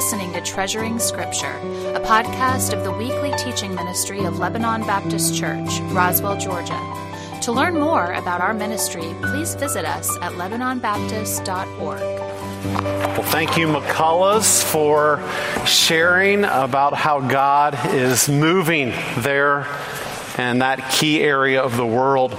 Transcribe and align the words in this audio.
listening 0.00 0.32
to 0.32 0.40
Treasuring 0.40 0.98
Scripture, 0.98 1.58
a 1.94 2.00
podcast 2.00 2.72
of 2.72 2.84
the 2.84 2.90
weekly 2.90 3.34
teaching 3.36 3.74
ministry 3.74 4.24
of 4.24 4.38
Lebanon 4.38 4.80
Baptist 4.86 5.36
Church, 5.36 5.78
Roswell, 5.92 6.38
Georgia. 6.38 6.80
To 7.42 7.52
learn 7.52 7.78
more 7.78 8.14
about 8.14 8.40
our 8.40 8.54
ministry, 8.54 9.14
please 9.20 9.56
visit 9.56 9.84
us 9.84 10.08
at 10.22 10.32
LebanonBaptist.org. 10.32 12.00
Well, 12.00 13.22
thank 13.24 13.58
you, 13.58 13.66
McCulloughs, 13.66 14.64
for 14.64 15.22
sharing 15.66 16.44
about 16.44 16.94
how 16.94 17.20
God 17.20 17.78
is 17.88 18.26
moving 18.26 18.94
there 19.18 19.66
and 20.38 20.62
that 20.62 20.90
key 20.92 21.20
area 21.20 21.60
of 21.60 21.76
the 21.76 21.86
world. 21.86 22.32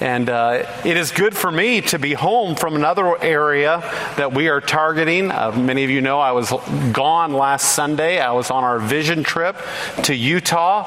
And 0.00 0.28
uh, 0.28 0.66
it 0.84 0.96
is 0.96 1.10
good 1.10 1.34
for 1.36 1.50
me 1.50 1.80
to 1.82 1.98
be 1.98 2.12
home 2.12 2.54
from 2.54 2.76
another 2.76 3.20
area 3.22 3.80
that 4.16 4.32
we 4.32 4.48
are 4.48 4.60
targeting. 4.60 5.30
Uh, 5.30 5.52
many 5.52 5.84
of 5.84 5.90
you 5.90 6.02
know 6.02 6.20
I 6.20 6.32
was 6.32 6.52
gone 6.92 7.32
last 7.32 7.74
Sunday. 7.74 8.20
I 8.20 8.32
was 8.32 8.50
on 8.50 8.62
our 8.62 8.78
vision 8.78 9.22
trip 9.22 9.56
to 10.04 10.14
Utah. 10.14 10.84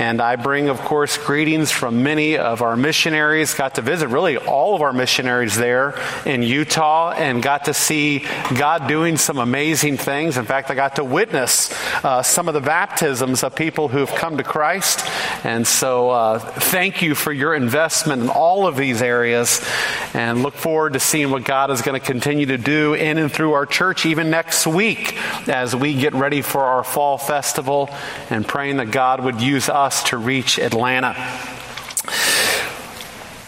And 0.00 0.22
I 0.22 0.36
bring, 0.36 0.70
of 0.70 0.80
course, 0.80 1.18
greetings 1.18 1.70
from 1.70 2.02
many 2.02 2.38
of 2.38 2.62
our 2.62 2.74
missionaries. 2.74 3.52
Got 3.52 3.74
to 3.74 3.82
visit 3.82 4.08
really 4.08 4.38
all 4.38 4.74
of 4.74 4.80
our 4.80 4.94
missionaries 4.94 5.56
there 5.56 5.94
in 6.24 6.42
Utah 6.42 7.12
and 7.12 7.42
got 7.42 7.66
to 7.66 7.74
see 7.74 8.24
God 8.56 8.88
doing 8.88 9.18
some 9.18 9.36
amazing 9.36 9.98
things. 9.98 10.38
In 10.38 10.46
fact, 10.46 10.70
I 10.70 10.74
got 10.74 10.96
to 10.96 11.04
witness 11.04 11.70
uh, 12.02 12.22
some 12.22 12.48
of 12.48 12.54
the 12.54 12.62
baptisms 12.62 13.42
of 13.42 13.54
people 13.54 13.88
who've 13.88 14.08
come 14.08 14.38
to 14.38 14.42
Christ. 14.42 15.06
And 15.44 15.66
so 15.66 16.08
uh, 16.08 16.38
thank 16.38 17.02
you 17.02 17.14
for 17.14 17.30
your 17.30 17.54
investment 17.54 18.22
in 18.22 18.30
all 18.30 18.49
all 18.50 18.66
of 18.66 18.76
these 18.76 19.00
areas 19.00 19.64
and 20.12 20.42
look 20.42 20.54
forward 20.54 20.94
to 20.94 20.98
seeing 20.98 21.30
what 21.30 21.44
God 21.44 21.70
is 21.70 21.82
going 21.82 21.98
to 21.98 22.04
continue 22.04 22.46
to 22.46 22.58
do 22.58 22.94
in 22.94 23.16
and 23.16 23.30
through 23.30 23.52
our 23.52 23.64
church 23.64 24.04
even 24.04 24.28
next 24.28 24.66
week 24.66 25.16
as 25.48 25.76
we 25.76 25.94
get 25.94 26.14
ready 26.14 26.42
for 26.42 26.64
our 26.64 26.82
fall 26.82 27.16
festival 27.16 27.88
and 28.28 28.44
praying 28.44 28.78
that 28.78 28.90
God 28.90 29.22
would 29.22 29.40
use 29.40 29.68
us 29.68 30.02
to 30.10 30.16
reach 30.16 30.58
Atlanta. 30.58 31.14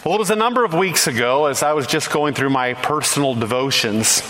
Well, 0.05 0.15
it 0.15 0.19
was 0.19 0.29
a 0.29 0.37
number 0.37 0.63
of 0.63 0.73
weeks 0.73 1.05
ago 1.05 1.47
as 1.47 1.63
I 1.63 1.73
was 1.73 1.85
just 1.85 2.09
going 2.09 2.33
through 2.33 2.51
my 2.51 2.73
personal 2.73 3.35
devotions 3.35 4.21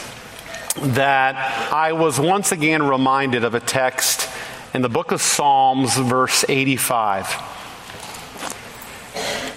that 0.81 1.35
I 1.71 1.93
was 1.93 2.19
once 2.19 2.51
again 2.51 2.81
reminded 2.81 3.43
of 3.43 3.53
a 3.53 3.59
text 3.59 4.27
in 4.73 4.81
the 4.81 4.89
book 4.89 5.11
of 5.11 5.21
Psalms, 5.21 5.95
verse 5.99 6.43
85. 6.49 7.52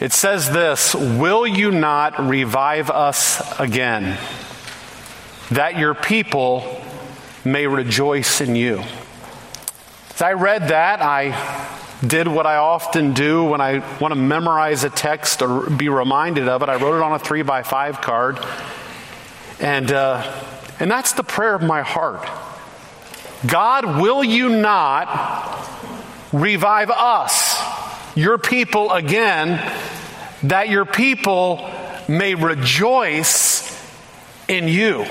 It 0.00 0.12
says 0.12 0.50
this 0.50 0.94
Will 0.94 1.46
you 1.46 1.70
not 1.70 2.28
revive 2.28 2.90
us 2.90 3.58
again, 3.58 4.18
that 5.50 5.78
your 5.78 5.94
people 5.94 6.82
may 7.44 7.66
rejoice 7.66 8.40
in 8.40 8.56
you? 8.56 8.82
As 10.14 10.22
I 10.22 10.32
read 10.32 10.68
that, 10.68 11.02
I 11.02 11.32
did 12.06 12.28
what 12.28 12.46
I 12.46 12.56
often 12.56 13.14
do 13.14 13.44
when 13.44 13.60
I 13.60 13.78
want 13.98 14.12
to 14.12 14.20
memorize 14.20 14.84
a 14.84 14.90
text 14.90 15.42
or 15.42 15.68
be 15.70 15.88
reminded 15.88 16.48
of 16.48 16.62
it. 16.62 16.68
I 16.68 16.76
wrote 16.76 16.96
it 16.96 17.02
on 17.02 17.12
a 17.12 17.18
three 17.18 17.42
by 17.42 17.62
five 17.62 18.00
card. 18.00 18.38
And, 19.60 19.90
uh, 19.90 20.22
and 20.78 20.90
that's 20.90 21.12
the 21.12 21.22
prayer 21.22 21.54
of 21.54 21.62
my 21.62 21.82
heart. 21.82 22.28
God, 23.46 24.00
will 24.00 24.22
you 24.22 24.48
not 24.48 25.06
revive 26.32 26.90
us? 26.90 27.45
Your 28.16 28.38
people 28.38 28.90
again, 28.92 29.62
that 30.42 30.70
your 30.70 30.86
people 30.86 31.70
may 32.08 32.34
rejoice 32.34 33.62
in 34.48 34.68
you. 34.68 35.04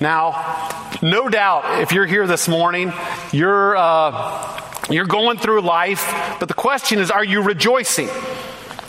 Now, 0.00 0.88
no 1.02 1.28
doubt, 1.28 1.82
if 1.82 1.92
you're 1.92 2.06
here 2.06 2.26
this 2.26 2.48
morning, 2.48 2.92
you're, 3.32 3.76
uh, 3.76 4.60
you're 4.90 5.06
going 5.06 5.38
through 5.38 5.60
life, 5.60 6.36
but 6.40 6.48
the 6.48 6.54
question 6.54 6.98
is, 6.98 7.10
are 7.12 7.24
you 7.24 7.42
rejoicing? 7.42 8.08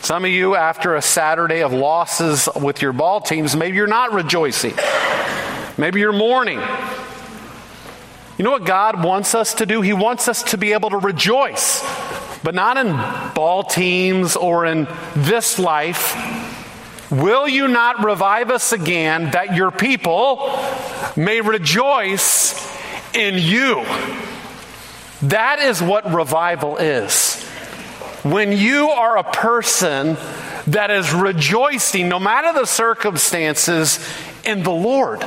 Some 0.02 0.26
of 0.26 0.32
you, 0.32 0.56
after 0.56 0.96
a 0.96 1.02
Saturday 1.02 1.62
of 1.62 1.74
losses 1.74 2.50
with 2.60 2.82
your 2.82 2.92
ball 2.92 3.22
teams, 3.22 3.56
maybe 3.56 3.78
you're 3.78 3.86
not 3.86 4.14
rejoicing. 4.14 4.74
Maybe 5.78 6.00
you're 6.00 6.12
mourning. 6.12 6.60
You 8.38 8.46
know 8.46 8.52
what 8.52 8.66
God 8.66 9.04
wants 9.04 9.36
us 9.36 9.54
to 9.56 9.68
do? 9.68 9.82
He 9.82 9.94
wants 9.94 10.28
us 10.28 10.42
to 10.44 10.58
be 10.58 10.74
able 10.74 10.90
to 10.90 10.98
rejoice 10.98 11.84
but 12.44 12.56
not 12.56 12.78
in 12.78 12.94
ball 13.34 13.64
teams 13.64 14.36
or 14.36 14.66
in 14.66 14.88
this 15.16 15.60
life. 15.60 16.16
Will 17.12 17.48
you 17.48 17.68
not 17.68 18.04
revive 18.04 18.50
us 18.50 18.72
again 18.72 19.32
that 19.32 19.56
your 19.56 19.72
people 19.72 20.58
may 21.16 21.42
rejoice 21.42 22.56
in 23.14 23.36
you? 23.36 23.84
That 25.24 25.60
is 25.60 25.82
what 25.82 26.12
revival 26.14 26.78
is. 26.78 27.42
When 28.24 28.52
you 28.52 28.90
are 28.90 29.18
a 29.18 29.24
person 29.24 30.16
that 30.68 30.90
is 30.92 31.14
rejoicing, 31.14 32.08
no 32.08 32.20
matter 32.20 32.58
the 32.58 32.66
circumstances, 32.66 34.00
in 34.46 34.64
the 34.64 34.72
Lord, 34.72 35.24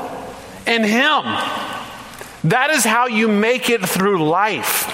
in 0.66 0.82
Him. 0.82 1.22
That 2.44 2.70
is 2.70 2.84
how 2.84 3.06
you 3.06 3.28
make 3.28 3.70
it 3.70 3.86
through 3.88 4.28
life 4.28 4.90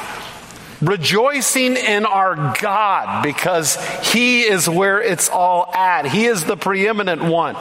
rejoicing 0.81 1.77
in 1.77 2.07
our 2.07 2.55
God 2.61 3.23
because 3.23 3.77
He 4.13 4.43
is 4.43 4.69
where 4.69 5.01
it's 5.01 5.29
all 5.29 5.73
at. 5.75 6.07
He 6.07 6.27
is 6.27 6.45
the 6.45 6.57
preeminent 6.57 7.23
one. 7.23 7.55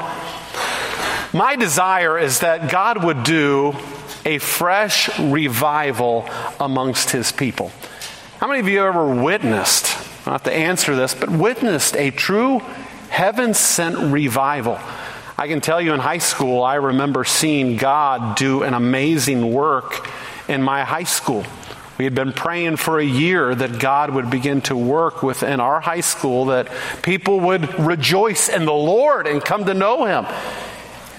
My 1.34 1.56
desire 1.56 2.18
is 2.18 2.40
that 2.40 2.72
God 2.72 3.04
would 3.04 3.24
do 3.24 3.76
a 4.26 4.38
fresh 4.40 5.20
revival 5.20 6.30
amongst 6.60 7.12
His 7.12 7.32
people. 7.32 7.72
How 8.40 8.48
many 8.48 8.60
of 8.60 8.68
you 8.68 8.84
ever 8.84 9.22
witnessed, 9.22 9.96
not 10.26 10.44
to 10.46 10.54
answer 10.54 10.96
this, 10.96 11.14
but 11.14 11.30
witnessed 11.30 11.96
a 11.96 12.12
true 12.12 12.60
heaven 13.10 13.54
sent 13.54 13.98
revival? 14.14 14.80
I 15.38 15.48
can 15.48 15.62
tell 15.62 15.80
you 15.82 15.94
in 15.94 16.00
high 16.00 16.18
school, 16.18 16.64
I 16.64 16.76
remember 16.76 17.24
seeing 17.24 17.78
God 17.78 18.36
do 18.36 18.64
an 18.64 18.74
amazing 18.74 19.54
work 19.54 20.10
in 20.50 20.62
my 20.62 20.84
high 20.84 21.04
school. 21.04 21.46
We 22.00 22.06
had 22.06 22.16
been 22.16 22.32
praying 22.32 22.78
for 22.78 22.98
a 22.98 23.04
year 23.04 23.54
that 23.54 23.78
God 23.78 24.12
would 24.12 24.30
begin 24.30 24.62
to 24.62 24.76
work 24.76 25.22
within 25.22 25.60
our 25.60 25.82
high 25.82 26.00
school, 26.00 26.46
that 26.46 26.72
people 27.02 27.42
would 27.42 27.78
rejoice 27.78 28.48
in 28.48 28.64
the 28.64 28.72
Lord 28.72 29.28
and 29.28 29.44
come 29.44 29.66
to 29.66 29.74
know 29.74 30.06
Him. 30.06 30.26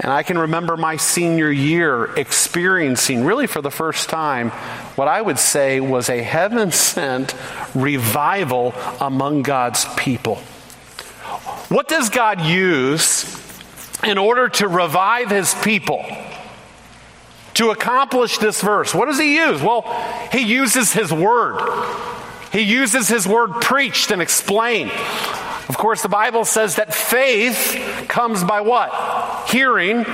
And 0.00 0.10
I 0.10 0.22
can 0.22 0.38
remember 0.38 0.78
my 0.78 0.96
senior 0.96 1.50
year 1.50 2.06
experiencing, 2.16 3.26
really 3.26 3.46
for 3.46 3.60
the 3.60 3.70
first 3.70 4.08
time, 4.08 4.48
what 4.96 5.06
I 5.06 5.20
would 5.20 5.38
say 5.38 5.80
was 5.80 6.08
a 6.08 6.22
heaven 6.22 6.72
sent 6.72 7.34
revival 7.74 8.74
among 9.02 9.42
God's 9.42 9.84
people. 9.97 10.36
What 11.68 11.88
does 11.88 12.08
God 12.08 12.41
use 12.41 13.26
in 14.02 14.16
order 14.16 14.48
to 14.48 14.66
revive 14.66 15.28
His 15.28 15.54
people? 15.56 16.06
To 17.60 17.69
accomplish 17.69 18.38
this 18.38 18.62
verse. 18.62 18.94
What 18.94 19.04
does 19.04 19.19
he 19.19 19.37
use? 19.37 19.60
Well, 19.60 19.82
he 20.32 20.41
uses 20.41 20.94
his 20.94 21.12
word. 21.12 21.60
He 22.53 22.62
uses 22.62 23.06
his 23.06 23.28
word 23.28 23.60
preached 23.60 24.10
and 24.10 24.22
explained. 24.22 24.91
Of 25.69 25.76
course, 25.76 26.00
the 26.03 26.09
Bible 26.09 26.47
says 26.47 26.76
that 26.76 26.94
faith 26.94 28.06
comes 28.09 28.43
by 28.43 28.62
what? 28.62 29.50
Hearing, 29.50 30.06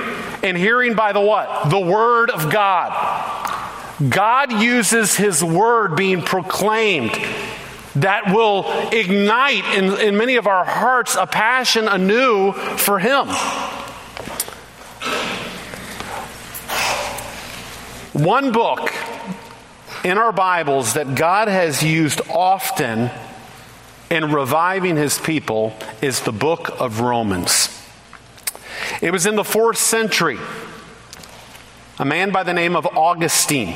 and 0.43 0.57
hearing 0.57 0.93
by 0.93 1.13
the 1.13 1.21
what? 1.21 1.69
The 1.69 1.79
word 1.79 2.31
of 2.31 2.51
God. 2.51 2.91
God 4.09 4.51
uses 4.51 5.15
his 5.15 5.41
word 5.41 5.95
being 5.95 6.23
proclaimed 6.23 7.17
that 7.95 8.35
will 8.35 8.65
ignite 8.91 9.63
in, 9.73 9.97
in 10.01 10.17
many 10.17 10.35
of 10.35 10.47
our 10.47 10.65
hearts 10.65 11.15
a 11.15 11.25
passion 11.25 11.87
anew 11.87 12.51
for 12.51 12.99
him. 12.99 13.29
One 18.17 18.51
book 18.51 18.91
in 20.03 20.17
our 20.17 20.31
Bibles 20.31 20.95
that 20.95 21.13
God 21.13 21.49
has 21.49 21.83
used 21.83 22.19
often 22.31 23.11
in 24.09 24.31
reviving 24.31 24.95
his 24.95 25.19
people 25.19 25.77
is 26.01 26.21
the 26.21 26.31
book 26.31 26.81
of 26.81 27.01
Romans. 27.01 27.69
It 29.03 29.11
was 29.11 29.27
in 29.27 29.35
the 29.35 29.43
fourth 29.43 29.77
century. 29.77 30.39
A 31.99 32.05
man 32.05 32.31
by 32.31 32.41
the 32.41 32.55
name 32.55 32.75
of 32.75 32.87
Augustine 32.87 33.75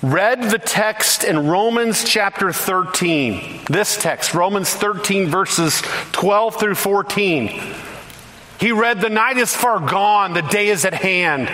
read 0.00 0.44
the 0.44 0.58
text 0.58 1.24
in 1.24 1.46
Romans 1.46 2.04
chapter 2.04 2.54
13. 2.54 3.64
This 3.68 3.98
text, 3.98 4.32
Romans 4.32 4.70
13, 4.70 5.28
verses 5.28 5.82
12 6.12 6.58
through 6.58 6.76
14. 6.76 7.74
He 8.58 8.72
read, 8.72 9.00
The 9.00 9.10
night 9.10 9.36
is 9.36 9.54
far 9.54 9.80
gone, 9.80 10.32
the 10.32 10.42
day 10.42 10.68
is 10.68 10.84
at 10.84 10.94
hand. 10.94 11.48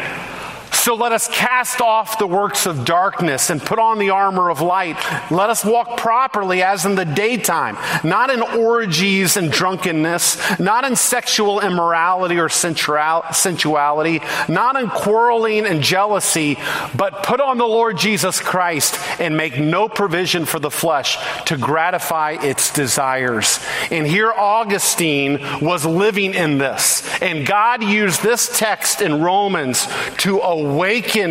So 0.82 0.96
let 0.96 1.12
us 1.12 1.28
cast 1.28 1.80
off 1.80 2.18
the 2.18 2.26
works 2.26 2.66
of 2.66 2.84
darkness 2.84 3.50
and 3.50 3.62
put 3.62 3.78
on 3.78 4.00
the 4.00 4.10
armor 4.10 4.50
of 4.50 4.60
light. 4.60 4.96
Let 5.30 5.48
us 5.48 5.64
walk 5.64 5.96
properly 5.96 6.60
as 6.60 6.84
in 6.84 6.96
the 6.96 7.04
daytime, 7.04 7.78
not 8.02 8.30
in 8.30 8.42
orgies 8.42 9.36
and 9.36 9.52
drunkenness, 9.52 10.58
not 10.58 10.84
in 10.84 10.96
sexual 10.96 11.60
immorality 11.60 12.36
or 12.40 12.48
sensuality, 12.48 14.20
not 14.48 14.74
in 14.74 14.90
quarreling 14.90 15.66
and 15.66 15.82
jealousy, 15.82 16.58
but 16.96 17.22
put 17.22 17.40
on 17.40 17.58
the 17.58 17.64
Lord 17.64 17.96
Jesus 17.96 18.40
Christ 18.40 18.98
and 19.20 19.36
make 19.36 19.60
no 19.60 19.88
provision 19.88 20.46
for 20.46 20.58
the 20.58 20.68
flesh 20.68 21.16
to 21.44 21.56
gratify 21.56 22.38
its 22.40 22.72
desires. 22.72 23.60
And 23.92 24.04
here 24.04 24.32
Augustine 24.32 25.38
was 25.60 25.86
living 25.86 26.34
in 26.34 26.58
this. 26.58 27.08
And 27.22 27.46
God 27.46 27.84
used 27.84 28.20
this 28.24 28.58
text 28.58 29.00
in 29.00 29.22
Romans 29.22 29.86
to 30.16 30.40
awaken 30.40 30.71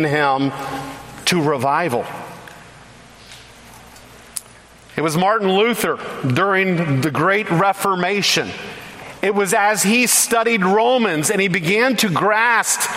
him 0.04 0.52
to 1.26 1.42
revival. 1.42 2.04
It 4.96 5.00
was 5.00 5.16
Martin 5.16 5.50
Luther 5.50 5.98
during 6.26 7.00
the 7.00 7.10
Great 7.10 7.50
Reformation. 7.50 8.50
It 9.22 9.34
was 9.34 9.54
as 9.54 9.82
he 9.82 10.06
studied 10.06 10.64
Romans 10.64 11.30
and 11.30 11.40
he 11.40 11.48
began 11.48 11.96
to 11.96 12.10
grasp 12.10 12.90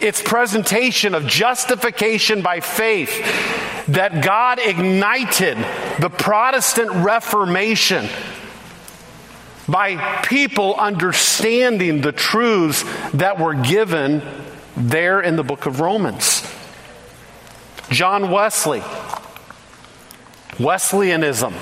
its 0.00 0.22
presentation 0.22 1.14
of 1.14 1.26
justification 1.26 2.42
by 2.42 2.60
faith 2.60 3.86
that 3.88 4.22
God 4.22 4.58
ignited 4.60 5.56
the 5.98 6.10
Protestant 6.10 6.90
Reformation 6.90 8.08
by 9.68 10.22
people 10.22 10.74
understanding 10.74 12.00
the 12.00 12.12
truths 12.12 12.84
that 13.12 13.38
were 13.38 13.54
given 13.54 14.22
there 14.76 15.20
in 15.20 15.36
the 15.36 15.42
book 15.42 15.66
of 15.66 15.80
Romans. 15.80 16.46
John 17.90 18.30
Wesley, 18.30 18.82
Wesleyanism. 20.58 21.54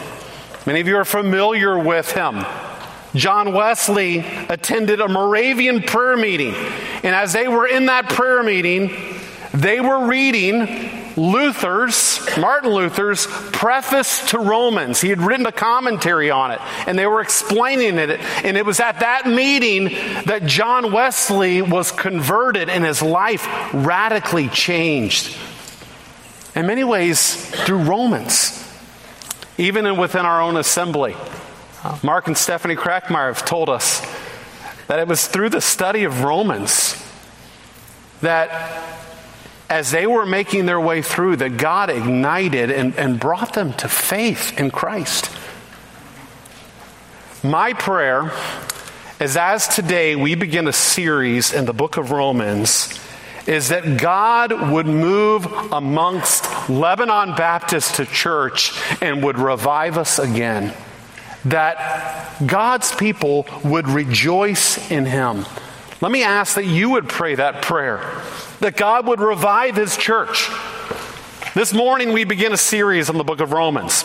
Many 0.66 0.80
of 0.80 0.86
you 0.86 0.96
are 0.96 1.04
familiar 1.04 1.78
with 1.78 2.12
him. 2.12 2.44
John 3.14 3.52
Wesley 3.52 4.20
attended 4.48 5.00
a 5.00 5.08
Moravian 5.08 5.82
prayer 5.82 6.16
meeting, 6.16 6.54
and 7.02 7.14
as 7.14 7.32
they 7.32 7.48
were 7.48 7.66
in 7.66 7.86
that 7.86 8.08
prayer 8.08 8.42
meeting, 8.42 8.92
they 9.52 9.80
were 9.80 10.06
reading 10.06 10.99
Luther's, 11.16 12.20
Martin 12.38 12.70
Luther's 12.70 13.26
preface 13.26 14.30
to 14.30 14.38
Romans. 14.38 15.00
He 15.00 15.08
had 15.08 15.20
written 15.20 15.46
a 15.46 15.52
commentary 15.52 16.30
on 16.30 16.50
it, 16.50 16.60
and 16.86 16.98
they 16.98 17.06
were 17.06 17.20
explaining 17.20 17.98
it. 17.98 18.20
And 18.44 18.56
it 18.56 18.64
was 18.64 18.80
at 18.80 19.00
that 19.00 19.26
meeting 19.26 19.84
that 20.26 20.44
John 20.44 20.92
Wesley 20.92 21.62
was 21.62 21.90
converted 21.90 22.68
and 22.68 22.84
his 22.84 23.02
life 23.02 23.46
radically 23.72 24.48
changed. 24.48 25.36
In 26.54 26.66
many 26.66 26.84
ways, 26.84 27.50
through 27.64 27.84
Romans, 27.84 28.56
even 29.58 29.96
within 29.96 30.26
our 30.26 30.40
own 30.40 30.56
assembly. 30.56 31.14
Uh, 31.84 31.98
Mark 32.02 32.26
and 32.26 32.36
Stephanie 32.36 32.76
Crackmeyer 32.76 33.28
have 33.28 33.44
told 33.44 33.68
us 33.68 34.00
that 34.86 34.98
it 34.98 35.06
was 35.06 35.26
through 35.26 35.50
the 35.50 35.60
study 35.60 36.04
of 36.04 36.24
Romans 36.24 37.02
that 38.20 38.99
as 39.70 39.92
they 39.92 40.04
were 40.04 40.26
making 40.26 40.66
their 40.66 40.80
way 40.80 41.00
through, 41.00 41.36
that 41.36 41.56
God 41.56 41.90
ignited 41.90 42.72
and, 42.72 42.94
and 42.98 43.20
brought 43.20 43.54
them 43.54 43.72
to 43.74 43.88
faith 43.88 44.58
in 44.58 44.72
Christ. 44.72 45.30
My 47.44 47.72
prayer 47.72 48.32
is 49.20 49.36
as 49.36 49.68
today 49.68 50.16
we 50.16 50.34
begin 50.34 50.66
a 50.66 50.72
series 50.72 51.52
in 51.52 51.66
the 51.66 51.72
book 51.72 51.96
of 51.96 52.10
Romans, 52.10 52.98
is 53.46 53.68
that 53.68 54.00
God 54.00 54.72
would 54.72 54.86
move 54.86 55.46
amongst 55.72 56.68
Lebanon 56.68 57.36
Baptist 57.36 58.02
Church 58.12 58.72
and 59.00 59.22
would 59.22 59.38
revive 59.38 59.96
us 59.96 60.18
again. 60.18 60.74
That 61.44 62.36
God's 62.44 62.94
people 62.94 63.46
would 63.64 63.88
rejoice 63.88 64.90
in 64.90 65.06
Him. 65.06 65.46
Let 66.00 66.10
me 66.10 66.24
ask 66.24 66.56
that 66.56 66.66
you 66.66 66.90
would 66.90 67.08
pray 67.08 67.36
that 67.36 67.62
prayer 67.62 68.00
that 68.60 68.76
God 68.76 69.06
would 69.06 69.20
revive 69.20 69.76
his 69.76 69.96
church. 69.96 70.48
This 71.54 71.72
morning, 71.72 72.12
we 72.12 72.24
begin 72.24 72.52
a 72.52 72.56
series 72.56 73.10
on 73.10 73.18
the 73.18 73.24
book 73.24 73.40
of 73.40 73.52
Romans. 73.52 74.04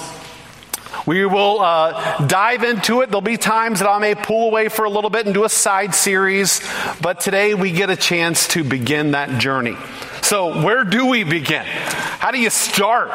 We 1.05 1.25
will 1.25 1.61
uh, 1.61 2.25
dive 2.25 2.63
into 2.63 3.01
it. 3.01 3.07
There'll 3.07 3.21
be 3.21 3.37
times 3.37 3.79
that 3.79 3.89
I 3.89 3.99
may 3.99 4.15
pull 4.15 4.47
away 4.47 4.69
for 4.69 4.85
a 4.85 4.89
little 4.89 5.11
bit 5.11 5.25
and 5.25 5.35
do 5.35 5.43
a 5.43 5.49
side 5.49 5.93
series, 5.93 6.67
but 7.01 7.19
today 7.19 7.53
we 7.53 7.71
get 7.71 7.91
a 7.91 7.95
chance 7.95 8.47
to 8.49 8.63
begin 8.63 9.11
that 9.11 9.39
journey. 9.39 9.77
So, 10.25 10.59
where 10.63 10.83
do 10.83 11.05
we 11.05 11.23
begin? 11.23 11.63
How 11.65 12.31
do 12.31 12.39
you 12.39 12.49
start? 12.49 13.09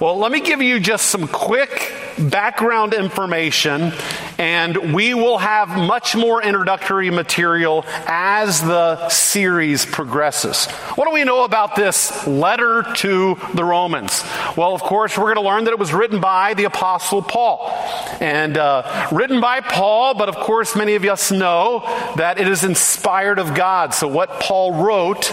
Well, 0.00 0.16
let 0.16 0.30
me 0.30 0.38
give 0.40 0.62
you 0.62 0.78
just 0.78 1.06
some 1.06 1.26
quick 1.26 1.92
background 2.16 2.94
information, 2.94 3.92
and 4.38 4.94
we 4.94 5.12
will 5.12 5.38
have 5.38 5.70
much 5.70 6.14
more 6.14 6.40
introductory 6.40 7.10
material 7.10 7.84
as 8.06 8.60
the 8.60 9.08
series 9.08 9.84
progresses. 9.84 10.66
What 10.94 11.08
do 11.08 11.12
we 11.12 11.24
know 11.24 11.42
about 11.42 11.74
this 11.74 12.24
letter 12.28 12.84
to 12.98 13.36
the 13.54 13.64
Romans? 13.64 14.22
Well, 14.56 14.72
of 14.72 14.82
course, 14.82 15.18
we're 15.18 15.34
going 15.34 15.44
to 15.44 15.50
learn 15.50 15.64
that 15.64 15.72
it 15.72 15.80
was 15.80 15.92
written 15.92 16.20
by 16.20 16.54
the 16.54 16.66
Apostle 16.66 17.22
Paul. 17.22 17.72
And 18.20 18.56
uh, 18.56 19.08
written 19.10 19.40
by 19.40 19.62
Paul, 19.62 20.14
but 20.14 20.28
of 20.28 20.36
course, 20.36 20.76
many 20.76 20.94
of 20.94 21.04
us 21.04 21.32
know 21.32 21.80
that 22.14 22.38
it 22.38 22.46
is 22.46 22.62
inspired 22.62 23.40
of 23.40 23.52
God. 23.56 23.94
So, 23.94 24.06
what 24.06 24.38
Paul 24.38 24.84
wrote 24.84 25.32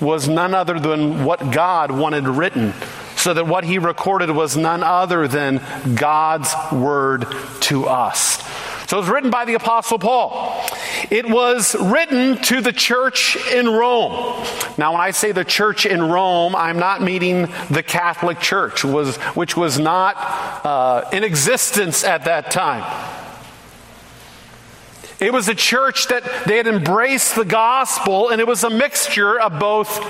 was 0.00 0.28
none 0.28 0.54
other 0.54 0.78
than 0.78 1.24
what 1.24 1.50
God 1.50 1.90
wanted 1.90 2.26
written, 2.26 2.72
so 3.16 3.34
that 3.34 3.46
what 3.46 3.64
he 3.64 3.78
recorded 3.78 4.30
was 4.30 4.56
none 4.56 4.82
other 4.82 5.28
than 5.28 5.60
God's 5.94 6.54
word 6.72 7.26
to 7.62 7.86
us. 7.86 8.42
So 8.88 8.96
it 8.96 9.00
was 9.02 9.08
written 9.08 9.30
by 9.30 9.44
the 9.44 9.54
Apostle 9.54 10.00
Paul. 10.00 10.64
It 11.10 11.30
was 11.30 11.76
written 11.76 12.38
to 12.38 12.60
the 12.60 12.72
church 12.72 13.36
in 13.52 13.68
Rome. 13.68 14.44
Now, 14.78 14.92
when 14.92 15.00
I 15.00 15.12
say 15.12 15.30
the 15.30 15.44
church 15.44 15.86
in 15.86 16.02
Rome, 16.02 16.56
I'm 16.56 16.78
not 16.78 17.00
meaning 17.00 17.52
the 17.70 17.84
Catholic 17.84 18.40
Church, 18.40 18.84
was, 18.84 19.16
which 19.36 19.56
was 19.56 19.78
not 19.78 20.16
uh, 20.16 21.08
in 21.12 21.22
existence 21.22 22.02
at 22.02 22.24
that 22.24 22.50
time. 22.50 22.82
It 25.20 25.32
was 25.32 25.48
a 25.48 25.54
church 25.54 26.08
that 26.08 26.24
they 26.46 26.56
had 26.56 26.66
embraced 26.66 27.34
the 27.34 27.44
gospel, 27.44 28.30
and 28.30 28.40
it 28.40 28.46
was 28.46 28.64
a 28.64 28.70
mixture 28.70 29.38
of 29.38 29.58
both 29.58 30.00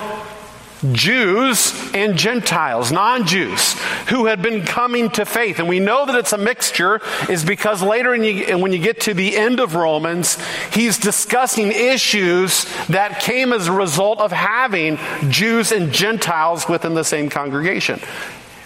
Jews 0.93 1.73
and 1.93 2.17
Gentiles, 2.17 2.91
non 2.91 3.27
Jews, 3.27 3.73
who 4.07 4.25
had 4.25 4.41
been 4.41 4.65
coming 4.65 5.09
to 5.11 5.25
faith. 5.25 5.59
And 5.59 5.67
we 5.67 5.79
know 5.79 6.05
that 6.05 6.15
it's 6.15 6.33
a 6.33 6.37
mixture, 6.37 7.01
is 7.29 7.45
because 7.45 7.83
later 7.83 8.15
you, 8.15 8.57
when 8.57 8.71
you 8.71 8.79
get 8.79 9.01
to 9.01 9.13
the 9.13 9.37
end 9.37 9.59
of 9.59 9.75
Romans, 9.75 10.37
he's 10.73 10.97
discussing 10.97 11.71
issues 11.71 12.65
that 12.87 13.19
came 13.19 13.53
as 13.53 13.67
a 13.67 13.71
result 13.71 14.19
of 14.19 14.31
having 14.31 14.97
Jews 15.29 15.71
and 15.71 15.91
Gentiles 15.91 16.67
within 16.67 16.95
the 16.95 17.03
same 17.03 17.29
congregation. 17.29 17.99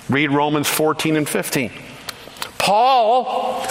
Read 0.08 0.32
Romans 0.32 0.70
14 0.70 1.18
and 1.18 1.28
15. 1.28 1.72
Paul 2.58 3.68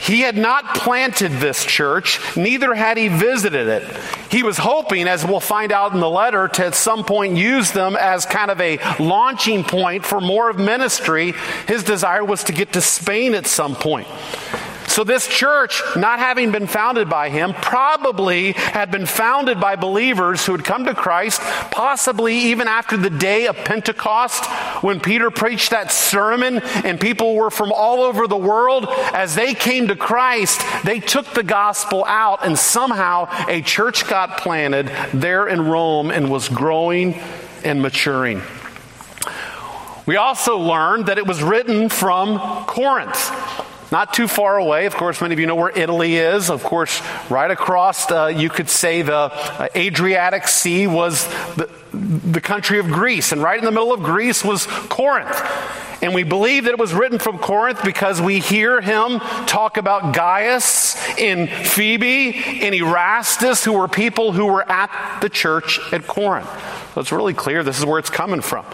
he 0.00 0.22
had 0.22 0.36
not 0.36 0.74
planted 0.74 1.32
this 1.32 1.64
church, 1.64 2.18
neither 2.34 2.74
had 2.74 2.96
he 2.96 3.08
visited 3.08 3.68
it. 3.68 3.84
He 4.30 4.42
was 4.42 4.56
hoping, 4.56 5.06
as 5.06 5.24
we'll 5.26 5.40
find 5.40 5.72
out 5.72 5.92
in 5.92 6.00
the 6.00 6.08
letter, 6.08 6.48
to 6.48 6.66
at 6.66 6.74
some 6.74 7.04
point 7.04 7.36
use 7.36 7.70
them 7.72 7.96
as 7.96 8.24
kind 8.24 8.50
of 8.50 8.60
a 8.62 8.78
launching 8.98 9.62
point 9.62 10.06
for 10.06 10.20
more 10.20 10.48
of 10.48 10.58
ministry. 10.58 11.34
His 11.68 11.82
desire 11.82 12.24
was 12.24 12.44
to 12.44 12.52
get 12.52 12.72
to 12.72 12.80
Spain 12.80 13.34
at 13.34 13.46
some 13.46 13.74
point. 13.74 14.08
So, 15.00 15.04
this 15.04 15.26
church, 15.26 15.82
not 15.96 16.18
having 16.18 16.52
been 16.52 16.66
founded 16.66 17.08
by 17.08 17.30
him, 17.30 17.54
probably 17.54 18.52
had 18.52 18.90
been 18.90 19.06
founded 19.06 19.58
by 19.58 19.76
believers 19.76 20.44
who 20.44 20.52
had 20.52 20.62
come 20.62 20.84
to 20.84 20.94
Christ, 20.94 21.40
possibly 21.70 22.36
even 22.36 22.68
after 22.68 22.98
the 22.98 23.08
day 23.08 23.46
of 23.46 23.56
Pentecost 23.56 24.44
when 24.84 25.00
Peter 25.00 25.30
preached 25.30 25.70
that 25.70 25.90
sermon 25.90 26.58
and 26.84 27.00
people 27.00 27.34
were 27.34 27.50
from 27.50 27.72
all 27.72 28.02
over 28.02 28.28
the 28.28 28.36
world. 28.36 28.88
As 29.14 29.34
they 29.34 29.54
came 29.54 29.88
to 29.88 29.96
Christ, 29.96 30.60
they 30.84 31.00
took 31.00 31.32
the 31.32 31.44
gospel 31.44 32.04
out, 32.04 32.44
and 32.44 32.58
somehow 32.58 33.26
a 33.48 33.62
church 33.62 34.06
got 34.06 34.36
planted 34.36 34.92
there 35.14 35.48
in 35.48 35.62
Rome 35.62 36.10
and 36.10 36.30
was 36.30 36.50
growing 36.50 37.18
and 37.64 37.80
maturing. 37.80 38.42
We 40.04 40.16
also 40.16 40.58
learned 40.58 41.06
that 41.06 41.16
it 41.16 41.26
was 41.26 41.42
written 41.42 41.88
from 41.88 42.38
Corinth. 42.66 43.69
Not 43.90 44.14
too 44.14 44.28
far 44.28 44.56
away. 44.56 44.86
Of 44.86 44.94
course, 44.94 45.20
many 45.20 45.32
of 45.32 45.40
you 45.40 45.46
know 45.46 45.56
where 45.56 45.76
Italy 45.76 46.16
is. 46.16 46.50
Of 46.50 46.62
course, 46.62 47.02
right 47.28 47.50
across, 47.50 48.10
uh, 48.10 48.26
you 48.26 48.48
could 48.48 48.68
say 48.68 49.02
the 49.02 49.14
uh, 49.14 49.68
Adriatic 49.74 50.46
Sea 50.48 50.86
was 50.86 51.26
the, 51.54 51.68
the 51.92 52.40
country 52.40 52.78
of 52.78 52.86
Greece, 52.86 53.32
and 53.32 53.42
right 53.42 53.58
in 53.58 53.64
the 53.64 53.72
middle 53.72 53.92
of 53.92 54.02
Greece 54.02 54.44
was 54.44 54.66
Corinth. 54.66 55.36
And 56.02 56.14
we 56.14 56.22
believe 56.22 56.64
that 56.64 56.70
it 56.70 56.78
was 56.78 56.94
written 56.94 57.18
from 57.18 57.38
Corinth 57.38 57.82
because 57.84 58.22
we 58.22 58.38
hear 58.38 58.80
him 58.80 59.18
talk 59.46 59.76
about 59.76 60.14
Gaius 60.14 60.96
and 61.18 61.50
Phoebe 61.50 62.34
and 62.62 62.74
Erastus, 62.74 63.64
who 63.64 63.74
were 63.74 63.86
people 63.86 64.32
who 64.32 64.46
were 64.46 64.66
at 64.70 65.20
the 65.20 65.28
church 65.28 65.78
at 65.92 66.06
Corinth. 66.06 66.48
So 66.94 67.02
it's 67.02 67.12
really 67.12 67.34
clear 67.34 67.62
this 67.62 67.78
is 67.78 67.84
where 67.84 67.98
it's 67.98 68.08
coming 68.08 68.40
from. 68.40 68.64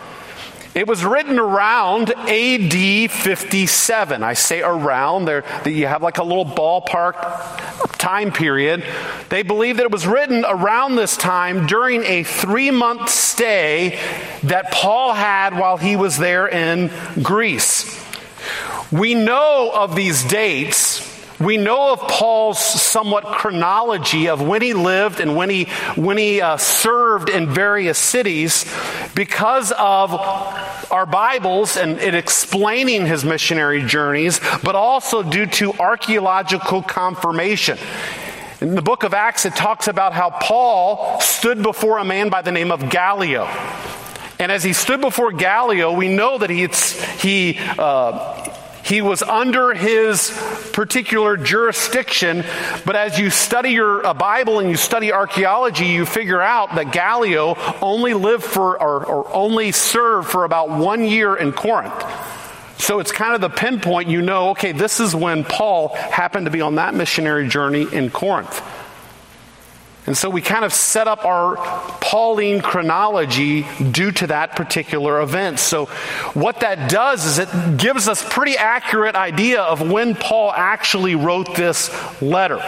It 0.77 0.87
was 0.87 1.07
written 1.07 1.39
around 1.39 2.11
AD 2.11 3.11
57. 3.11 4.23
I 4.23 4.35
say 4.35 4.61
around 4.61 5.25
there 5.25 5.41
that 5.41 5.71
you 5.71 5.87
have 5.87 6.03
like 6.03 6.19
a 6.19 6.23
little 6.23 6.45
ballpark 6.45 7.97
time 7.97 8.31
period. 8.31 8.85
They 9.31 9.43
believe 9.43 9.79
that 9.79 9.85
it 9.85 9.91
was 9.91 10.07
written 10.07 10.45
around 10.45 10.97
this 10.97 11.17
time 11.17 11.67
during 11.67 12.05
a 12.05 12.25
three 12.25 12.71
month 12.71 13.09
stay 13.09 13.99
that 14.43 14.71
Paul 14.71 15.15
had 15.15 15.59
while 15.59 15.79
he 15.79 15.97
was 15.97 16.19
there 16.19 16.47
in 16.47 16.91
Greece. 17.23 18.05
We 18.93 19.15
know 19.15 19.73
of 19.75 19.97
these 19.97 20.25
dates 20.25 21.16
we 21.39 21.57
know 21.57 21.93
of 21.93 22.01
Paul's 22.01 22.59
somewhat 22.59 23.25
chronology 23.25 24.29
of 24.29 24.41
when 24.41 24.63
he 24.63 24.73
lived 24.73 25.21
and 25.21 25.37
when 25.37 25.51
he, 25.51 25.65
when 25.95 26.17
he 26.17 26.41
uh, 26.41 26.57
served 26.57 27.29
in 27.29 27.49
various 27.49 27.99
cities 27.99 28.65
because 29.15 29.73
of 29.73 30.15
our 30.91 31.07
Bibles 31.07 31.77
and 31.77 31.99
it 31.99 32.15
explaining 32.15 33.07
his 33.07 33.25
missionary 33.25 33.85
journeys, 33.85 34.41
but 34.63 34.75
also 34.75 35.23
due 35.23 35.47
to 35.47 35.73
archaeological 35.75 36.83
confirmation. 36.83 37.79
In 38.61 38.75
the 38.75 38.83
book 38.83 39.03
of 39.03 39.13
Acts, 39.13 39.45
it 39.45 39.55
talks 39.55 39.89
about 39.89 40.15
how 40.15 40.31
Paul 40.31 41.21
stood 41.21 41.63
before 41.63 41.99
a 41.99 42.05
man 42.05 42.31
by 42.31 42.41
the 42.41 42.53
name 42.53 42.73
of 42.73 42.89
Gallio. 42.89 43.45
And 44.39 44.53
as 44.53 44.65
he 44.65 44.73
stood 44.73 45.01
before 45.01 45.33
Gallio, 45.33 45.93
we 45.93 46.09
know 46.09 46.39
that 46.39 46.51
he, 46.51 46.69
he 47.19 47.59
uh, 47.79 48.46
he 48.87 49.03
was 49.03 49.21
under 49.21 49.75
his 49.75 50.31
particular 50.73 51.37
jurisdiction, 51.37 52.45
but 52.85 52.95
as 52.95 53.19
you 53.19 53.31
study 53.31 53.71
your 53.71 54.07
uh, 54.07 54.15
Bible 54.15 54.61
and 54.61 54.71
you 54.71 54.77
study 54.77 55.13
archaeology, 55.13 55.87
you 55.87 56.07
figure 56.07 56.41
out 56.41 56.77
that 56.77 56.93
Gallio 56.93 57.57
only 57.83 58.15
lived 58.15 58.45
for 58.45 58.81
or, 58.81 59.05
or 59.05 59.35
only 59.35 59.73
served 59.73 60.29
for 60.29 60.45
about 60.45 60.71
one 60.71 61.05
year 61.05 61.35
in 61.35 61.53
Corinth. 61.53 61.93
So 62.79 63.01
it's 63.01 63.11
kind 63.11 63.35
of 63.35 63.41
the 63.41 63.49
pinpoint 63.49 64.09
you 64.09 64.23
know, 64.23 64.51
okay, 64.51 64.71
this 64.71 65.01
is 65.01 65.17
when 65.17 65.43
Paul 65.43 65.89
happened 65.89 66.45
to 66.45 66.53
be 66.53 66.61
on 66.61 66.77
that 66.77 66.95
missionary 66.95 67.49
journey 67.49 67.89
in 67.93 68.11
Corinth. 68.11 68.63
And 70.07 70.17
so 70.17 70.31
we 70.31 70.41
kind 70.41 70.65
of 70.65 70.73
set 70.73 71.09
up 71.09 71.25
our 71.25 71.57
Pauline 72.01 72.61
chronology 72.61 73.67
due 73.91 74.13
to 74.13 74.29
that 74.29 74.55
particular 74.55 75.21
event. 75.21 75.59
So 75.59 75.87
what 76.35 76.61
that 76.61 76.89
does 76.89 77.25
is 77.27 77.39
it 77.39 77.77
gives 77.77 78.07
us 78.07 78.25
pretty 78.29 78.57
accurate 78.57 79.17
idea 79.17 79.63
of 79.63 79.91
when 79.91 80.15
Paul 80.15 80.53
actually 80.53 81.17
wrote 81.17 81.57
this 81.57 81.91
letter. 82.23 82.61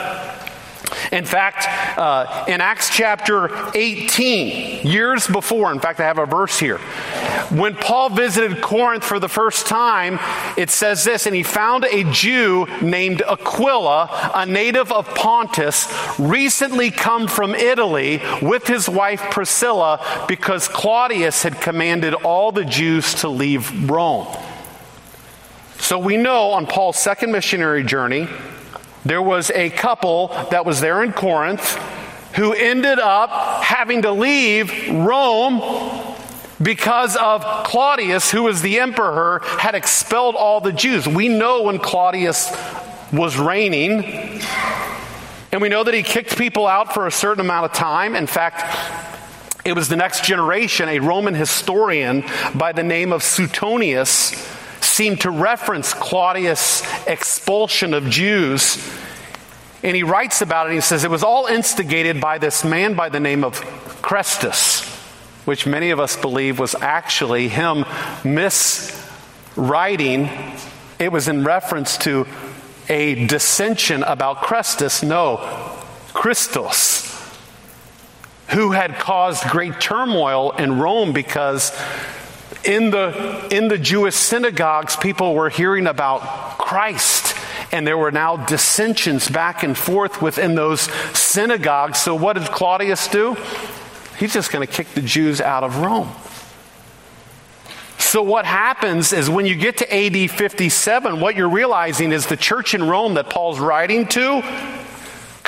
In 1.12 1.24
fact, 1.24 1.66
uh, 1.98 2.44
in 2.48 2.60
Acts 2.60 2.90
chapter 2.90 3.50
18, 3.74 4.86
years 4.86 5.26
before, 5.26 5.72
in 5.72 5.80
fact, 5.80 6.00
I 6.00 6.04
have 6.04 6.18
a 6.18 6.26
verse 6.26 6.58
here. 6.58 6.78
When 7.50 7.74
Paul 7.74 8.10
visited 8.10 8.60
Corinth 8.60 9.04
for 9.04 9.18
the 9.18 9.28
first 9.28 9.66
time, 9.66 10.18
it 10.56 10.70
says 10.70 11.04
this, 11.04 11.26
and 11.26 11.34
he 11.34 11.42
found 11.42 11.84
a 11.84 12.04
Jew 12.12 12.66
named 12.82 13.22
Aquila, 13.22 14.32
a 14.34 14.46
native 14.46 14.92
of 14.92 15.06
Pontus, 15.14 15.88
recently 16.18 16.90
come 16.90 17.26
from 17.26 17.54
Italy 17.54 18.20
with 18.42 18.66
his 18.66 18.88
wife 18.88 19.22
Priscilla 19.30 20.24
because 20.28 20.68
Claudius 20.68 21.42
had 21.42 21.60
commanded 21.60 22.14
all 22.14 22.52
the 22.52 22.64
Jews 22.64 23.14
to 23.14 23.28
leave 23.28 23.90
Rome. 23.90 24.26
So 25.78 25.98
we 25.98 26.16
know 26.16 26.50
on 26.50 26.66
Paul's 26.66 26.98
second 26.98 27.32
missionary 27.32 27.84
journey, 27.84 28.28
there 29.08 29.22
was 29.22 29.50
a 29.52 29.70
couple 29.70 30.28
that 30.50 30.66
was 30.66 30.82
there 30.82 31.02
in 31.02 31.14
Corinth 31.14 31.76
who 32.34 32.52
ended 32.52 32.98
up 32.98 33.30
having 33.62 34.02
to 34.02 34.12
leave 34.12 34.70
Rome 34.90 35.62
because 36.60 37.16
of 37.16 37.42
Claudius, 37.64 38.30
who 38.30 38.42
was 38.42 38.60
the 38.60 38.80
emperor, 38.80 39.40
had 39.42 39.74
expelled 39.74 40.34
all 40.34 40.60
the 40.60 40.72
Jews. 40.72 41.08
We 41.08 41.28
know 41.28 41.62
when 41.62 41.78
Claudius 41.78 42.54
was 43.10 43.38
reigning, 43.38 44.04
and 45.52 45.62
we 45.62 45.70
know 45.70 45.84
that 45.84 45.94
he 45.94 46.02
kicked 46.02 46.36
people 46.36 46.66
out 46.66 46.92
for 46.92 47.06
a 47.06 47.10
certain 47.10 47.40
amount 47.40 47.64
of 47.64 47.72
time. 47.72 48.14
In 48.14 48.26
fact, 48.26 48.62
it 49.64 49.72
was 49.72 49.88
the 49.88 49.96
next 49.96 50.22
generation, 50.22 50.86
a 50.86 50.98
Roman 50.98 51.32
historian 51.32 52.24
by 52.54 52.72
the 52.72 52.82
name 52.82 53.14
of 53.14 53.22
Suetonius 53.22 54.57
seem 54.98 55.16
to 55.16 55.30
reference 55.30 55.94
Claudius' 55.94 56.82
expulsion 57.06 57.94
of 57.94 58.10
Jews. 58.10 58.84
And 59.84 59.94
he 59.94 60.02
writes 60.02 60.42
about 60.42 60.68
it. 60.68 60.74
He 60.74 60.80
says 60.80 61.04
it 61.04 61.10
was 61.10 61.22
all 61.22 61.46
instigated 61.46 62.20
by 62.20 62.38
this 62.38 62.64
man 62.64 62.94
by 62.94 63.08
the 63.08 63.20
name 63.20 63.44
of 63.44 63.60
Chrestus, 64.02 64.84
which 65.46 65.68
many 65.68 65.90
of 65.90 66.00
us 66.00 66.16
believe 66.16 66.58
was 66.58 66.74
actually 66.80 67.46
him 67.46 67.84
miswriting. 68.24 70.28
It 70.98 71.12
was 71.12 71.28
in 71.28 71.44
reference 71.44 71.96
to 71.98 72.26
a 72.88 73.24
dissension 73.26 74.02
about 74.02 74.38
Chrestus. 74.38 75.06
No, 75.06 75.36
Christos, 76.12 77.06
who 78.48 78.72
had 78.72 78.98
caused 78.98 79.44
great 79.44 79.80
turmoil 79.80 80.50
in 80.50 80.80
Rome 80.80 81.12
because 81.12 81.70
in 82.68 82.90
the, 82.90 83.48
in 83.50 83.68
the 83.68 83.78
Jewish 83.78 84.14
synagogues, 84.14 84.94
people 84.94 85.34
were 85.34 85.48
hearing 85.48 85.87
about 85.87 86.20
Christ. 86.58 87.34
And 87.72 87.87
there 87.87 87.98
were 87.98 88.12
now 88.12 88.37
dissensions 88.37 89.28
back 89.28 89.62
and 89.62 89.76
forth 89.76 90.22
within 90.22 90.54
those 90.54 90.82
synagogues. 91.16 91.98
So, 91.98 92.14
what 92.14 92.34
did 92.34 92.44
Claudius 92.48 93.08
do? 93.08 93.37
He's 94.18 94.32
just 94.32 94.52
going 94.52 94.66
to 94.66 94.72
kick 94.72 94.88
the 94.88 95.02
Jews 95.02 95.40
out 95.40 95.64
of 95.64 95.78
Rome. 95.78 96.10
So, 97.98 98.22
what 98.22 98.46
happens 98.46 99.12
is 99.12 99.28
when 99.28 99.44
you 99.44 99.54
get 99.54 99.78
to 99.78 99.94
AD 99.94 100.30
57, 100.30 101.20
what 101.20 101.37
you're 101.37 101.48
realizing 101.48 102.12
is 102.12 102.26
the 102.26 102.37
church 102.37 102.75
in 102.75 102.82
Rome 102.82 103.14
that 103.14 103.28
Paul's 103.28 103.60
writing 103.60 104.06
to 104.08 104.42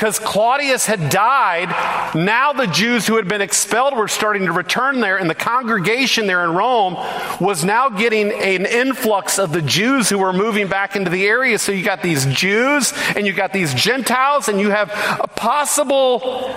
because 0.00 0.18
Claudius 0.18 0.86
had 0.86 1.10
died, 1.10 1.68
now 2.14 2.54
the 2.54 2.66
Jews 2.66 3.06
who 3.06 3.16
had 3.16 3.28
been 3.28 3.42
expelled 3.42 3.94
were 3.94 4.08
starting 4.08 4.46
to 4.46 4.52
return 4.52 5.00
there, 5.00 5.18
and 5.18 5.28
the 5.28 5.34
congregation 5.34 6.26
there 6.26 6.42
in 6.42 6.54
Rome 6.54 6.94
was 7.38 7.66
now 7.66 7.90
getting 7.90 8.32
an 8.32 8.64
influx 8.64 9.38
of 9.38 9.52
the 9.52 9.60
Jews 9.60 10.08
who 10.08 10.16
were 10.16 10.32
moving 10.32 10.68
back 10.68 10.96
into 10.96 11.10
the 11.10 11.26
area. 11.26 11.58
So 11.58 11.70
you 11.72 11.84
got 11.84 12.02
these 12.02 12.24
Jews, 12.24 12.94
and 13.14 13.26
you 13.26 13.34
got 13.34 13.52
these 13.52 13.74
Gentiles, 13.74 14.48
and 14.48 14.58
you 14.58 14.70
have 14.70 14.88
possible 15.36 16.50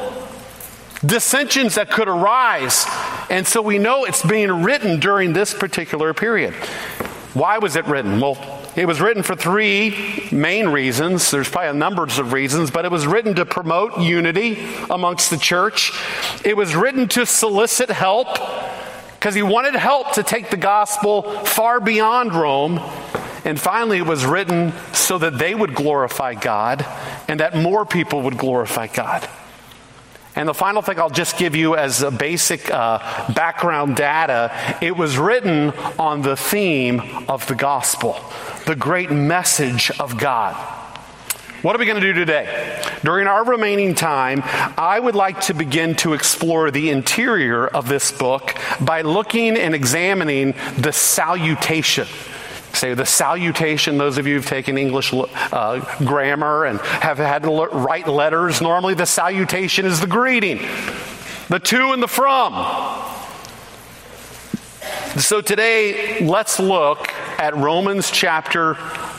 dissensions 1.05 1.75
that 1.75 1.91
could 1.91 2.07
arise. 2.07 2.85
And 3.29 3.45
so 3.45 3.61
we 3.61 3.77
know 3.77 4.05
it's 4.05 4.25
being 4.25 4.63
written 4.63 5.01
during 5.01 5.33
this 5.33 5.53
particular 5.53 6.13
period. 6.13 6.53
Why 7.33 7.57
was 7.57 7.75
it 7.75 7.85
written? 7.87 8.21
Well, 8.21 8.62
it 8.75 8.87
was 8.87 8.99
written 8.99 9.21
for 9.21 9.35
three 9.35 10.27
main 10.31 10.69
reasons. 10.69 11.29
There's 11.29 11.49
probably 11.49 11.69
a 11.69 11.73
numbers 11.73 12.17
of 12.17 12.33
reasons, 12.33 12.71
but 12.71 12.85
it 12.85 12.91
was 12.91 13.05
written 13.05 13.35
to 13.35 13.45
promote 13.45 13.99
unity 13.99 14.65
amongst 14.89 15.29
the 15.29 15.37
church. 15.37 15.91
It 16.43 16.57
was 16.57 16.75
written 16.75 17.07
to 17.09 17.25
solicit 17.25 17.89
help 17.89 18.27
because 19.19 19.35
he 19.35 19.43
wanted 19.43 19.75
help 19.75 20.13
to 20.13 20.23
take 20.23 20.49
the 20.49 20.57
gospel 20.57 21.21
far 21.45 21.79
beyond 21.79 22.33
Rome. 22.33 22.79
And 23.45 23.59
finally, 23.59 23.97
it 23.97 24.05
was 24.05 24.25
written 24.25 24.73
so 24.93 25.17
that 25.19 25.37
they 25.37 25.53
would 25.53 25.75
glorify 25.75 26.33
God 26.33 26.85
and 27.27 27.39
that 27.39 27.55
more 27.55 27.85
people 27.85 28.23
would 28.23 28.37
glorify 28.37 28.87
God. 28.87 29.29
And 30.35 30.49
the 30.49 30.53
final 30.53 30.81
thing 30.81 30.99
I'll 30.99 31.11
just 31.11 31.37
give 31.37 31.55
you 31.55 31.75
as 31.75 32.01
a 32.01 32.09
basic 32.09 32.69
uh, 32.71 32.99
background 33.33 33.95
data 33.95 34.51
it 34.81 34.97
was 34.97 35.17
written 35.17 35.69
on 35.99 36.23
the 36.23 36.35
theme 36.35 37.01
of 37.29 37.45
the 37.47 37.55
gospel, 37.55 38.19
the 38.65 38.75
great 38.75 39.11
message 39.11 39.91
of 39.99 40.17
God. 40.17 40.55
What 41.63 41.75
are 41.75 41.79
we 41.79 41.85
going 41.85 42.01
to 42.01 42.13
do 42.13 42.13
today? 42.13 42.81
During 43.03 43.25
our 43.27 43.45
remaining 43.45 43.95
time, 43.95 44.41
I 44.77 44.99
would 44.99 45.15
like 45.15 45.41
to 45.41 45.53
begin 45.53 45.95
to 45.95 46.13
explore 46.13 46.71
the 46.71 46.89
interior 46.89 47.65
of 47.65 47.87
this 47.87 48.11
book 48.11 48.55
by 48.81 49.01
looking 49.01 49.57
and 49.57 49.73
examining 49.73 50.55
the 50.77 50.91
salutation 50.91 52.07
say 52.73 52.95
the 52.95 53.05
salutation 53.05 53.99
those 53.99 54.17
of 54.17 54.25
you 54.25 54.33
who've 54.33 54.47
taken 54.47 54.79
english 54.79 55.13
uh, 55.13 55.79
grammar 56.03 56.65
and 56.65 56.81
have 56.81 57.19
had 57.19 57.43
to 57.43 57.51
write 57.51 58.07
letters 58.07 58.61
normally 58.61 58.95
the 58.95 59.05
salutation 59.05 59.85
is 59.85 59.99
the 59.99 60.07
greeting 60.07 60.57
the 61.49 61.59
to 61.59 61.91
and 61.91 62.01
the 62.01 62.07
from 62.07 62.51
so 65.19 65.39
today 65.39 66.25
let's 66.25 66.59
look 66.59 67.13
at 67.39 67.55
romans 67.55 68.09
chapter 68.11 68.75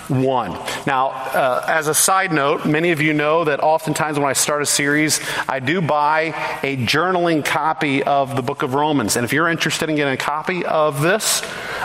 1 0.08 0.50
Now, 0.86 1.08
uh, 1.08 1.64
as 1.66 1.88
a 1.88 1.94
side 1.94 2.32
note, 2.32 2.66
many 2.66 2.90
of 2.90 3.00
you 3.00 3.14
know 3.14 3.44
that 3.44 3.60
oftentimes 3.60 4.18
when 4.18 4.28
I 4.28 4.34
start 4.34 4.60
a 4.60 4.66
series, 4.66 5.20
I 5.48 5.60
do 5.60 5.80
buy 5.80 6.34
a 6.62 6.76
journaling 6.76 7.44
copy 7.44 8.02
of 8.02 8.36
the 8.36 8.42
book 8.42 8.62
of 8.62 8.74
Romans. 8.74 9.16
And 9.16 9.24
if 9.24 9.32
you're 9.32 9.48
interested 9.48 9.88
in 9.88 9.96
getting 9.96 10.14
a 10.14 10.18
copy 10.18 10.64
of 10.64 11.00
this, 11.00 11.42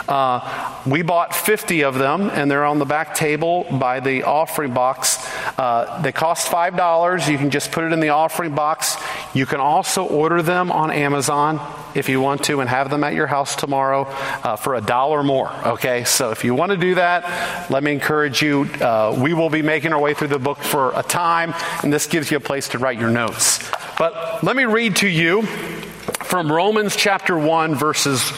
uh, 0.08 0.82
we 0.86 1.02
bought 1.02 1.34
50 1.34 1.84
of 1.84 1.98
them, 1.98 2.30
and 2.30 2.50
they're 2.50 2.64
on 2.64 2.78
the 2.78 2.84
back 2.84 3.14
table 3.14 3.64
by 3.70 4.00
the 4.00 4.24
offering 4.24 4.74
box. 4.74 5.18
Uh, 5.58 6.00
they 6.02 6.12
cost 6.12 6.50
$5. 6.50 7.30
You 7.30 7.38
can 7.38 7.50
just 7.50 7.72
put 7.72 7.84
it 7.84 7.92
in 7.92 8.00
the 8.00 8.10
offering 8.10 8.54
box. 8.54 8.96
You 9.34 9.46
can 9.46 9.60
also 9.60 10.04
order 10.04 10.42
them 10.42 10.70
on 10.70 10.90
Amazon 10.90 11.58
if 11.94 12.08
you 12.08 12.20
want 12.20 12.44
to 12.44 12.60
and 12.60 12.68
have 12.68 12.90
them 12.90 13.02
at 13.04 13.14
your 13.14 13.26
house 13.26 13.56
tomorrow 13.56 14.04
uh, 14.44 14.56
for 14.56 14.74
a 14.74 14.80
dollar 14.80 15.22
more. 15.22 15.50
Okay, 15.66 16.04
so 16.04 16.30
if 16.30 16.44
you 16.44 16.54
want 16.54 16.70
to 16.70 16.76
do 16.76 16.94
that, 16.94 17.70
let 17.70 17.82
me 17.82 17.92
encourage 17.92 18.09
you. 18.10 18.62
Uh, 18.80 19.16
we 19.22 19.34
will 19.34 19.50
be 19.50 19.62
making 19.62 19.92
our 19.92 20.00
way 20.00 20.14
through 20.14 20.28
the 20.28 20.38
book 20.38 20.58
for 20.58 20.92
a 20.98 21.02
time, 21.02 21.54
and 21.84 21.92
this 21.92 22.08
gives 22.08 22.28
you 22.28 22.38
a 22.38 22.40
place 22.40 22.70
to 22.70 22.78
write 22.78 22.98
your 22.98 23.08
notes. 23.08 23.60
But 23.98 24.42
let 24.42 24.56
me 24.56 24.64
read 24.64 24.96
to 24.96 25.08
you 25.08 25.42
from 25.42 26.50
Romans 26.50 26.96
chapter 26.96 27.38
1, 27.38 27.76
verses 27.76 28.28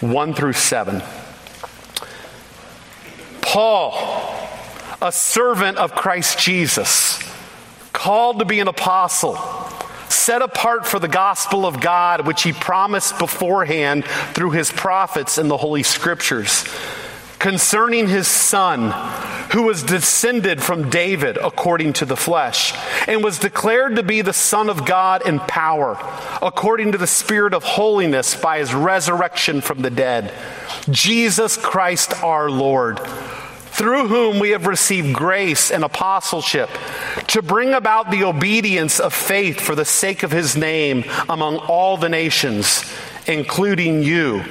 1 0.00 0.34
through 0.34 0.54
7. 0.54 1.02
Paul, 3.42 4.36
a 5.00 5.12
servant 5.12 5.78
of 5.78 5.94
Christ 5.94 6.40
Jesus, 6.40 7.22
called 7.92 8.40
to 8.40 8.44
be 8.44 8.58
an 8.58 8.66
apostle 8.66 9.36
set 10.08 10.42
apart 10.42 10.84
for 10.84 10.98
the 10.98 11.08
gospel 11.08 11.64
of 11.64 11.80
God, 11.80 12.26
which 12.26 12.42
he 12.42 12.52
promised 12.52 13.18
beforehand 13.20 14.04
through 14.34 14.50
his 14.50 14.72
prophets 14.72 15.38
in 15.38 15.46
the 15.46 15.56
Holy 15.56 15.84
Scriptures, 15.84 16.64
concerning 17.42 18.06
his 18.06 18.28
son, 18.28 18.92
who 19.50 19.64
was 19.64 19.82
descended 19.82 20.62
from 20.62 20.88
David 20.88 21.36
according 21.36 21.92
to 21.92 22.04
the 22.04 22.16
flesh, 22.16 22.72
and 23.08 23.24
was 23.24 23.40
declared 23.40 23.96
to 23.96 24.02
be 24.04 24.22
the 24.22 24.32
Son 24.32 24.70
of 24.70 24.86
God 24.86 25.26
in 25.26 25.40
power, 25.40 25.98
according 26.40 26.92
to 26.92 26.98
the 26.98 27.06
Spirit 27.08 27.52
of 27.52 27.64
holiness 27.64 28.36
by 28.36 28.58
his 28.58 28.72
resurrection 28.72 29.60
from 29.60 29.82
the 29.82 29.90
dead. 29.90 30.32
Jesus 30.88 31.56
Christ 31.56 32.22
our 32.22 32.48
Lord 32.48 33.00
through 33.72 34.06
whom 34.06 34.38
we 34.38 34.50
have 34.50 34.66
received 34.66 35.12
grace 35.12 35.72
and 35.72 35.82
apostleship 35.82 36.70
to 37.26 37.42
bring 37.42 37.72
about 37.72 38.12
the 38.12 38.22
obedience 38.22 39.00
of 39.00 39.12
faith 39.12 39.60
for 39.60 39.74
the 39.74 39.84
sake 39.84 40.22
of 40.22 40.30
his 40.30 40.56
name 40.56 41.02
among 41.28 41.56
all 41.56 41.96
the 41.96 42.08
nations, 42.08 42.84
including 43.26 44.04
you, 44.04 44.44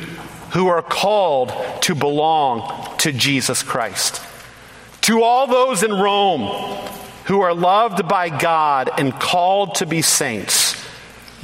who 0.52 0.68
are 0.68 0.82
called 0.82 1.52
to 1.82 1.96
belong 1.96 2.98
to 2.98 3.12
Jesus 3.12 3.64
Christ. 3.64 4.22
To 5.02 5.24
all 5.24 5.48
those 5.48 5.84
in 5.84 5.92
Rome 5.92 6.42
who 7.26 7.42
are 7.42 7.54
loved 7.54 8.08
by 8.08 8.30
God 8.30 8.90
and 8.98 9.14
called 9.14 9.76
to 9.76 9.86
be 9.86 10.02
saints, 10.02 10.76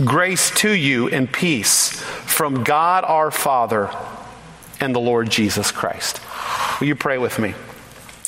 grace 0.04 0.52
to 0.60 0.72
you 0.72 1.08
and 1.10 1.32
peace 1.32 2.02
from 2.02 2.64
God 2.64 3.04
our 3.06 3.32
Father 3.32 3.90
and 4.80 4.94
the 4.94 5.00
Lord 5.00 5.30
Jesus 5.30 5.72
Christ. 5.72 6.20
Will 6.80 6.88
you 6.88 6.96
pray 6.96 7.18
with 7.18 7.40
me? 7.40 7.54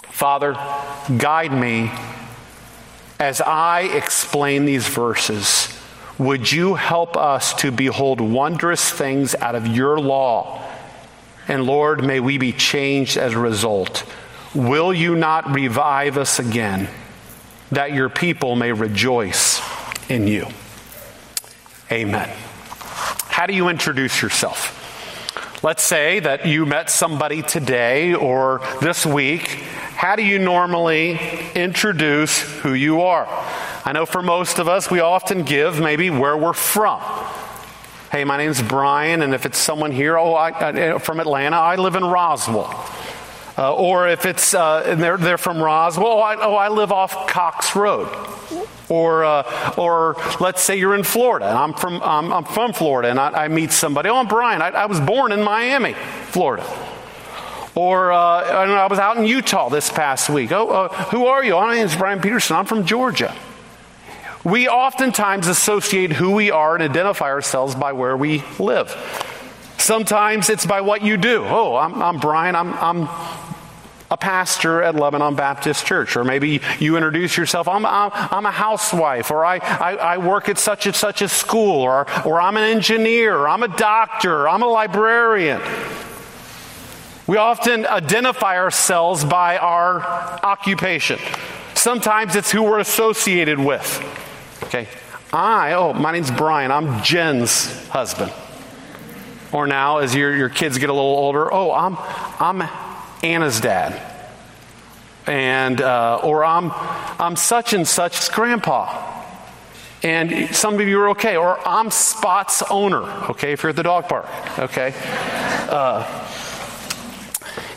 Father, 0.09 0.53
guide 1.17 1.53
me 1.53 1.91
as 3.19 3.41
I 3.41 3.81
explain 3.81 4.65
these 4.65 4.87
verses. 4.87 5.68
Would 6.19 6.51
you 6.51 6.75
help 6.75 7.15
us 7.15 7.53
to 7.55 7.71
behold 7.71 8.19
wondrous 8.19 8.91
things 8.91 9.33
out 9.35 9.55
of 9.55 9.65
your 9.65 9.97
law? 9.97 10.61
And 11.47 11.63
Lord, 11.63 12.03
may 12.03 12.19
we 12.19 12.37
be 12.37 12.51
changed 12.51 13.17
as 13.17 13.33
a 13.33 13.39
result. 13.39 14.03
Will 14.53 14.93
you 14.93 15.15
not 15.15 15.49
revive 15.51 16.17
us 16.17 16.37
again, 16.37 16.89
that 17.71 17.93
your 17.93 18.09
people 18.09 18.55
may 18.55 18.73
rejoice 18.73 19.61
in 20.09 20.27
you? 20.27 20.45
Amen. 21.91 22.29
How 23.29 23.45
do 23.45 23.53
you 23.53 23.69
introduce 23.69 24.21
yourself? 24.21 24.78
Let's 25.61 25.83
say 25.83 26.19
that 26.21 26.45
you 26.45 26.65
met 26.65 26.89
somebody 26.89 27.41
today 27.41 28.13
or 28.13 28.61
this 28.81 29.05
week 29.05 29.63
how 29.99 30.15
do 30.15 30.23
you 30.23 30.39
normally 30.39 31.19
introduce 31.55 32.39
who 32.39 32.73
you 32.73 33.01
are? 33.01 33.27
I 33.83 33.91
know 33.91 34.05
for 34.05 34.21
most 34.21 34.57
of 34.57 34.69
us, 34.69 34.89
we 34.89 35.01
often 35.01 35.43
give 35.43 35.77
maybe 35.81 36.09
where 36.09 36.37
we're 36.37 36.53
from. 36.53 37.01
Hey, 38.09 38.23
my 38.23 38.37
name's 38.37 38.61
Brian, 38.61 39.21
and 39.21 39.33
if 39.33 39.45
it's 39.45 39.57
someone 39.57 39.91
here, 39.91 40.17
oh, 40.17 40.35
I, 40.35 40.51
uh, 40.51 40.99
from 40.99 41.19
Atlanta, 41.19 41.57
I 41.57 41.75
live 41.75 41.97
in 41.97 42.05
Roswell. 42.05 42.69
Uh, 43.59 43.73
or 43.73 44.07
if 44.07 44.25
it's 44.25 44.53
uh, 44.53 44.95
they're, 44.95 45.17
they're 45.17 45.37
from 45.37 45.61
Roswell, 45.61 46.07
oh 46.07 46.19
I, 46.19 46.35
oh, 46.37 46.55
I 46.55 46.69
live 46.69 46.93
off 46.93 47.27
Cox 47.27 47.75
Road. 47.75 48.07
Or, 48.87 49.25
uh, 49.25 49.73
or 49.77 50.15
let's 50.39 50.61
say 50.63 50.77
you're 50.77 50.95
in 50.95 51.03
Florida, 51.03 51.49
and 51.49 51.57
I'm 51.57 51.73
from, 51.73 52.01
I'm, 52.01 52.31
I'm 52.31 52.45
from 52.45 52.71
Florida, 52.71 53.09
and 53.09 53.19
I, 53.19 53.43
I, 53.43 53.47
meet 53.49 53.73
somebody. 53.73 54.07
Oh, 54.07 54.15
I'm 54.15 54.27
Brian. 54.27 54.61
I, 54.61 54.69
I 54.69 54.85
was 54.85 55.01
born 55.01 55.33
in 55.33 55.43
Miami, 55.43 55.93
Florida. 56.27 56.63
Or 57.75 58.13
uh, 58.13 58.61
I, 58.61 58.65
know, 58.65 58.75
I, 58.75 58.87
was 58.87 58.97
out 58.97 59.17
in 59.17 59.25
Utah 59.25 59.67
this 59.67 59.89
past 59.89 60.29
week. 60.29 60.53
Oh, 60.53 60.69
uh, 60.69 60.87
who 61.09 61.25
are 61.25 61.43
you? 61.43 61.51
My 61.51 61.75
name 61.75 61.85
is 61.85 61.95
Brian 61.97 62.21
Peterson. 62.21 62.55
I'm 62.55 62.65
from 62.65 62.85
Georgia. 62.85 63.35
We 64.45 64.69
oftentimes 64.69 65.47
associate 65.47 66.13
who 66.13 66.31
we 66.31 66.49
are 66.49 66.75
and 66.75 66.83
identify 66.83 67.27
ourselves 67.27 67.75
by 67.75 67.91
where 67.91 68.15
we 68.15 68.41
live. 68.57 68.89
Sometimes 69.77 70.49
it's 70.49 70.65
by 70.65 70.81
what 70.81 71.01
you 71.01 71.17
do. 71.17 71.43
Oh, 71.45 71.75
I'm, 71.75 72.01
I'm 72.01 72.19
Brian. 72.19 72.55
I'm, 72.55 72.73
I'm 72.73 73.09
a 74.11 74.17
pastor 74.17 74.81
at 74.81 74.95
Lebanon 74.95 75.35
Baptist 75.35 75.85
Church. 75.85 76.15
Or 76.15 76.23
maybe 76.23 76.61
you 76.79 76.95
introduce 76.95 77.37
yourself, 77.37 77.67
I'm, 77.67 77.85
I'm, 77.85 78.45
a 78.45 78.51
housewife, 78.51 79.31
or 79.31 79.45
I, 79.45 79.57
I, 79.57 79.95
I, 79.95 80.17
work 80.17 80.49
at 80.49 80.57
such 80.57 80.85
and 80.85 80.95
such 80.95 81.21
a 81.21 81.29
school, 81.29 81.81
or, 81.81 82.07
or 82.25 82.41
I'm 82.41 82.57
an 82.57 82.63
engineer, 82.63 83.37
or 83.37 83.47
I'm 83.47 83.63
a 83.63 83.67
doctor, 83.67 84.41
or 84.41 84.49
I'm 84.49 84.63
a 84.63 84.67
librarian. 84.67 85.61
We 87.27 87.37
often 87.37 87.85
identify 87.85 88.57
ourselves 88.57 89.23
by 89.23 89.57
our 89.57 90.01
occupation. 90.01 91.19
Sometimes 91.75 92.35
it's 92.35 92.51
who 92.51 92.63
we're 92.63 92.79
associated 92.79 93.59
with. 93.59 93.85
Okay. 94.63 94.87
I, 95.31 95.73
oh, 95.73 95.93
my 95.93 96.11
name's 96.11 96.31
Brian. 96.31 96.71
I'm 96.71 97.03
Jen's 97.03 97.87
husband. 97.89 98.33
Or 99.51 99.67
now, 99.67 99.99
as 99.99 100.15
your, 100.15 100.35
your 100.35 100.49
kids 100.49 100.79
get 100.79 100.89
a 100.89 100.93
little 100.93 101.07
older, 101.07 101.53
oh, 101.53 101.71
I'm, 101.71 101.97
I'm 102.39 102.67
Anna's 103.23 103.59
dad. 103.59 104.01
And, 105.27 105.81
uh, 105.81 106.19
or 106.23 106.43
I'm, 106.43 106.71
I'm 107.19 107.35
such 107.35 107.73
and 107.73 107.87
such's 107.87 108.29
grandpa. 108.29 109.19
And 110.01 110.55
some 110.55 110.75
of 110.79 110.87
you 110.87 110.99
are 111.01 111.09
okay. 111.09 111.35
Or 111.35 111.59
I'm 111.67 111.91
Spot's 111.91 112.63
owner, 112.63 113.03
okay, 113.29 113.51
if 113.51 113.63
you're 113.63 113.71
at 113.71 113.75
the 113.75 113.83
dog 113.83 114.07
park, 114.07 114.27
okay? 114.57 114.93
Uh, 115.69 116.25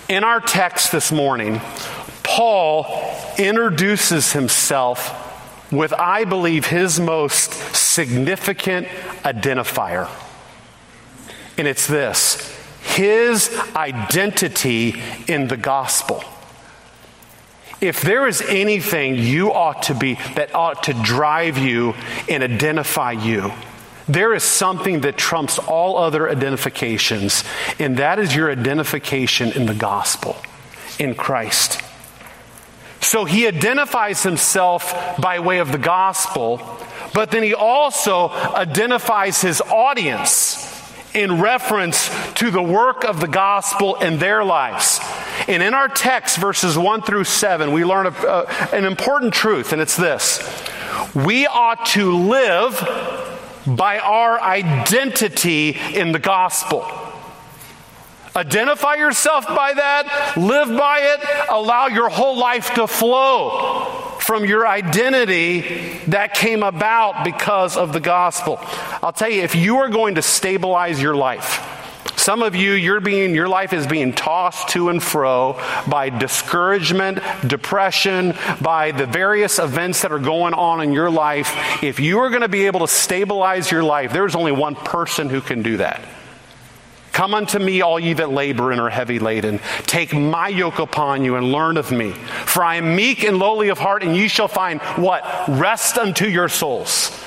in 0.08 0.24
our 0.24 0.40
text 0.40 0.92
this 0.92 1.10
morning, 1.10 1.60
Paul 2.22 2.86
introduces 3.38 4.32
himself 4.32 5.18
with, 5.72 5.92
I 5.92 6.24
believe, 6.24 6.66
his 6.66 7.00
most 7.00 7.52
significant 7.74 8.86
identifier. 9.24 10.08
And 11.58 11.66
it's 11.66 11.86
this 11.86 12.61
his 12.92 13.56
identity 13.74 15.00
in 15.26 15.48
the 15.48 15.56
gospel. 15.56 16.22
If 17.80 18.00
there 18.00 18.28
is 18.28 18.40
anything 18.42 19.16
you 19.16 19.52
ought 19.52 19.84
to 19.84 19.94
be 19.94 20.14
that 20.36 20.54
ought 20.54 20.84
to 20.84 20.92
drive 20.92 21.58
you 21.58 21.94
and 22.28 22.42
identify 22.42 23.12
you, 23.12 23.52
there 24.06 24.34
is 24.34 24.44
something 24.44 25.00
that 25.00 25.16
trumps 25.16 25.58
all 25.58 25.96
other 25.96 26.28
identifications, 26.28 27.44
and 27.78 27.96
that 27.96 28.18
is 28.18 28.34
your 28.34 28.50
identification 28.50 29.52
in 29.52 29.66
the 29.66 29.74
gospel, 29.74 30.36
in 30.98 31.14
Christ. 31.14 31.80
So 33.00 33.24
he 33.24 33.48
identifies 33.48 34.22
himself 34.22 34.94
by 35.20 35.40
way 35.40 35.58
of 35.58 35.72
the 35.72 35.78
gospel, 35.78 36.60
but 37.14 37.30
then 37.30 37.42
he 37.42 37.54
also 37.54 38.30
identifies 38.30 39.40
his 39.40 39.60
audience 39.60 40.71
in 41.14 41.40
reference 41.40 42.10
to 42.34 42.50
the 42.50 42.62
work 42.62 43.04
of 43.04 43.20
the 43.20 43.28
gospel 43.28 43.96
in 43.96 44.18
their 44.18 44.44
lives. 44.44 45.00
And 45.48 45.62
in 45.62 45.74
our 45.74 45.88
text, 45.88 46.38
verses 46.38 46.78
1 46.78 47.02
through 47.02 47.24
7, 47.24 47.72
we 47.72 47.84
learn 47.84 48.06
a, 48.06 48.10
uh, 48.10 48.68
an 48.72 48.84
important 48.84 49.34
truth, 49.34 49.72
and 49.72 49.82
it's 49.82 49.96
this 49.96 50.40
we 51.14 51.46
ought 51.46 51.86
to 51.86 52.16
live 52.16 52.78
by 53.66 53.98
our 53.98 54.40
identity 54.40 55.78
in 55.94 56.12
the 56.12 56.18
gospel. 56.18 56.86
Identify 58.34 58.94
yourself 58.94 59.46
by 59.46 59.74
that, 59.74 60.36
live 60.38 60.68
by 60.68 61.00
it, 61.00 61.46
allow 61.50 61.88
your 61.88 62.08
whole 62.08 62.38
life 62.38 62.72
to 62.74 62.86
flow 62.86 64.01
from 64.32 64.46
your 64.46 64.66
identity 64.66 65.60
that 66.06 66.32
came 66.32 66.62
about 66.62 67.22
because 67.22 67.76
of 67.76 67.92
the 67.92 68.00
gospel. 68.00 68.58
I'll 69.02 69.12
tell 69.12 69.28
you, 69.28 69.42
if 69.42 69.54
you 69.54 69.76
are 69.80 69.90
going 69.90 70.14
to 70.14 70.22
stabilize 70.22 71.02
your 71.02 71.14
life, 71.14 71.60
Some 72.22 72.44
of 72.44 72.54
you, 72.54 72.74
you're 72.74 73.00
being, 73.00 73.34
your 73.34 73.48
life 73.48 73.72
is 73.72 73.84
being 73.84 74.12
tossed 74.12 74.68
to 74.68 74.90
and 74.90 75.02
fro 75.02 75.60
by 75.88 76.08
discouragement, 76.08 77.18
depression, 77.44 78.34
by 78.60 78.92
the 78.92 79.06
various 79.06 79.58
events 79.58 80.02
that 80.02 80.12
are 80.12 80.20
going 80.20 80.54
on 80.54 80.80
in 80.82 80.92
your 80.92 81.10
life. 81.10 81.82
If 81.82 81.98
you 81.98 82.20
are 82.20 82.28
going 82.28 82.42
to 82.42 82.48
be 82.48 82.66
able 82.66 82.78
to 82.78 82.86
stabilize 82.86 83.72
your 83.72 83.82
life, 83.82 84.12
there's 84.12 84.36
only 84.36 84.52
one 84.52 84.76
person 84.76 85.30
who 85.30 85.40
can 85.40 85.62
do 85.62 85.78
that. 85.78 86.00
Come 87.12 87.34
unto 87.34 87.58
me, 87.58 87.82
all 87.82 88.00
ye 88.00 88.14
that 88.14 88.30
labor 88.30 88.72
and 88.72 88.80
are 88.80 88.88
heavy 88.88 89.18
laden. 89.18 89.60
Take 89.82 90.14
my 90.14 90.48
yoke 90.48 90.78
upon 90.78 91.24
you 91.24 91.36
and 91.36 91.52
learn 91.52 91.76
of 91.76 91.92
me. 91.92 92.12
For 92.12 92.64
I 92.64 92.76
am 92.76 92.96
meek 92.96 93.22
and 93.22 93.38
lowly 93.38 93.68
of 93.68 93.78
heart, 93.78 94.02
and 94.02 94.16
ye 94.16 94.28
shall 94.28 94.48
find 94.48 94.80
what? 94.96 95.22
Rest 95.48 95.98
unto 95.98 96.26
your 96.26 96.48
souls. 96.48 97.18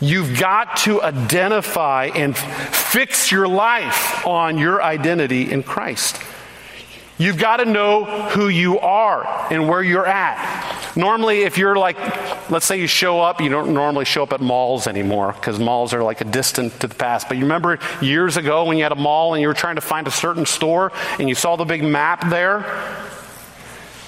You've 0.00 0.38
got 0.38 0.76
to 0.78 1.02
identify 1.02 2.10
and 2.14 2.36
fix 2.36 3.30
your 3.30 3.48
life 3.48 4.26
on 4.26 4.58
your 4.58 4.82
identity 4.82 5.50
in 5.50 5.62
Christ. 5.62 6.16
You've 7.20 7.36
got 7.36 7.58
to 7.58 7.66
know 7.66 8.04
who 8.30 8.48
you 8.48 8.78
are 8.80 9.52
and 9.52 9.68
where 9.68 9.82
you're 9.82 10.06
at. 10.06 10.96
Normally, 10.96 11.42
if 11.42 11.58
you're 11.58 11.76
like, 11.76 11.98
let's 12.50 12.64
say 12.64 12.80
you 12.80 12.86
show 12.86 13.20
up, 13.20 13.42
you 13.42 13.50
don't 13.50 13.74
normally 13.74 14.06
show 14.06 14.22
up 14.22 14.32
at 14.32 14.40
malls 14.40 14.86
anymore 14.86 15.34
because 15.34 15.58
malls 15.58 15.92
are 15.92 16.02
like 16.02 16.22
a 16.22 16.24
distant 16.24 16.80
to 16.80 16.86
the 16.86 16.94
past. 16.94 17.28
But 17.28 17.36
you 17.36 17.44
remember 17.44 17.78
years 18.00 18.38
ago 18.38 18.64
when 18.64 18.78
you 18.78 18.84
had 18.84 18.92
a 18.92 18.96
mall 18.96 19.34
and 19.34 19.42
you 19.42 19.48
were 19.48 19.54
trying 19.54 19.74
to 19.74 19.82
find 19.82 20.06
a 20.06 20.10
certain 20.10 20.46
store 20.46 20.92
and 21.18 21.28
you 21.28 21.34
saw 21.34 21.56
the 21.56 21.66
big 21.66 21.84
map 21.84 22.30
there? 22.30 22.60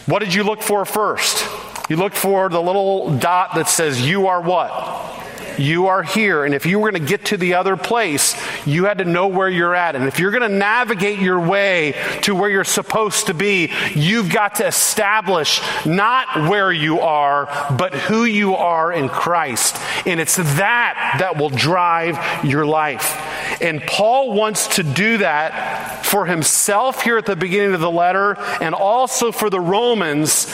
What 0.07 0.21
did 0.21 0.35
you 0.35 0.43
look 0.43 0.63
for 0.63 0.85
first? 0.85 1.47
You 1.89 1.97
looked 1.97 2.17
for 2.17 2.49
the 2.49 2.61
little 2.61 3.17
dot 3.19 3.55
that 3.55 3.69
says, 3.69 4.07
You 4.07 4.29
are 4.29 4.41
what? 4.41 5.21
you 5.59 5.89
are 5.89 6.03
here. 6.03 6.45
And 6.45 6.55
if 6.55 6.67
you 6.67 6.79
were 6.79 6.91
going 6.91 7.03
to 7.03 7.09
get 7.09 7.27
to 7.27 7.37
the 7.37 7.55
other 7.55 7.77
place, 7.77 8.35
you 8.67 8.85
had 8.85 8.99
to 8.99 9.05
know 9.05 9.29
where 9.29 9.49
you're 9.49 9.75
at. 9.75 9.97
And 9.97 10.05
if 10.05 10.19
you're 10.19 10.31
going 10.31 10.49
to 10.49 10.57
navigate 10.57 11.19
your 11.19 11.41
way 11.41 11.95
to 12.23 12.35
where 12.35 12.51
you're 12.51 12.65
supposed 12.65 13.27
to 13.27 13.35
be, 13.35 13.73
you've 13.95 14.31
got 14.31 14.57
to 14.57 14.67
establish 14.67 15.61
not 15.87 16.49
where 16.49 16.73
you 16.73 17.01
are, 17.01 17.47
but 17.77 17.95
who 17.95 18.25
you 18.25 18.55
are 18.57 18.93
in 18.93 19.09
Christ. 19.09 19.77
And 20.07 20.21
it's 20.21 20.37
that 20.37 21.17
that 21.19 21.37
will 21.37 21.51
drive 21.51 22.45
your 22.45 22.67
life. 22.67 23.19
And 23.63 23.81
Paul 23.83 24.33
wants 24.33 24.77
to 24.77 24.83
do 24.83 25.19
that 25.19 26.05
for 26.05 26.27
himself 26.27 27.03
here 27.03 27.17
at 27.17 27.27
the 27.27 27.37
beginning 27.37 27.75
of 27.75 27.81
the 27.81 27.91
letter 27.91 28.37
and 28.61 28.75
also 28.75 29.33
for 29.33 29.49
the 29.49 29.61
Romans 29.61 30.53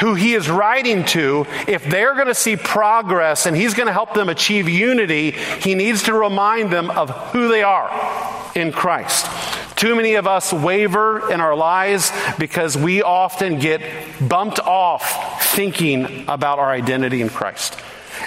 who 0.00 0.14
he 0.14 0.34
is 0.34 0.50
writing 0.50 1.04
to, 1.04 1.46
if 1.68 1.84
they're 1.84 2.14
going 2.14 2.26
to 2.26 2.34
see 2.34 2.56
progress 2.56 3.46
and 3.46 3.56
he's 3.56 3.74
going 3.74 3.86
to 3.86 3.92
help 3.92 4.14
them 4.14 4.28
achieve 4.28 4.68
unity, 4.68 5.30
he 5.30 5.76
needs 5.76 6.04
to 6.04 6.12
remind 6.12 6.72
them 6.72 6.90
of 6.90 7.10
who 7.30 7.46
they 7.46 7.62
are 7.62 7.88
in 8.56 8.72
Christ. 8.72 9.26
Too 9.76 9.94
many 9.94 10.14
of 10.14 10.26
us 10.26 10.52
waver 10.52 11.30
in 11.30 11.40
our 11.40 11.54
lives 11.54 12.12
because 12.38 12.76
we 12.76 13.02
often 13.02 13.60
get 13.60 13.80
bumped 14.26 14.58
off 14.58 15.44
thinking 15.54 16.24
about 16.28 16.58
our 16.58 16.70
identity 16.70 17.20
in 17.20 17.28
Christ. 17.28 17.78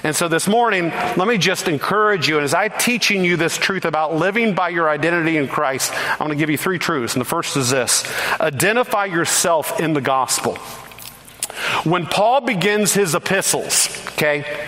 And 0.03 0.15
so 0.15 0.27
this 0.27 0.47
morning, 0.47 0.89
let 0.89 1.27
me 1.27 1.37
just 1.37 1.67
encourage 1.67 2.27
you. 2.27 2.37
And 2.37 2.43
as 2.43 2.53
I'm 2.53 2.71
teaching 2.77 3.23
you 3.23 3.37
this 3.37 3.57
truth 3.57 3.85
about 3.85 4.15
living 4.15 4.53
by 4.53 4.69
your 4.69 4.89
identity 4.89 5.37
in 5.37 5.47
Christ, 5.47 5.91
I'm 5.93 6.17
going 6.19 6.31
to 6.31 6.35
give 6.35 6.49
you 6.49 6.57
three 6.57 6.79
truths. 6.79 7.13
And 7.13 7.21
the 7.21 7.25
first 7.25 7.57
is 7.57 7.69
this 7.69 8.03
identify 8.39 9.05
yourself 9.05 9.79
in 9.79 9.93
the 9.93 10.01
gospel. 10.01 10.55
When 11.83 12.05
Paul 12.05 12.41
begins 12.41 12.93
his 12.93 13.15
epistles, 13.15 13.89
okay, 14.09 14.67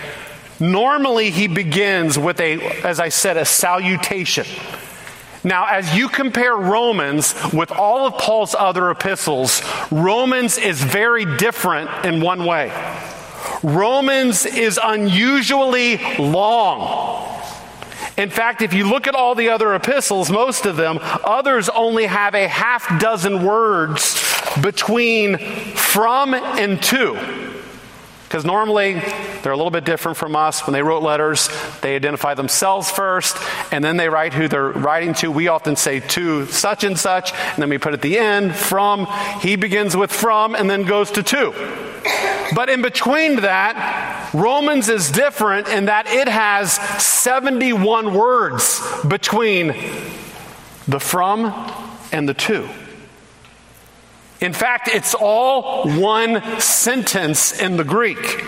normally 0.58 1.30
he 1.30 1.46
begins 1.46 2.18
with 2.18 2.40
a, 2.40 2.60
as 2.82 3.00
I 3.00 3.10
said, 3.10 3.36
a 3.36 3.44
salutation. 3.44 4.46
Now, 5.44 5.66
as 5.66 5.94
you 5.96 6.08
compare 6.08 6.56
Romans 6.56 7.34
with 7.52 7.70
all 7.70 8.06
of 8.06 8.14
Paul's 8.18 8.54
other 8.54 8.90
epistles, 8.90 9.62
Romans 9.90 10.58
is 10.58 10.82
very 10.82 11.24
different 11.36 11.90
in 12.04 12.20
one 12.20 12.44
way. 12.44 12.72
Romans 13.62 14.46
is 14.46 14.78
unusually 14.82 15.98
long. 16.18 17.24
In 18.16 18.30
fact, 18.30 18.62
if 18.62 18.74
you 18.74 18.88
look 18.88 19.06
at 19.06 19.14
all 19.14 19.34
the 19.34 19.50
other 19.50 19.74
epistles, 19.74 20.28
most 20.30 20.66
of 20.66 20.76
them, 20.76 20.98
others 21.02 21.68
only 21.68 22.06
have 22.06 22.34
a 22.34 22.48
half 22.48 23.00
dozen 23.00 23.44
words 23.44 24.20
between 24.60 25.38
from 25.76 26.34
and 26.34 26.82
to. 26.82 27.47
Because 28.28 28.44
normally 28.44 29.00
they're 29.42 29.52
a 29.52 29.56
little 29.56 29.70
bit 29.70 29.86
different 29.86 30.18
from 30.18 30.36
us. 30.36 30.66
When 30.66 30.74
they 30.74 30.82
wrote 30.82 31.02
letters, 31.02 31.48
they 31.80 31.96
identify 31.96 32.34
themselves 32.34 32.90
first, 32.90 33.38
and 33.72 33.82
then 33.82 33.96
they 33.96 34.10
write 34.10 34.34
who 34.34 34.48
they're 34.48 34.68
writing 34.68 35.14
to. 35.14 35.30
We 35.30 35.48
often 35.48 35.76
say 35.76 36.00
to 36.00 36.44
such 36.44 36.84
and 36.84 36.98
such, 36.98 37.32
and 37.32 37.62
then 37.62 37.70
we 37.70 37.78
put 37.78 37.94
at 37.94 38.02
the 38.02 38.18
end 38.18 38.54
from. 38.54 39.06
He 39.40 39.56
begins 39.56 39.96
with 39.96 40.12
from 40.12 40.54
and 40.54 40.68
then 40.68 40.82
goes 40.82 41.10
to 41.12 41.22
to. 41.22 41.52
But 42.54 42.68
in 42.68 42.82
between 42.82 43.36
that, 43.36 44.30
Romans 44.34 44.90
is 44.90 45.10
different 45.10 45.68
in 45.68 45.86
that 45.86 46.06
it 46.06 46.28
has 46.28 46.72
71 47.02 48.12
words 48.12 48.82
between 49.06 49.68
the 50.86 51.00
from 51.00 51.46
and 52.12 52.28
the 52.28 52.34
to. 52.34 52.68
In 54.40 54.52
fact, 54.52 54.88
it's 54.88 55.14
all 55.14 55.88
one 55.98 56.60
sentence 56.60 57.58
in 57.60 57.76
the 57.76 57.84
Greek. 57.84 58.44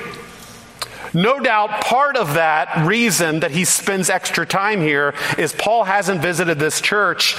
No 1.12 1.40
doubt 1.40 1.82
part 1.82 2.16
of 2.16 2.34
that 2.34 2.86
reason 2.86 3.40
that 3.40 3.50
he 3.50 3.64
spends 3.64 4.08
extra 4.08 4.46
time 4.46 4.80
here 4.80 5.14
is 5.36 5.52
Paul 5.52 5.82
hasn't 5.84 6.20
visited 6.20 6.58
this 6.60 6.80
church 6.80 7.36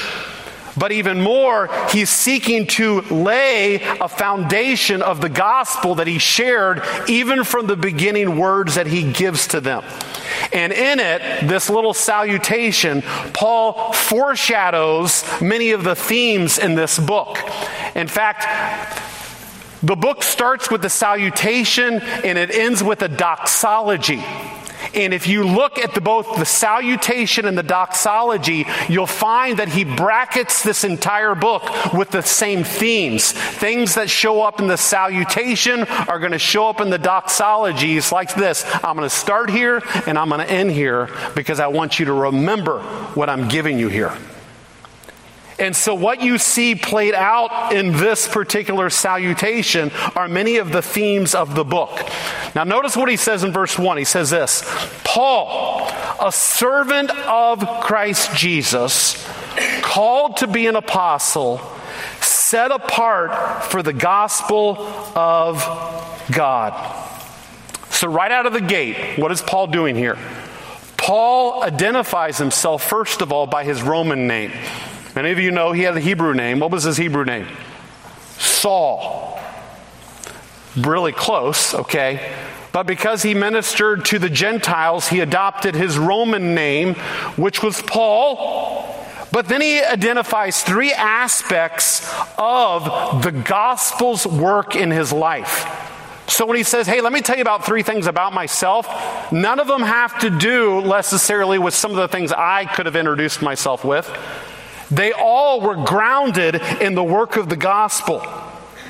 but 0.77 0.91
even 0.91 1.21
more, 1.21 1.69
he's 1.89 2.09
seeking 2.09 2.67
to 2.67 3.01
lay 3.01 3.75
a 3.81 4.07
foundation 4.07 5.01
of 5.01 5.21
the 5.21 5.29
gospel 5.29 5.95
that 5.95 6.07
he 6.07 6.17
shared 6.17 6.81
even 7.07 7.43
from 7.43 7.67
the 7.67 7.75
beginning 7.75 8.37
words 8.37 8.75
that 8.75 8.87
he 8.87 9.11
gives 9.11 9.47
to 9.47 9.61
them. 9.61 9.83
And 10.53 10.71
in 10.71 10.99
it, 10.99 11.47
this 11.47 11.69
little 11.69 11.93
salutation, 11.93 13.01
Paul 13.33 13.93
foreshadows 13.93 15.23
many 15.41 15.71
of 15.71 15.83
the 15.83 15.95
themes 15.95 16.57
in 16.57 16.75
this 16.75 16.97
book. 16.97 17.37
In 17.95 18.07
fact, 18.07 18.45
the 19.83 19.95
book 19.95 20.21
starts 20.23 20.69
with 20.69 20.81
the 20.81 20.89
salutation 20.89 22.01
and 22.01 22.37
it 22.37 22.51
ends 22.51 22.83
with 22.83 23.01
a 23.01 23.07
doxology. 23.07 24.23
And 24.93 25.13
if 25.13 25.27
you 25.27 25.43
look 25.43 25.77
at 25.77 25.93
the, 25.93 26.01
both 26.01 26.37
the 26.37 26.45
salutation 26.45 27.45
and 27.45 27.57
the 27.57 27.63
doxology, 27.63 28.65
you'll 28.89 29.07
find 29.07 29.57
that 29.57 29.69
he 29.69 29.83
brackets 29.83 30.63
this 30.63 30.83
entire 30.83 31.33
book 31.33 31.93
with 31.93 32.09
the 32.11 32.21
same 32.21 32.63
themes. 32.63 33.31
Things 33.31 33.95
that 33.95 34.09
show 34.09 34.41
up 34.41 34.59
in 34.59 34.67
the 34.67 34.77
salutation 34.77 35.83
are 35.83 36.19
going 36.19 36.33
to 36.33 36.39
show 36.39 36.67
up 36.67 36.81
in 36.81 36.89
the 36.89 36.99
doxologies 36.99 38.11
like 38.11 38.35
this. 38.35 38.65
I'm 38.83 38.97
going 38.97 39.09
to 39.09 39.15
start 39.15 39.49
here 39.49 39.81
and 40.07 40.17
I'm 40.17 40.29
going 40.29 40.45
to 40.45 40.51
end 40.51 40.71
here 40.71 41.09
because 41.35 41.59
I 41.59 41.67
want 41.67 41.99
you 41.99 42.05
to 42.05 42.13
remember 42.13 42.81
what 43.13 43.29
I'm 43.29 43.47
giving 43.47 43.79
you 43.79 43.87
here. 43.87 44.15
And 45.61 45.75
so, 45.75 45.93
what 45.93 46.23
you 46.23 46.39
see 46.39 46.73
played 46.73 47.13
out 47.13 47.71
in 47.71 47.91
this 47.91 48.27
particular 48.27 48.89
salutation 48.89 49.91
are 50.15 50.27
many 50.27 50.57
of 50.57 50.71
the 50.71 50.81
themes 50.81 51.35
of 51.35 51.53
the 51.53 51.63
book. 51.63 52.01
Now, 52.55 52.63
notice 52.63 52.97
what 52.97 53.09
he 53.09 53.15
says 53.15 53.43
in 53.43 53.53
verse 53.53 53.77
1. 53.77 53.97
He 53.97 54.03
says 54.03 54.31
this 54.31 54.63
Paul, 55.03 55.87
a 56.19 56.31
servant 56.31 57.11
of 57.11 57.59
Christ 57.81 58.35
Jesus, 58.35 59.23
called 59.83 60.37
to 60.37 60.47
be 60.47 60.65
an 60.65 60.75
apostle, 60.75 61.61
set 62.21 62.71
apart 62.71 63.63
for 63.65 63.83
the 63.83 63.93
gospel 63.93 64.79
of 65.15 65.61
God. 66.31 66.73
So, 67.91 68.07
right 68.07 68.31
out 68.31 68.47
of 68.47 68.53
the 68.53 68.61
gate, 68.61 69.19
what 69.19 69.31
is 69.31 69.43
Paul 69.43 69.67
doing 69.67 69.95
here? 69.95 70.17
Paul 70.97 71.63
identifies 71.63 72.39
himself, 72.39 72.81
first 72.81 73.21
of 73.21 73.31
all, 73.31 73.45
by 73.45 73.63
his 73.63 73.83
Roman 73.83 74.25
name. 74.25 74.53
Many 75.15 75.31
of 75.31 75.39
you 75.39 75.51
know 75.51 75.71
he 75.71 75.81
had 75.81 75.97
a 75.97 75.99
Hebrew 75.99 76.33
name. 76.33 76.59
What 76.59 76.71
was 76.71 76.83
his 76.83 76.97
Hebrew 76.97 77.25
name? 77.25 77.47
Saul. 78.37 79.39
Really 80.77 81.11
close, 81.11 81.73
okay? 81.73 82.33
But 82.71 82.87
because 82.87 83.21
he 83.21 83.33
ministered 83.33 84.05
to 84.05 84.19
the 84.19 84.29
Gentiles, 84.29 85.09
he 85.09 85.19
adopted 85.19 85.75
his 85.75 85.97
Roman 85.97 86.55
name, 86.55 86.93
which 87.35 87.61
was 87.61 87.81
Paul. 87.81 88.95
But 89.31 89.47
then 89.47 89.61
he 89.61 89.81
identifies 89.81 90.63
three 90.63 90.93
aspects 90.93 92.09
of 92.37 93.23
the 93.23 93.31
gospel's 93.31 94.25
work 94.25 94.75
in 94.75 94.91
his 94.91 95.11
life. 95.11 95.89
So 96.27 96.45
when 96.45 96.55
he 96.55 96.63
says, 96.63 96.87
Hey, 96.87 97.01
let 97.01 97.11
me 97.11 97.21
tell 97.21 97.35
you 97.35 97.41
about 97.41 97.65
three 97.65 97.83
things 97.83 98.07
about 98.07 98.33
myself, 98.33 98.87
none 99.33 99.59
of 99.59 99.67
them 99.67 99.81
have 99.81 100.19
to 100.19 100.29
do 100.29 100.81
necessarily 100.81 101.59
with 101.59 101.73
some 101.73 101.91
of 101.91 101.97
the 101.97 102.07
things 102.07 102.31
I 102.31 102.65
could 102.65 102.85
have 102.85 102.95
introduced 102.95 103.41
myself 103.41 103.83
with. 103.83 104.09
They 104.91 105.13
all 105.13 105.61
were 105.61 105.77
grounded 105.83 106.55
in 106.81 106.95
the 106.95 107.03
work 107.03 107.37
of 107.37 107.47
the 107.49 107.55
gospel. 107.55 108.21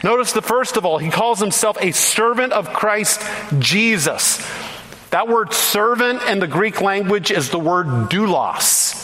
Notice 0.03 0.33
the 0.33 0.41
first 0.41 0.77
of 0.77 0.85
all, 0.85 0.97
he 0.97 1.11
calls 1.11 1.39
himself 1.39 1.77
a 1.79 1.91
servant 1.91 2.53
of 2.53 2.73
Christ 2.73 3.21
Jesus. 3.59 4.45
That 5.11 5.27
word 5.27 5.53
servant 5.53 6.23
in 6.23 6.39
the 6.39 6.47
Greek 6.47 6.81
language 6.81 7.29
is 7.31 7.49
the 7.51 7.59
word 7.59 7.85
doulos. 8.09 8.97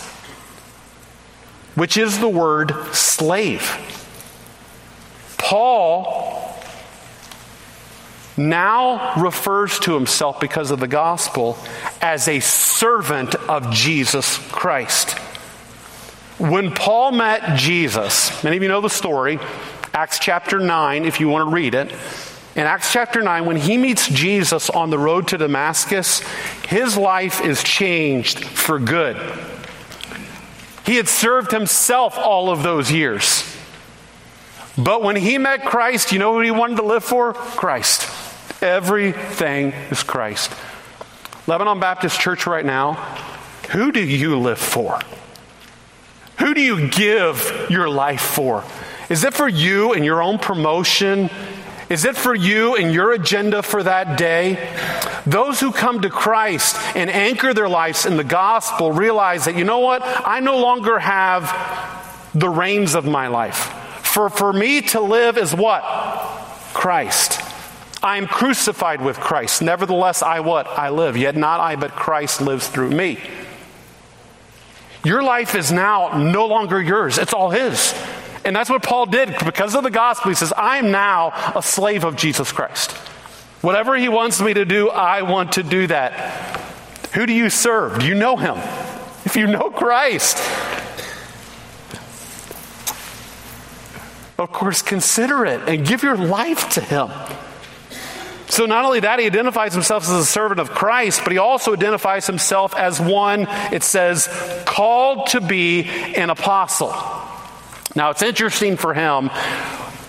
which 1.75 1.95
is 1.95 2.17
the 2.17 2.27
word 2.27 2.73
slave. 2.91 3.69
Paul 5.37 6.59
now 8.35 9.13
refers 9.21 9.77
to 9.79 9.93
himself 9.93 10.39
because 10.39 10.71
of 10.71 10.79
the 10.79 10.87
gospel 10.87 11.55
as 12.01 12.27
a 12.27 12.39
servant 12.39 13.35
of 13.35 13.71
Jesus 13.71 14.39
Christ. 14.51 15.15
When 16.37 16.71
Paul 16.71 17.13
met 17.13 17.57
Jesus, 17.57 18.43
many 18.43 18.57
of 18.57 18.63
you 18.63 18.69
know 18.69 18.81
the 18.81 18.89
story, 18.91 19.39
Acts 19.91 20.19
chapter 20.19 20.59
9, 20.59 21.05
if 21.05 21.19
you 21.19 21.29
want 21.29 21.49
to 21.49 21.53
read 21.53 21.73
it. 21.73 21.91
In 22.55 22.63
Acts 22.63 22.93
chapter 22.93 23.23
9, 23.23 23.45
when 23.45 23.57
he 23.57 23.75
meets 23.75 24.07
Jesus 24.07 24.69
on 24.69 24.91
the 24.91 24.99
road 24.99 25.27
to 25.29 25.39
Damascus, 25.39 26.19
his 26.67 26.95
life 26.95 27.41
is 27.41 27.63
changed 27.63 28.45
for 28.45 28.77
good. 28.77 29.17
He 30.85 30.97
had 30.97 31.07
served 31.07 31.51
himself 31.51 32.19
all 32.19 32.51
of 32.51 32.61
those 32.61 32.91
years. 32.91 33.43
But 34.77 35.01
when 35.01 35.15
he 35.15 35.39
met 35.39 35.65
Christ, 35.65 36.11
you 36.11 36.19
know 36.19 36.33
what 36.33 36.45
he 36.45 36.51
wanted 36.51 36.77
to 36.77 36.83
live 36.83 37.03
for? 37.03 37.33
Christ. 37.33 38.07
Everything 38.61 39.71
is 39.89 40.03
Christ. 40.03 40.51
Lebanon 41.47 41.79
Baptist 41.79 42.19
Church 42.19 42.45
right 42.45 42.65
now, 42.65 42.93
who 43.71 43.91
do 43.91 44.03
you 44.03 44.37
live 44.37 44.59
for? 44.59 44.99
Who 46.39 46.53
do 46.53 46.61
you 46.61 46.87
give 46.89 47.67
your 47.69 47.89
life 47.89 48.21
for? 48.21 48.63
Is 49.09 49.23
it 49.23 49.33
for 49.33 49.47
you 49.47 49.93
and 49.93 50.03
your 50.03 50.21
own 50.21 50.37
promotion? 50.37 51.29
Is 51.89 52.03
it 52.03 52.17
for 52.17 52.35
you 52.35 52.75
and 52.75 52.93
your 52.93 53.13
agenda 53.13 53.63
for 53.63 53.81
that 53.81 54.17
day? 54.17 54.73
Those 55.25 55.59
who 55.59 55.71
come 55.71 56.01
to 56.01 56.09
Christ 56.09 56.75
and 56.95 57.09
anchor 57.09 57.53
their 57.53 57.69
lives 57.69 58.05
in 58.05 58.17
the 58.17 58.23
gospel 58.23 58.91
realize 58.91 59.45
that, 59.45 59.55
you 59.55 59.63
know 59.63 59.79
what? 59.79 60.01
I 60.03 60.41
no 60.41 60.57
longer 60.57 60.99
have 60.99 62.31
the 62.33 62.49
reins 62.49 62.93
of 62.93 63.05
my 63.05 63.27
life. 63.27 63.73
For, 64.03 64.29
for 64.29 64.51
me 64.51 64.81
to 64.81 64.99
live 65.01 65.37
is 65.37 65.55
what? 65.55 65.81
Christ. 66.73 67.41
I 68.03 68.17
am 68.17 68.27
crucified 68.27 69.01
with 69.01 69.19
Christ. 69.19 69.61
Nevertheless, 69.61 70.21
I 70.21 70.41
what? 70.41 70.67
I 70.67 70.89
live. 70.89 71.17
Yet 71.17 71.35
not 71.35 71.59
I, 71.59 71.75
but 71.77 71.91
Christ 71.91 72.41
lives 72.41 72.67
through 72.67 72.91
me. 72.91 73.19
Your 75.07 75.23
life 75.23 75.55
is 75.55 75.71
now 75.71 76.17
no 76.17 76.47
longer 76.47 76.81
yours, 76.81 77.17
it's 77.17 77.31
all 77.31 77.49
His. 77.49 77.95
And 78.43 78.53
that's 78.53 78.69
what 78.69 78.83
Paul 78.83 79.05
did 79.05 79.33
because 79.45 79.73
of 79.73 79.83
the 79.83 79.89
gospel. 79.89 80.27
He 80.27 80.35
says, 80.35 80.51
I 80.51 80.79
am 80.79 80.91
now 80.91 81.31
a 81.55 81.63
slave 81.63 82.03
of 82.03 82.17
Jesus 82.17 82.51
Christ. 82.51 82.91
Whatever 83.61 83.95
He 83.95 84.09
wants 84.09 84.41
me 84.41 84.53
to 84.53 84.65
do, 84.65 84.89
I 84.89 85.21
want 85.21 85.53
to 85.53 85.63
do 85.63 85.87
that. 85.87 86.11
Who 87.13 87.25
do 87.25 87.31
you 87.31 87.49
serve? 87.49 87.99
Do 87.99 88.05
you 88.05 88.15
know 88.15 88.35
Him? 88.35 88.57
If 89.23 89.37
you 89.37 89.47
know 89.47 89.69
Christ, 89.69 90.39
of 94.37 94.51
course, 94.51 94.81
consider 94.81 95.45
it 95.45 95.61
and 95.69 95.87
give 95.87 96.03
your 96.03 96.17
life 96.17 96.67
to 96.71 96.81
Him. 96.81 97.09
So, 98.49 98.65
not 98.65 98.85
only 98.85 99.01
that, 99.01 99.19
he 99.19 99.25
identifies 99.25 99.73
himself 99.73 100.03
as 100.03 100.09
a 100.09 100.25
servant 100.25 100.61
of 100.61 100.69
Christ, 100.71 101.21
but 101.23 101.33
he 101.33 101.37
also 101.37 101.73
identifies 101.73 102.25
himself 102.25 102.73
as 102.75 102.99
one, 102.99 103.45
it 103.73 103.83
says, 103.83 104.27
called 104.65 105.27
to 105.27 105.41
be 105.41 105.83
an 106.15 106.29
apostle. 106.29 106.95
Now, 107.95 108.11
it's 108.11 108.21
interesting 108.21 108.77
for 108.77 108.93
him. 108.93 109.29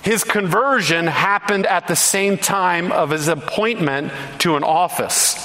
His 0.03 0.22
conversion 0.22 1.07
happened 1.07 1.66
at 1.66 1.88
the 1.88 1.96
same 1.96 2.38
time 2.38 2.92
of 2.92 3.11
his 3.11 3.29
appointment 3.29 4.12
to 4.38 4.57
an 4.57 4.62
office. 4.62 5.37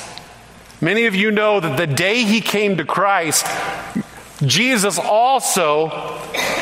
Many 0.79 1.05
of 1.05 1.15
you 1.15 1.31
know 1.31 1.59
that 1.59 1.77
the 1.77 1.87
day 1.87 2.23
he 2.23 2.41
came 2.41 2.77
to 2.77 2.85
Christ, 2.85 3.45
Jesus 4.47 4.97
also 4.99 5.89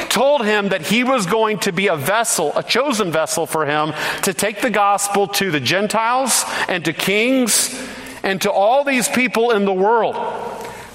told 0.10 0.46
him 0.46 0.70
that 0.70 0.82
he 0.82 1.04
was 1.04 1.26
going 1.26 1.60
to 1.60 1.72
be 1.72 1.88
a 1.88 1.96
vessel, 1.96 2.52
a 2.56 2.64
chosen 2.64 3.12
vessel 3.12 3.46
for 3.46 3.66
him 3.66 3.94
to 4.24 4.34
take 4.34 4.62
the 4.62 4.70
gospel 4.70 5.28
to 5.28 5.52
the 5.52 5.60
Gentiles 5.60 6.44
and 6.68 6.84
to 6.86 6.94
kings 6.94 7.74
and 8.24 8.42
to 8.42 8.52
all 8.52 8.84
these 8.84 9.08
people 9.08 9.52
in 9.52 9.66
the 9.66 9.74
world. 9.74 10.16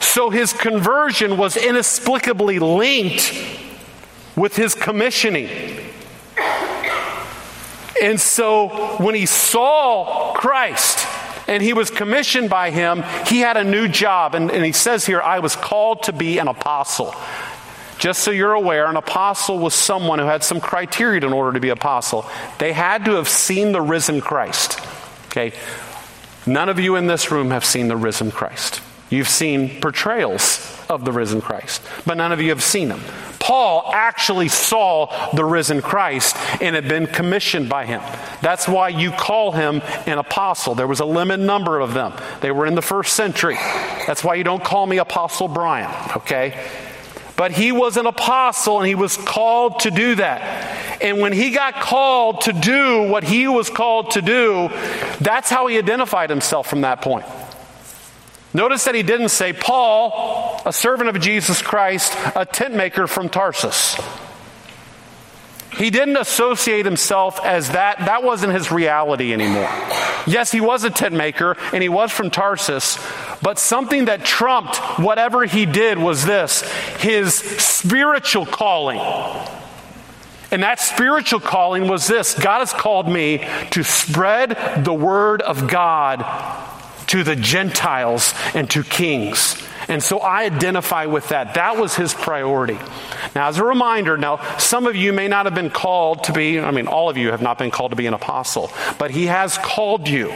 So 0.00 0.30
his 0.30 0.52
conversion 0.52 1.36
was 1.36 1.56
inexplicably 1.56 2.58
linked 2.58 3.32
with 4.36 4.54
his 4.56 4.74
commissioning. 4.74 5.48
And 8.02 8.20
so 8.20 8.96
when 8.98 9.14
he 9.14 9.26
saw 9.26 10.34
Christ, 10.34 11.05
and 11.48 11.62
he 11.62 11.72
was 11.72 11.90
commissioned 11.90 12.50
by 12.50 12.70
him, 12.70 13.04
he 13.26 13.40
had 13.40 13.56
a 13.56 13.64
new 13.64 13.88
job. 13.88 14.34
And, 14.34 14.50
and, 14.50 14.64
he 14.64 14.72
says 14.72 15.06
here, 15.06 15.20
I 15.20 15.38
was 15.38 15.56
called 15.56 16.04
to 16.04 16.12
be 16.12 16.38
an 16.38 16.48
apostle. 16.48 17.14
Just 17.98 18.20
so 18.20 18.30
you're 18.30 18.52
aware, 18.52 18.86
an 18.86 18.96
apostle 18.96 19.58
was 19.58 19.74
someone 19.74 20.18
who 20.18 20.26
had 20.26 20.44
some 20.44 20.60
criteria 20.60 21.20
in 21.20 21.32
order 21.32 21.52
to 21.54 21.60
be 21.60 21.70
apostle. 21.70 22.26
They 22.58 22.72
had 22.72 23.04
to 23.06 23.12
have 23.12 23.28
seen 23.28 23.72
the 23.72 23.80
risen 23.80 24.20
Christ. 24.20 24.80
Okay? 25.26 25.52
None 26.46 26.68
of 26.68 26.78
you 26.78 26.96
in 26.96 27.06
this 27.06 27.30
room 27.30 27.50
have 27.50 27.64
seen 27.64 27.88
the 27.88 27.96
risen 27.96 28.30
Christ. 28.30 28.82
You've 29.08 29.28
seen 29.28 29.80
portrayals 29.80 30.75
of 30.88 31.04
the 31.04 31.12
risen 31.12 31.40
Christ, 31.40 31.82
but 32.04 32.16
none 32.16 32.32
of 32.32 32.40
you 32.40 32.50
have 32.50 32.62
seen 32.62 32.90
him. 32.90 33.00
Paul 33.38 33.90
actually 33.94 34.48
saw 34.48 35.30
the 35.32 35.44
risen 35.44 35.80
Christ 35.80 36.36
and 36.60 36.74
had 36.74 36.88
been 36.88 37.06
commissioned 37.06 37.68
by 37.68 37.86
him. 37.86 38.00
That's 38.42 38.66
why 38.66 38.88
you 38.88 39.12
call 39.12 39.52
him 39.52 39.82
an 40.06 40.18
apostle. 40.18 40.74
There 40.74 40.86
was 40.86 41.00
a 41.00 41.04
limited 41.04 41.44
number 41.44 41.78
of 41.78 41.94
them. 41.94 42.12
They 42.40 42.50
were 42.50 42.66
in 42.66 42.74
the 42.74 42.82
first 42.82 43.14
century. 43.14 43.54
That's 44.06 44.24
why 44.24 44.34
you 44.34 44.44
don't 44.44 44.64
call 44.64 44.86
me 44.86 44.98
Apostle 44.98 45.48
Brian, 45.48 45.92
okay? 46.16 46.68
But 47.36 47.52
he 47.52 47.70
was 47.70 47.96
an 47.98 48.06
apostle 48.06 48.78
and 48.78 48.88
he 48.88 48.94
was 48.94 49.16
called 49.16 49.80
to 49.80 49.90
do 49.90 50.14
that. 50.16 51.02
And 51.02 51.20
when 51.20 51.32
he 51.32 51.50
got 51.50 51.74
called 51.74 52.40
to 52.42 52.52
do 52.52 53.02
what 53.02 53.24
he 53.24 53.46
was 53.46 53.68
called 53.68 54.12
to 54.12 54.22
do, 54.22 54.70
that's 55.20 55.50
how 55.50 55.66
he 55.66 55.76
identified 55.76 56.30
himself 56.30 56.66
from 56.66 56.80
that 56.80 57.02
point. 57.02 57.26
Notice 58.54 58.84
that 58.84 58.94
he 58.94 59.02
didn't 59.02 59.28
say, 59.28 59.52
Paul, 59.52 60.35
a 60.66 60.72
servant 60.72 61.08
of 61.08 61.20
Jesus 61.20 61.62
Christ, 61.62 62.12
a 62.34 62.44
tent 62.44 62.74
maker 62.74 63.06
from 63.06 63.28
Tarsus. 63.28 63.96
He 65.76 65.90
didn't 65.90 66.16
associate 66.16 66.84
himself 66.84 67.38
as 67.44 67.70
that. 67.70 67.98
That 67.98 68.24
wasn't 68.24 68.52
his 68.52 68.72
reality 68.72 69.32
anymore. 69.32 69.70
Yes, 70.26 70.50
he 70.50 70.60
was 70.60 70.84
a 70.84 70.90
tent 70.90 71.14
maker 71.14 71.56
and 71.72 71.82
he 71.82 71.88
was 71.88 72.10
from 72.10 72.30
Tarsus, 72.30 72.98
but 73.42 73.58
something 73.58 74.06
that 74.06 74.24
trumped 74.24 74.76
whatever 74.98 75.44
he 75.44 75.66
did 75.66 75.98
was 75.98 76.24
this 76.24 76.62
his 76.98 77.34
spiritual 77.34 78.44
calling. 78.44 78.98
And 80.50 80.62
that 80.62 80.80
spiritual 80.80 81.40
calling 81.40 81.88
was 81.88 82.08
this 82.08 82.34
God 82.34 82.58
has 82.60 82.72
called 82.72 83.08
me 83.08 83.46
to 83.70 83.84
spread 83.84 84.84
the 84.84 84.94
word 84.94 85.42
of 85.42 85.68
God 85.68 86.24
to 87.08 87.22
the 87.22 87.36
Gentiles 87.36 88.34
and 88.54 88.68
to 88.70 88.82
kings. 88.82 89.62
And 89.88 90.02
so 90.02 90.18
I 90.18 90.44
identify 90.44 91.06
with 91.06 91.28
that. 91.28 91.54
That 91.54 91.76
was 91.76 91.94
his 91.94 92.12
priority. 92.12 92.78
Now, 93.34 93.48
as 93.48 93.58
a 93.58 93.64
reminder, 93.64 94.16
now, 94.16 94.38
some 94.58 94.86
of 94.86 94.96
you 94.96 95.12
may 95.12 95.28
not 95.28 95.46
have 95.46 95.54
been 95.54 95.70
called 95.70 96.24
to 96.24 96.32
be, 96.32 96.58
I 96.58 96.70
mean, 96.72 96.88
all 96.88 97.08
of 97.08 97.16
you 97.16 97.30
have 97.30 97.42
not 97.42 97.58
been 97.58 97.70
called 97.70 97.92
to 97.92 97.96
be 97.96 98.06
an 98.06 98.14
apostle, 98.14 98.70
but 98.98 99.10
he 99.10 99.26
has 99.26 99.58
called 99.58 100.08
you 100.08 100.32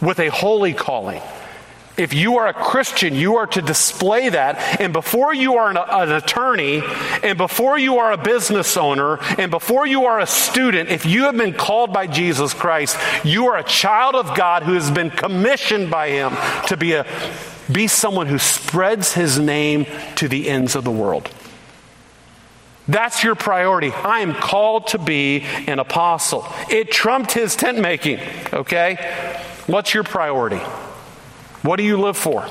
with 0.00 0.18
a 0.18 0.28
holy 0.28 0.74
calling. 0.74 1.22
If 1.96 2.14
you 2.14 2.38
are 2.38 2.46
a 2.46 2.54
Christian, 2.54 3.16
you 3.16 3.36
are 3.38 3.46
to 3.48 3.60
display 3.60 4.28
that. 4.28 4.80
And 4.80 4.92
before 4.92 5.34
you 5.34 5.56
are 5.56 5.68
an, 5.68 5.76
an, 5.76 6.12
attorney, 6.12 6.80
and 7.24 7.36
before 7.36 7.76
you 7.76 7.98
are 7.98 8.12
a 8.12 8.16
business 8.16 8.76
owner, 8.76 9.18
and 9.36 9.50
before 9.50 9.84
you 9.84 10.04
are 10.04 10.20
a 10.20 10.26
student, 10.26 10.90
if 10.90 11.04
you 11.04 11.24
have 11.24 11.36
been 11.36 11.54
called 11.54 11.92
by 11.92 12.06
Jesus 12.06 12.54
Christ, 12.54 12.96
you 13.24 13.48
are 13.48 13.58
a 13.58 13.64
child 13.64 14.14
of 14.14 14.36
God 14.36 14.62
who 14.62 14.74
has 14.74 14.92
been 14.92 15.10
commissioned 15.10 15.90
by 15.90 16.10
Him 16.10 16.36
to 16.68 16.76
be, 16.76 16.92
a, 16.92 17.04
be 17.70 17.86
someone 17.86 18.26
who 18.26 18.38
spreads 18.38 19.12
His 19.12 19.38
name 19.38 19.86
to 20.16 20.28
the 20.28 20.48
ends 20.48 20.74
of 20.74 20.84
the 20.84 20.90
world. 20.90 21.30
That's 22.88 23.22
your 23.22 23.34
priority. 23.34 23.90
I 23.90 24.20
am 24.20 24.34
called 24.34 24.88
to 24.88 24.98
be 24.98 25.42
an 25.66 25.78
apostle. 25.78 26.46
It 26.70 26.90
trumped 26.90 27.32
his 27.32 27.54
tent 27.54 27.78
making, 27.78 28.18
okay? 28.50 28.96
What's 29.66 29.92
your 29.92 30.04
priority? 30.04 30.56
What 31.60 31.76
do 31.76 31.82
you 31.82 31.98
live 31.98 32.16
for? 32.16 32.48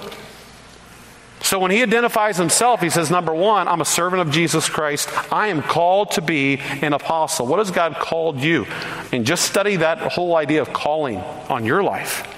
So 1.41 1.59
when 1.59 1.71
he 1.71 1.81
identifies 1.81 2.37
himself, 2.37 2.81
he 2.81 2.89
says, 2.89 3.09
number 3.09 3.33
one, 3.33 3.67
I'm 3.67 3.81
a 3.81 3.85
servant 3.85 4.21
of 4.21 4.31
Jesus 4.31 4.69
Christ. 4.69 5.09
I 5.31 5.47
am 5.47 5.63
called 5.63 6.11
to 6.11 6.21
be 6.21 6.59
an 6.81 6.93
apostle. 6.93 7.47
What 7.47 7.59
has 7.59 7.71
God 7.71 7.95
called 7.95 8.39
you? 8.39 8.67
And 9.11 9.25
just 9.25 9.45
study 9.45 9.77
that 9.77 9.97
whole 9.99 10.35
idea 10.35 10.61
of 10.61 10.71
calling 10.71 11.17
on 11.49 11.65
your 11.65 11.81
life. 11.81 12.36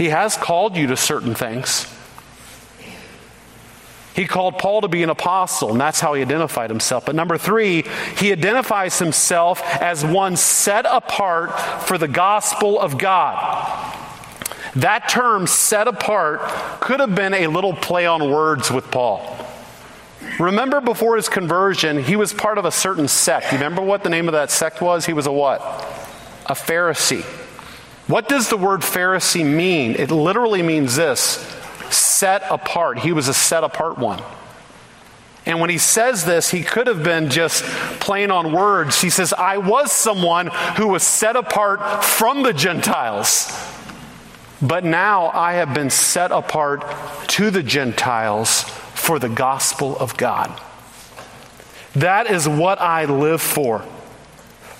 He 0.00 0.08
has 0.08 0.34
called 0.34 0.78
you 0.78 0.86
to 0.86 0.96
certain 0.96 1.34
things. 1.34 1.86
He 4.14 4.26
called 4.26 4.56
Paul 4.56 4.80
to 4.80 4.88
be 4.88 5.02
an 5.02 5.10
apostle, 5.10 5.72
and 5.72 5.78
that's 5.78 6.00
how 6.00 6.14
he 6.14 6.22
identified 6.22 6.70
himself. 6.70 7.04
But 7.04 7.14
number 7.14 7.36
three, 7.36 7.84
he 8.16 8.32
identifies 8.32 8.98
himself 8.98 9.62
as 9.62 10.02
one 10.02 10.38
set 10.38 10.86
apart 10.88 11.50
for 11.82 11.98
the 11.98 12.08
gospel 12.08 12.80
of 12.80 12.96
God. 12.96 13.94
That 14.76 15.10
term, 15.10 15.46
set 15.46 15.86
apart, 15.86 16.40
could 16.80 17.00
have 17.00 17.14
been 17.14 17.34
a 17.34 17.48
little 17.48 17.74
play 17.74 18.06
on 18.06 18.30
words 18.30 18.70
with 18.70 18.90
Paul. 18.90 19.20
Remember 20.38 20.80
before 20.80 21.16
his 21.16 21.28
conversion, 21.28 22.02
he 22.02 22.16
was 22.16 22.32
part 22.32 22.56
of 22.56 22.64
a 22.64 22.72
certain 22.72 23.06
sect. 23.06 23.52
You 23.52 23.58
remember 23.58 23.82
what 23.82 24.02
the 24.02 24.08
name 24.08 24.28
of 24.28 24.32
that 24.32 24.50
sect 24.50 24.80
was? 24.80 25.04
He 25.04 25.12
was 25.12 25.26
a 25.26 25.32
what? 25.32 25.60
A 26.46 26.54
Pharisee. 26.54 27.49
What 28.10 28.28
does 28.28 28.48
the 28.48 28.56
word 28.56 28.80
Pharisee 28.80 29.46
mean? 29.46 29.94
It 29.94 30.10
literally 30.10 30.62
means 30.62 30.96
this 30.96 31.46
set 31.90 32.42
apart. 32.50 32.98
He 32.98 33.12
was 33.12 33.28
a 33.28 33.34
set 33.34 33.62
apart 33.62 33.98
one. 33.98 34.20
And 35.46 35.60
when 35.60 35.70
he 35.70 35.78
says 35.78 36.24
this, 36.24 36.50
he 36.50 36.64
could 36.64 36.88
have 36.88 37.04
been 37.04 37.30
just 37.30 37.62
playing 38.00 38.32
on 38.32 38.52
words. 38.52 39.00
He 39.00 39.10
says, 39.10 39.32
I 39.32 39.58
was 39.58 39.92
someone 39.92 40.48
who 40.76 40.88
was 40.88 41.04
set 41.04 41.36
apart 41.36 42.04
from 42.04 42.42
the 42.42 42.52
Gentiles. 42.52 43.56
But 44.60 44.84
now 44.84 45.28
I 45.28 45.52
have 45.52 45.72
been 45.72 45.90
set 45.90 46.32
apart 46.32 46.84
to 47.28 47.50
the 47.52 47.62
Gentiles 47.62 48.62
for 48.94 49.20
the 49.20 49.28
gospel 49.28 49.96
of 49.98 50.16
God. 50.16 50.60
That 51.94 52.28
is 52.28 52.48
what 52.48 52.80
I 52.80 53.04
live 53.04 53.40
for. 53.40 53.84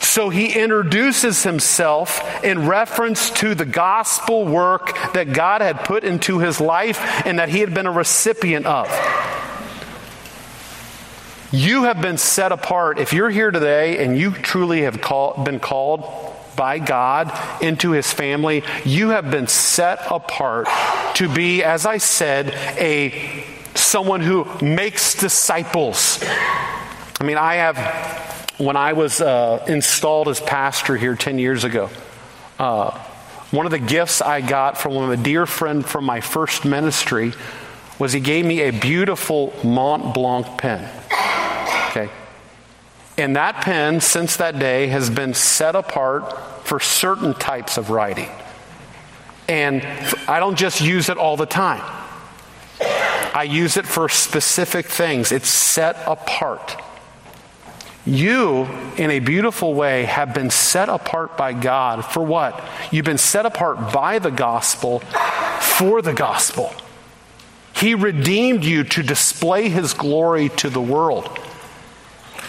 So 0.00 0.30
he 0.30 0.58
introduces 0.58 1.42
himself 1.42 2.42
in 2.42 2.66
reference 2.66 3.30
to 3.32 3.54
the 3.54 3.66
gospel 3.66 4.44
work 4.44 4.96
that 5.12 5.32
God 5.32 5.60
had 5.60 5.84
put 5.84 6.04
into 6.04 6.38
his 6.38 6.60
life 6.60 6.98
and 7.26 7.38
that 7.38 7.50
he 7.50 7.60
had 7.60 7.74
been 7.74 7.86
a 7.86 7.92
recipient 7.92 8.66
of. 8.66 8.88
You 11.52 11.84
have 11.84 12.00
been 12.00 12.16
set 12.16 12.50
apart. 12.50 12.98
If 12.98 13.12
you're 13.12 13.30
here 13.30 13.50
today 13.50 14.04
and 14.04 14.16
you 14.16 14.30
truly 14.30 14.82
have 14.82 15.00
call, 15.00 15.44
been 15.44 15.60
called 15.60 16.04
by 16.56 16.78
God 16.78 17.32
into 17.62 17.90
his 17.90 18.12
family, 18.12 18.62
you 18.84 19.10
have 19.10 19.30
been 19.30 19.48
set 19.48 20.00
apart 20.10 20.68
to 21.14 21.28
be, 21.28 21.62
as 21.62 21.86
I 21.86 21.98
said, 21.98 22.52
a 22.78 23.44
someone 23.74 24.20
who 24.20 24.46
makes 24.62 25.14
disciples. 25.14 26.22
I 27.20 27.24
mean, 27.26 27.36
I 27.36 27.56
have, 27.56 27.76
when 28.56 28.78
I 28.78 28.94
was 28.94 29.20
uh, 29.20 29.62
installed 29.68 30.28
as 30.28 30.40
pastor 30.40 30.96
here 30.96 31.14
10 31.14 31.38
years 31.38 31.64
ago, 31.64 31.90
uh, 32.58 32.98
one 33.50 33.66
of 33.66 33.72
the 33.72 33.78
gifts 33.78 34.22
I 34.22 34.40
got 34.40 34.78
from 34.78 35.10
a 35.10 35.18
dear 35.18 35.44
friend 35.44 35.84
from 35.84 36.06
my 36.06 36.22
first 36.22 36.64
ministry 36.64 37.34
was 37.98 38.14
he 38.14 38.20
gave 38.20 38.46
me 38.46 38.62
a 38.62 38.70
beautiful 38.70 39.52
Mont 39.62 40.14
Blanc 40.14 40.46
pen. 40.56 40.88
Okay. 41.90 42.08
And 43.18 43.36
that 43.36 43.56
pen, 43.56 44.00
since 44.00 44.38
that 44.38 44.58
day, 44.58 44.86
has 44.86 45.10
been 45.10 45.34
set 45.34 45.76
apart 45.76 46.66
for 46.66 46.80
certain 46.80 47.34
types 47.34 47.76
of 47.76 47.90
writing. 47.90 48.30
And 49.46 49.82
I 50.26 50.40
don't 50.40 50.56
just 50.56 50.80
use 50.80 51.10
it 51.10 51.18
all 51.18 51.36
the 51.36 51.44
time. 51.44 51.82
I 52.80 53.42
use 53.42 53.76
it 53.76 53.86
for 53.86 54.08
specific 54.08 54.86
things. 54.86 55.32
It's 55.32 55.50
set 55.50 55.96
apart. 56.06 56.80
You, 58.06 58.64
in 58.96 59.10
a 59.10 59.18
beautiful 59.18 59.74
way, 59.74 60.04
have 60.04 60.32
been 60.32 60.50
set 60.50 60.88
apart 60.88 61.36
by 61.36 61.52
God 61.52 62.04
for 62.04 62.22
what? 62.22 62.64
You've 62.90 63.04
been 63.04 63.18
set 63.18 63.44
apart 63.44 63.92
by 63.92 64.18
the 64.18 64.30
gospel 64.30 65.00
for 65.00 66.00
the 66.00 66.14
gospel. 66.14 66.72
He 67.74 67.94
redeemed 67.94 68.64
you 68.64 68.84
to 68.84 69.02
display 69.02 69.68
his 69.68 69.94
glory 69.94 70.48
to 70.50 70.70
the 70.70 70.80
world. 70.80 71.38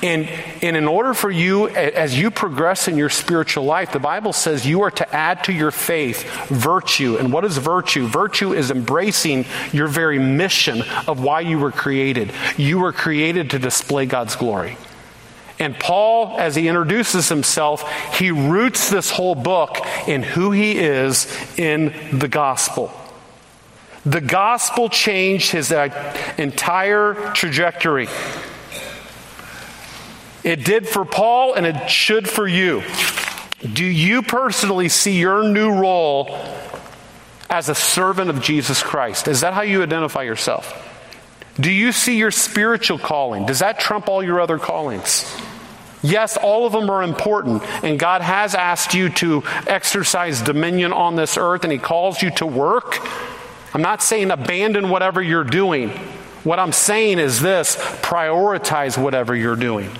And, 0.04 0.28
and 0.64 0.76
in 0.76 0.88
order 0.88 1.14
for 1.14 1.30
you, 1.30 1.68
as 1.70 2.18
you 2.18 2.32
progress 2.32 2.88
in 2.88 2.98
your 2.98 3.10
spiritual 3.10 3.66
life, 3.66 3.92
the 3.92 4.00
Bible 4.00 4.34
says 4.34 4.66
you 4.66 4.82
are 4.82 4.92
to 4.92 5.16
add 5.16 5.44
to 5.44 5.54
your 5.54 5.70
faith 5.70 6.24
virtue. 6.48 7.18
And 7.18 7.32
what 7.32 7.46
is 7.46 7.58
virtue? 7.58 8.08
Virtue 8.08 8.54
is 8.54 8.72
embracing 8.72 9.46
your 9.72 9.88
very 9.88 10.18
mission 10.18 10.82
of 11.08 11.22
why 11.22 11.42
you 11.42 11.60
were 11.60 11.72
created. 11.72 12.32
You 12.58 12.80
were 12.80 12.94
created 12.94 13.52
to 13.52 13.60
display 13.60 14.08
God's 14.08 14.36
glory. 14.36 14.78
And 15.62 15.78
Paul, 15.78 16.40
as 16.40 16.56
he 16.56 16.68
introduces 16.68 17.30
himself, 17.30 17.88
he 18.16 18.32
roots 18.32 18.90
this 18.90 19.12
whole 19.12 19.36
book 19.36 19.78
in 20.08 20.24
who 20.24 20.50
he 20.50 20.80
is 20.80 21.28
in 21.56 21.94
the 22.18 22.28
gospel. 22.28 22.92
The 24.04 24.22
gospel 24.22 24.90
changed 24.90 25.52
his 25.52 25.72
uh, 25.72 26.16
entire 26.40 27.14
trajectory. 27.36 28.08
It 30.44 30.66
did 30.66 30.88
for 30.88 31.06
Paul 31.06 31.54
and 31.54 31.68
it 31.68 31.92
should 31.92 32.28
for 32.28 32.48
you. 32.48 32.82
Do 33.62 33.86
you 33.86 34.24
personally 34.24 34.90
see 34.90 35.20
your 35.20 35.44
new 35.44 35.74
role 35.80 36.44
as 37.52 37.70
a 37.70 37.76
servant 37.76 38.32
of 38.32 38.42
Jesus 38.42 38.82
Christ? 38.82 39.28
Is 39.28 39.42
that 39.42 39.54
how 39.54 39.62
you 39.62 39.84
identify 39.84 40.24
yourself? 40.24 40.88
Do 41.60 41.70
you 41.70 41.92
see 41.92 42.18
your 42.18 42.32
spiritual 42.32 42.98
calling? 42.98 43.46
Does 43.46 43.60
that 43.60 43.80
trump 43.80 44.08
all 44.08 44.24
your 44.24 44.42
other 44.42 44.58
callings? 44.58 45.32
Yes, 46.04 46.36
all 46.36 46.66
of 46.66 46.74
them 46.74 46.90
are 46.90 47.04
important, 47.04 47.62
and 47.84 48.00
God 48.00 48.22
has 48.22 48.56
asked 48.56 48.94
you 48.94 49.10
to 49.10 49.44
exercise 49.68 50.42
dominion 50.42 50.94
on 50.94 51.16
this 51.16 51.38
earth, 51.38 51.64
and 51.64 51.72
He 51.72 51.78
calls 51.78 52.22
you 52.22 52.32
to 52.32 52.46
work. 52.46 52.98
I'm 53.74 53.84
not 53.84 54.02
saying 54.02 54.32
abandon 54.32 54.90
whatever 54.90 55.22
you're 55.22 55.44
doing. 55.44 55.90
What 56.44 56.58
I'm 56.58 56.72
saying 56.72 57.20
is 57.20 57.40
this 57.40 57.76
prioritize 57.76 58.98
whatever 58.98 59.36
you're 59.36 59.56
doing. 59.56 59.92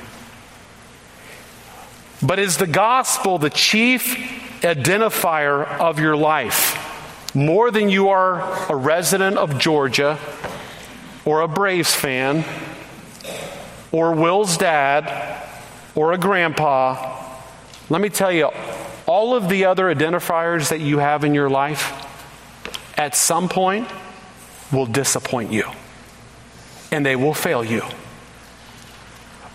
But 2.24 2.40
is 2.40 2.58
the 2.58 2.68
gospel 2.68 3.38
the 3.38 3.50
chief 3.50 4.16
identifier 4.62 5.66
of 5.80 6.00
your 6.00 6.18
life? 6.18 6.78
More 7.36 7.72
than 7.72 7.90
you 7.90 8.10
are 8.10 8.42
a 8.72 8.76
resident 8.76 9.38
of 9.38 9.58
Georgia 9.58 10.20
or 11.26 11.42
a 11.42 11.48
Braves 11.48 11.96
fan 11.96 12.44
or 13.92 14.14
Will's 14.14 14.58
dad 14.58 15.50
or 15.96 16.14
a 16.14 16.18
grandpa. 16.18 17.18
Let 17.90 18.02
me 18.02 18.10
tell 18.10 18.32
you, 18.32 18.50
all 19.06 19.36
of 19.36 19.50
the 19.50 19.66
other 19.66 19.94
identifiers 19.94 20.70
that 20.70 20.80
you 20.80 21.00
have 21.00 21.24
in 21.24 21.34
your 21.34 21.50
life 21.50 22.08
at 22.98 23.16
some 23.16 23.50
point 23.50 23.90
will 24.72 24.86
disappoint 24.86 25.52
you 25.52 25.66
and 26.92 27.06
they 27.06 27.16
will 27.16 27.34
fail 27.34 27.64
you. 27.64 27.84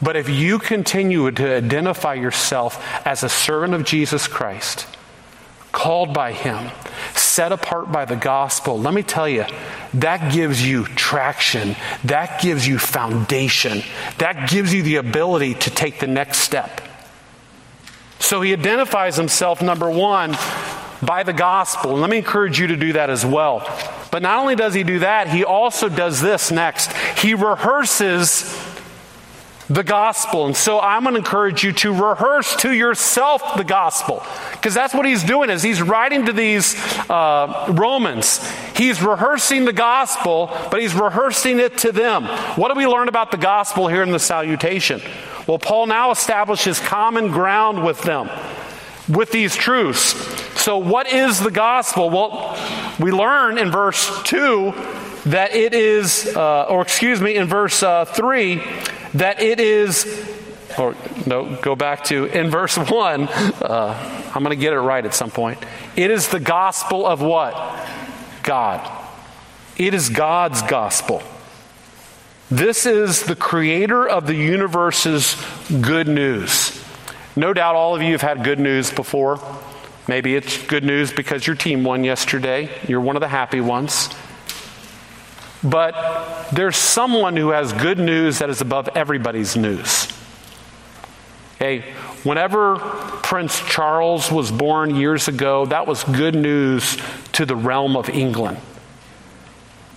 But 0.02 0.16
if 0.16 0.28
you 0.28 0.58
continue 0.58 1.30
to 1.30 1.56
identify 1.56 2.14
yourself 2.14 2.82
as 3.06 3.22
a 3.22 3.28
servant 3.28 3.74
of 3.74 3.84
Jesus 3.84 4.28
Christ, 4.28 4.86
called 5.76 6.14
by 6.14 6.32
Him, 6.32 6.70
set 7.14 7.52
apart 7.52 7.92
by 7.92 8.06
the 8.06 8.16
gospel, 8.16 8.80
let 8.80 8.94
me 8.94 9.02
tell 9.02 9.28
you, 9.28 9.44
that 9.92 10.32
gives 10.32 10.66
you 10.66 10.86
traction. 10.86 11.76
That 12.04 12.40
gives 12.40 12.66
you 12.66 12.78
foundation. 12.78 13.82
That 14.16 14.48
gives 14.48 14.72
you 14.72 14.82
the 14.82 14.96
ability 14.96 15.52
to 15.52 15.70
take 15.70 16.00
the 16.00 16.06
next 16.06 16.38
step. 16.38 16.80
So 18.20 18.40
he 18.40 18.54
identifies 18.54 19.16
himself, 19.16 19.60
number 19.60 19.90
one, 19.90 20.34
by 21.02 21.24
the 21.24 21.34
gospel. 21.34 21.92
And 21.92 22.00
let 22.00 22.08
me 22.08 22.16
encourage 22.16 22.58
you 22.58 22.68
to 22.68 22.76
do 22.76 22.94
that 22.94 23.10
as 23.10 23.26
well. 23.26 23.60
But 24.10 24.22
not 24.22 24.38
only 24.38 24.56
does 24.56 24.72
he 24.72 24.82
do 24.82 25.00
that, 25.00 25.28
he 25.28 25.44
also 25.44 25.90
does 25.90 26.22
this 26.22 26.50
next. 26.50 26.90
He 27.18 27.34
rehearses 27.34 28.44
the 29.68 29.82
gospel. 29.82 30.46
And 30.46 30.56
so 30.56 30.80
I'm 30.80 31.02
going 31.02 31.14
to 31.14 31.18
encourage 31.18 31.64
you 31.64 31.72
to 31.72 31.92
rehearse 31.92 32.54
to 32.56 32.72
yourself 32.72 33.56
the 33.56 33.64
gospel. 33.64 34.24
Because 34.52 34.74
that's 34.74 34.94
what 34.94 35.06
he's 35.06 35.24
doing 35.24 35.50
is 35.50 35.62
he's 35.62 35.82
writing 35.82 36.26
to 36.26 36.32
these 36.32 36.76
uh, 37.10 37.66
Romans. 37.70 38.46
He's 38.76 39.02
rehearsing 39.02 39.64
the 39.64 39.72
gospel, 39.72 40.50
but 40.70 40.80
he's 40.80 40.94
rehearsing 40.94 41.58
it 41.58 41.78
to 41.78 41.92
them. 41.92 42.24
What 42.56 42.72
do 42.72 42.78
we 42.78 42.86
learn 42.86 43.08
about 43.08 43.30
the 43.30 43.36
gospel 43.36 43.88
here 43.88 44.02
in 44.02 44.12
the 44.12 44.18
salutation? 44.18 45.00
Well, 45.46 45.58
Paul 45.58 45.86
now 45.86 46.10
establishes 46.10 46.80
common 46.80 47.30
ground 47.30 47.84
with 47.84 48.02
them, 48.02 48.28
with 49.08 49.30
these 49.30 49.54
truths. 49.54 50.14
So, 50.60 50.78
what 50.78 51.06
is 51.06 51.38
the 51.38 51.52
gospel? 51.52 52.10
Well, 52.10 52.58
we 52.98 53.12
learn 53.12 53.58
in 53.58 53.70
verse 53.70 54.22
2 54.24 54.72
that 55.26 55.54
it 55.54 55.74
is, 55.74 56.34
uh, 56.36 56.64
or 56.64 56.82
excuse 56.82 57.20
me, 57.20 57.36
in 57.36 57.46
verse 57.46 57.82
uh, 57.82 58.04
3, 58.04 58.62
that 59.18 59.40
it 59.40 59.60
is, 59.60 60.06
or 60.78 60.94
no, 61.26 61.56
go 61.56 61.74
back 61.74 62.04
to 62.04 62.26
in 62.26 62.50
verse 62.50 62.76
1. 62.76 63.28
Uh, 63.28 64.30
I'm 64.34 64.42
going 64.42 64.56
to 64.56 64.60
get 64.60 64.72
it 64.72 64.80
right 64.80 65.04
at 65.04 65.14
some 65.14 65.30
point. 65.30 65.58
It 65.96 66.10
is 66.10 66.28
the 66.28 66.40
gospel 66.40 67.06
of 67.06 67.20
what? 67.20 67.54
God. 68.42 68.90
It 69.76 69.94
is 69.94 70.08
God's 70.08 70.62
gospel. 70.62 71.22
This 72.50 72.86
is 72.86 73.24
the 73.24 73.36
creator 73.36 74.08
of 74.08 74.26
the 74.26 74.34
universe's 74.34 75.36
good 75.80 76.06
news. 76.06 76.82
No 77.34 77.52
doubt 77.52 77.74
all 77.74 77.96
of 77.96 78.02
you 78.02 78.12
have 78.12 78.22
had 78.22 78.44
good 78.44 78.60
news 78.60 78.90
before. 78.90 79.40
Maybe 80.08 80.36
it's 80.36 80.62
good 80.66 80.84
news 80.84 81.12
because 81.12 81.46
your 81.46 81.56
team 81.56 81.82
won 81.82 82.04
yesterday. 82.04 82.70
You're 82.86 83.00
one 83.00 83.16
of 83.16 83.20
the 83.20 83.28
happy 83.28 83.60
ones. 83.60 84.08
But 85.68 86.50
there's 86.52 86.76
someone 86.76 87.36
who 87.36 87.48
has 87.50 87.72
good 87.72 87.98
news 87.98 88.38
that 88.38 88.50
is 88.50 88.60
above 88.60 88.88
everybody's 88.94 89.56
news. 89.56 90.08
Okay, 91.56 91.80
whenever 92.22 92.76
Prince 92.76 93.60
Charles 93.60 94.30
was 94.30 94.52
born 94.52 94.94
years 94.94 95.26
ago, 95.26 95.66
that 95.66 95.86
was 95.86 96.04
good 96.04 96.34
news 96.34 96.98
to 97.32 97.46
the 97.46 97.56
realm 97.56 97.96
of 97.96 98.08
England. 98.10 98.58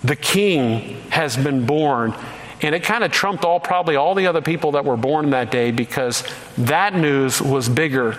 The 0.02 0.16
king 0.16 1.00
has 1.10 1.36
been 1.36 1.66
born, 1.66 2.14
And 2.62 2.74
it 2.74 2.82
kind 2.82 3.04
of 3.04 3.10
trumped 3.10 3.44
all 3.44 3.58
probably 3.58 3.96
all 3.96 4.14
the 4.14 4.26
other 4.26 4.42
people 4.42 4.72
that 4.72 4.84
were 4.84 4.96
born 4.96 5.30
that 5.30 5.50
day 5.50 5.70
because 5.70 6.24
that 6.58 6.94
news 6.94 7.40
was 7.40 7.68
bigger 7.68 8.18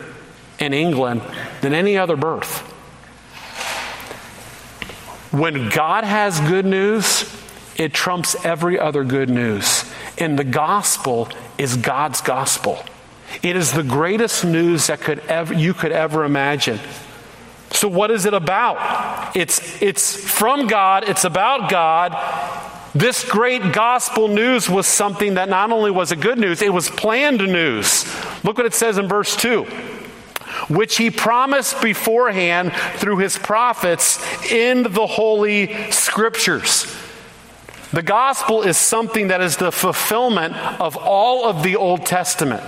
in 0.57 0.73
England 0.73 1.21
than 1.61 1.73
any 1.73 1.97
other 1.97 2.15
birth. 2.15 2.59
When 5.31 5.69
God 5.69 6.03
has 6.03 6.39
good 6.41 6.65
news, 6.65 7.23
it 7.77 7.93
trumps 7.93 8.35
every 8.45 8.79
other 8.79 9.03
good 9.03 9.29
news. 9.29 9.91
And 10.17 10.37
the 10.37 10.43
gospel 10.43 11.29
is 11.57 11.77
God's 11.77 12.21
gospel. 12.21 12.83
It 13.41 13.55
is 13.55 13.71
the 13.71 13.83
greatest 13.83 14.43
news 14.43 14.87
that 14.87 15.01
could 15.01 15.19
ever, 15.19 15.53
you 15.53 15.73
could 15.73 15.91
ever 15.91 16.25
imagine. 16.25 16.79
So, 17.71 17.87
what 17.87 18.11
is 18.11 18.25
it 18.25 18.33
about? 18.33 19.35
It's, 19.35 19.81
it's 19.81 20.15
from 20.15 20.67
God, 20.67 21.07
it's 21.07 21.23
about 21.23 21.69
God. 21.69 22.11
This 22.93 23.23
great 23.23 23.71
gospel 23.71 24.27
news 24.27 24.69
was 24.69 24.85
something 24.85 25.35
that 25.35 25.47
not 25.47 25.71
only 25.71 25.91
was 25.91 26.11
it 26.11 26.19
good 26.19 26.37
news, 26.37 26.61
it 26.61 26.73
was 26.73 26.89
planned 26.89 27.39
news. 27.39 28.05
Look 28.43 28.57
what 28.57 28.65
it 28.65 28.73
says 28.73 28.97
in 28.97 29.07
verse 29.07 29.35
2 29.35 29.65
which 30.67 30.97
he 30.97 31.09
promised 31.09 31.81
beforehand 31.81 32.73
through 32.95 33.17
his 33.17 33.37
prophets 33.37 34.21
in 34.51 34.83
the 34.83 35.07
Holy 35.07 35.91
Scriptures. 35.91 36.93
The 37.93 38.01
gospel 38.01 38.61
is 38.61 38.77
something 38.77 39.27
that 39.27 39.41
is 39.41 39.57
the 39.57 39.71
fulfillment 39.71 40.55
of 40.79 40.95
all 40.95 41.43
of 41.45 41.61
the 41.61 41.75
Old 41.75 42.05
Testament. 42.05 42.63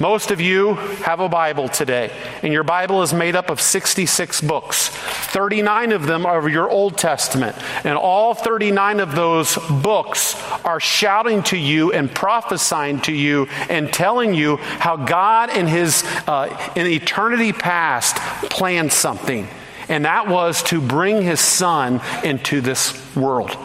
Most 0.00 0.30
of 0.30 0.40
you 0.40 0.74
have 1.04 1.20
a 1.20 1.28
Bible 1.28 1.68
today, 1.68 2.10
and 2.42 2.50
your 2.50 2.64
Bible 2.64 3.02
is 3.02 3.12
made 3.12 3.36
up 3.36 3.50
of 3.50 3.60
66 3.60 4.40
books. 4.40 4.88
39 4.88 5.92
of 5.92 6.06
them 6.06 6.24
are 6.24 6.48
your 6.48 6.70
Old 6.70 6.96
Testament, 6.96 7.54
and 7.84 7.98
all 7.98 8.32
39 8.32 9.00
of 9.00 9.14
those 9.14 9.54
books 9.82 10.34
are 10.64 10.80
shouting 10.80 11.42
to 11.44 11.58
you 11.58 11.92
and 11.92 12.12
prophesying 12.12 13.00
to 13.02 13.12
you 13.12 13.46
and 13.68 13.92
telling 13.92 14.32
you 14.32 14.56
how 14.56 14.96
God 14.96 15.54
in 15.54 15.66
His 15.66 16.02
uh, 16.26 16.72
in 16.74 16.86
eternity 16.86 17.52
past 17.52 18.16
planned 18.48 18.94
something, 18.94 19.46
and 19.90 20.06
that 20.06 20.26
was 20.26 20.62
to 20.64 20.80
bring 20.80 21.20
His 21.20 21.40
Son 21.40 22.00
into 22.24 22.62
this 22.62 23.14
world. 23.14 23.56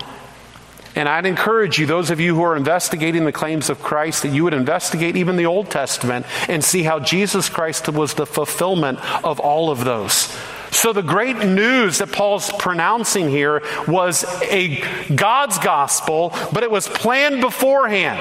And 1.00 1.08
I'd 1.08 1.26
encourage 1.26 1.80
you, 1.80 1.86
those 1.86 2.10
of 2.10 2.20
you 2.20 2.36
who 2.36 2.42
are 2.42 2.58
investigating 2.58 3.24
the 3.24 3.32
claims 3.32 3.70
of 3.70 3.82
Christ, 3.82 4.24
that 4.24 4.34
you 4.34 4.44
would 4.44 4.54
investigate 4.54 5.16
even 5.16 5.38
the 5.38 5.46
Old 5.46 5.72
Testament 5.72 6.26
and 6.50 6.62
see 6.62 6.84
how 6.84 7.00
Jesus 7.00 7.48
Christ 7.48 7.88
was 7.88 8.16
the 8.16 8.26
fulfillment 8.26 9.00
of 9.24 9.40
all 9.40 9.72
of 9.72 9.86
those. 9.86 10.38
So, 10.72 10.92
the 10.92 11.02
great 11.02 11.38
news 11.38 12.00
that 12.00 12.12
Paul's 12.12 12.52
pronouncing 12.52 13.30
here 13.30 13.64
was 13.88 14.26
a 14.42 14.84
God's 15.16 15.58
gospel, 15.60 16.34
but 16.52 16.64
it 16.64 16.70
was 16.70 16.90
planned 16.90 17.40
beforehand. 17.40 18.20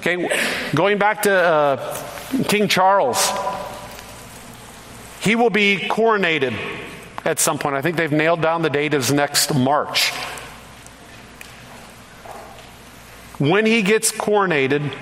Okay, 0.00 0.28
going 0.74 0.98
back 0.98 1.22
to 1.22 1.32
uh, 1.32 1.96
King 2.48 2.66
Charles, 2.66 3.30
he 5.20 5.36
will 5.36 5.50
be 5.50 5.76
coronated 5.76 6.58
at 7.24 7.38
some 7.38 7.60
point. 7.60 7.76
I 7.76 7.80
think 7.80 7.96
they've 7.96 8.10
nailed 8.10 8.42
down 8.42 8.62
the 8.62 8.70
date 8.70 8.92
as 8.92 9.12
next 9.12 9.54
March. 9.54 10.10
When 13.38 13.66
he 13.66 13.82
gets 13.82 14.12
coronated, 14.12 14.94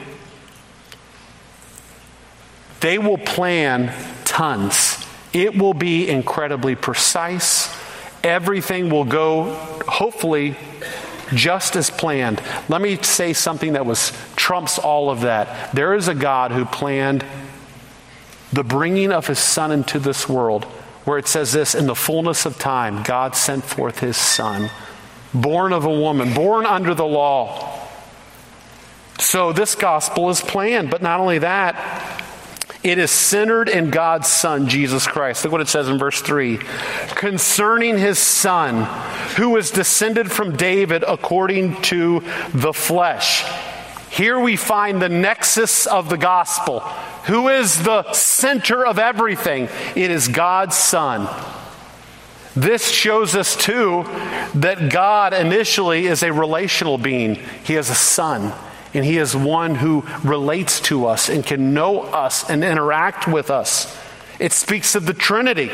they 2.81 2.99
will 2.99 3.19
plan 3.19 3.93
tons. 4.25 5.05
It 5.33 5.57
will 5.57 5.75
be 5.75 6.09
incredibly 6.09 6.75
precise. 6.75 7.75
Everything 8.25 8.91
will 8.91 9.05
go, 9.05 9.55
hopefully, 9.87 10.57
just 11.35 11.77
as 11.77 11.91
planned. 11.91 12.43
Let 12.69 12.81
me 12.81 12.97
say 12.97 13.33
something 13.33 13.75
that 13.75 13.87
was 13.87 14.13
trumps 14.37 14.79
all 14.79 15.11
of 15.11 15.23
that. 15.23 15.73
There 15.73 15.95
is 15.95 16.09
a 16.09 16.15
God 16.15 16.53
who 16.53 16.65
planned 16.65 17.25
the 18.53 18.65
bringing 18.65 19.13
of 19.13 19.27
his 19.27 19.39
son 19.39 19.73
into 19.73 19.99
this 19.99 20.29
world, 20.29 20.65
where 21.05 21.19
it 21.19 21.27
says 21.27 21.53
this 21.53 21.75
in 21.75 21.87
the 21.87 21.95
fullness 21.95 22.47
of 22.47 22.59
time, 22.59 23.03
God 23.03 23.35
sent 23.35 23.65
forth 23.65 24.01
his 24.01 24.17
son, 24.17 24.71
born 25.33 25.73
of 25.73 25.85
a 25.85 25.91
woman, 25.91 26.35
born 26.35 26.67
under 26.67 26.95
the 26.95 27.07
law 27.07 27.82
so 29.19 29.53
this 29.53 29.75
gospel 29.75 30.31
is 30.31 30.41
planned, 30.41 30.91
but 30.91 31.03
not 31.03 31.21
only 31.21 31.39
that, 31.39 32.21
it 32.83 32.99
is 32.99 33.13
centered 33.13 33.69
in 33.69 33.91
God's 33.91 34.27
Son, 34.27 34.67
Jesus 34.69 35.07
Christ. 35.07 35.45
Look 35.45 35.53
what 35.53 35.61
it 35.61 35.69
says 35.69 35.89
in 35.89 35.99
verse 35.99 36.21
3 36.21 36.59
concerning 37.15 37.97
his 37.97 38.19
Son, 38.19 38.85
who 39.37 39.51
was 39.51 39.71
descended 39.71 40.33
from 40.33 40.57
David 40.57 41.05
according 41.07 41.81
to 41.83 42.25
the 42.53 42.73
flesh. 42.73 43.45
Here 44.11 44.39
we 44.39 44.57
find 44.57 45.01
the 45.01 45.09
nexus 45.09 45.87
of 45.87 46.09
the 46.09 46.19
gospel. 46.19 46.81
Who 47.27 47.49
is 47.49 47.83
the 47.85 48.13
center 48.13 48.85
of 48.85 48.99
everything? 48.99 49.69
It 49.95 50.11
is 50.11 50.27
God's 50.27 50.77
Son. 50.77 51.29
This 52.55 52.91
shows 52.91 53.35
us, 53.35 53.57
too, 53.57 54.03
that 54.57 54.91
God 54.91 55.33
initially 55.33 56.09
is 56.09 56.23
a 56.23 56.33
relational 56.33 56.99
being, 56.99 57.37
He 57.65 57.77
is 57.77 57.89
a 57.89 57.95
Son 57.95 58.53
and 58.95 59.05
He 59.05 59.19
is 59.19 59.35
one 59.35 59.75
who 59.77 60.05
relates 60.23 60.81
to 60.83 61.07
us 61.07 61.29
and 61.29 61.45
can 61.45 61.75
know 61.75 62.03
us 62.03 62.49
and 62.49 62.63
interact 62.63 63.27
with 63.27 63.51
us. 63.51 63.97
It 64.39 64.53
speaks 64.53 64.95
of 64.95 65.07
the 65.07 65.15
Trinity. 65.15 65.71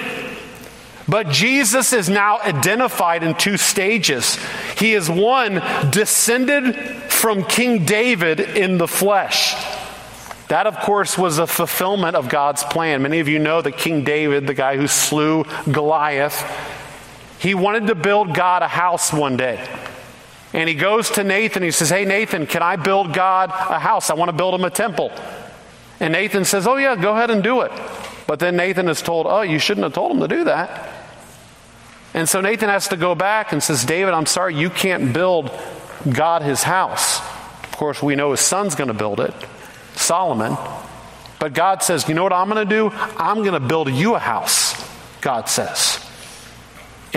But 1.09 1.31
Jesus 1.31 1.95
is 1.95 2.11
now 2.11 2.39
identified 2.39 3.23
in 3.23 3.35
two 3.35 3.57
stages. 3.57 4.39
He 4.77 4.93
is 4.93 5.09
one 5.09 5.63
descended 5.91 6.77
from 7.11 7.45
King 7.45 7.87
David 7.87 8.41
in 8.41 8.77
the 8.77 8.87
flesh. 8.87 9.55
That, 10.49 10.67
of 10.67 10.79
course, 10.81 11.17
was 11.17 11.39
a 11.39 11.47
fulfillment 11.47 12.15
of 12.15 12.29
God's 12.29 12.63
plan. 12.65 13.03
Many 13.03 13.21
of 13.21 13.29
you 13.29 13.39
know 13.39 13.63
that 13.63 13.79
King 13.79 14.05
David, 14.05 14.47
the 14.47 14.55
guy 14.55 14.77
who 14.77 14.87
slew 14.87 15.45
Goliath, 15.71 16.43
he 17.39 17.55
wanted 17.55 17.87
to 17.87 17.95
build 17.95 18.35
God 18.35 18.63
a 18.63 18.69
house 18.69 19.13
one 19.13 19.37
day. 19.37 19.67
And 20.53 20.69
he 20.69 20.75
goes 20.75 21.11
to 21.11 21.25
Nathan. 21.25 21.59
And 21.63 21.67
he 21.67 21.71
says, 21.71 21.91
Hey, 21.91 22.05
Nathan, 22.05 22.47
can 22.47 22.63
I 22.63 22.77
build 22.77 23.13
God 23.13 23.51
a 23.51 23.79
house? 23.79 24.11
I 24.11 24.15
want 24.15 24.31
to 24.31 24.37
build 24.37 24.55
him 24.55 24.65
a 24.65 24.71
temple. 24.71 25.13
And 26.01 26.13
Nathan 26.13 26.45
says, 26.45 26.67
Oh, 26.67 26.77
yeah, 26.77 26.97
go 26.97 27.15
ahead 27.15 27.31
and 27.31 27.43
do 27.43 27.63
it. 27.63 27.73
But 28.27 28.39
then 28.39 28.57
Nathan 28.57 28.89
is 28.89 29.03
told, 29.03 29.27
Oh, 29.27 29.43
you 29.43 29.59
shouldn't 29.59 29.85
have 29.85 29.95
told 29.95 30.13
him 30.13 30.21
to 30.21 30.29
do 30.29 30.45
that. 30.45 30.95
And 32.15 32.29
so 32.29 32.41
Nathan 32.41 32.69
has 32.69 32.89
to 32.89 32.97
go 32.97 33.15
back 33.15 33.53
and 33.53 33.63
says, 33.63 33.85
David, 33.85 34.15
I'm 34.15 34.27
sorry, 34.27 34.55
you 34.55 34.71
can't 34.71 35.13
build 35.13 35.51
God 36.11 36.43
his 36.43 36.63
house. 36.63 37.21
Of 37.65 37.73
course, 37.77 38.03
we 38.03 38.17
know 38.17 38.31
his 38.31 38.41
son's 38.41 38.75
going 38.75 38.89
to 38.89 38.95
build 38.95 39.21
it, 39.21 39.35
Solomon. 39.95 40.57
But 41.39 41.53
God 41.53 41.83
says, 41.83 42.09
You 42.09 42.15
know 42.15 42.23
what 42.23 42.33
I'm 42.33 42.49
going 42.49 42.67
to 42.67 42.75
do? 42.75 42.91
I'm 43.17 43.39
going 43.39 43.53
to 43.53 43.61
build 43.61 43.91
you 43.91 44.15
a 44.15 44.19
house, 44.19 44.75
God 45.21 45.49
says. 45.49 46.05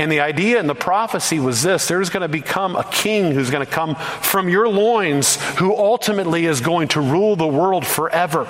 And 0.01 0.11
the 0.11 0.21
idea 0.21 0.59
and 0.59 0.67
the 0.67 0.73
prophecy 0.73 1.39
was 1.39 1.61
this 1.61 1.87
there's 1.87 2.09
going 2.09 2.23
to 2.23 2.27
become 2.27 2.75
a 2.75 2.83
king 2.83 3.33
who's 3.33 3.51
going 3.51 3.63
to 3.63 3.71
come 3.71 3.93
from 3.93 4.49
your 4.49 4.67
loins 4.67 5.35
who 5.59 5.77
ultimately 5.77 6.47
is 6.47 6.59
going 6.59 6.87
to 6.89 7.01
rule 7.01 7.35
the 7.35 7.47
world 7.47 7.85
forever. 7.85 8.49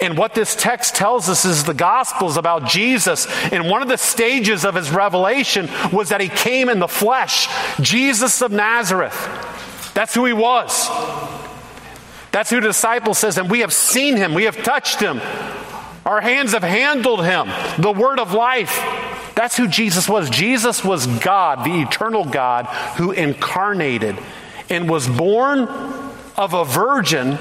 And 0.00 0.16
what 0.16 0.32
this 0.32 0.54
text 0.54 0.94
tells 0.94 1.28
us 1.28 1.44
is 1.44 1.64
the 1.64 1.74
Gospels 1.74 2.36
about 2.36 2.68
Jesus. 2.68 3.26
And 3.50 3.68
one 3.68 3.82
of 3.82 3.88
the 3.88 3.96
stages 3.96 4.64
of 4.64 4.76
his 4.76 4.92
revelation 4.92 5.68
was 5.92 6.10
that 6.10 6.20
he 6.20 6.28
came 6.28 6.68
in 6.68 6.78
the 6.78 6.86
flesh, 6.86 7.48
Jesus 7.80 8.42
of 8.42 8.52
Nazareth. 8.52 9.12
That's 9.92 10.14
who 10.14 10.24
he 10.24 10.32
was. 10.32 10.88
That's 12.30 12.48
who 12.48 12.60
the 12.60 12.68
disciple 12.68 13.14
says, 13.14 13.38
and 13.38 13.50
we 13.50 13.58
have 13.58 13.72
seen 13.72 14.16
him, 14.16 14.34
we 14.34 14.44
have 14.44 14.62
touched 14.62 15.00
him. 15.00 15.20
Our 16.06 16.20
hands 16.20 16.52
have 16.52 16.62
handled 16.62 17.24
him, 17.24 17.48
the 17.82 17.90
word 17.90 18.20
of 18.20 18.32
life. 18.32 19.11
That's 19.34 19.56
who 19.56 19.68
Jesus 19.68 20.08
was. 20.08 20.28
Jesus 20.30 20.84
was 20.84 21.06
God, 21.06 21.64
the 21.64 21.80
eternal 21.80 22.24
God, 22.24 22.66
who 22.96 23.12
incarnated 23.12 24.18
and 24.68 24.88
was 24.88 25.08
born 25.08 25.68
of 26.36 26.54
a 26.54 26.64
virgin 26.64 27.38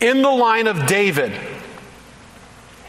in 0.00 0.22
the 0.22 0.30
line 0.30 0.66
of 0.66 0.86
David 0.86 1.32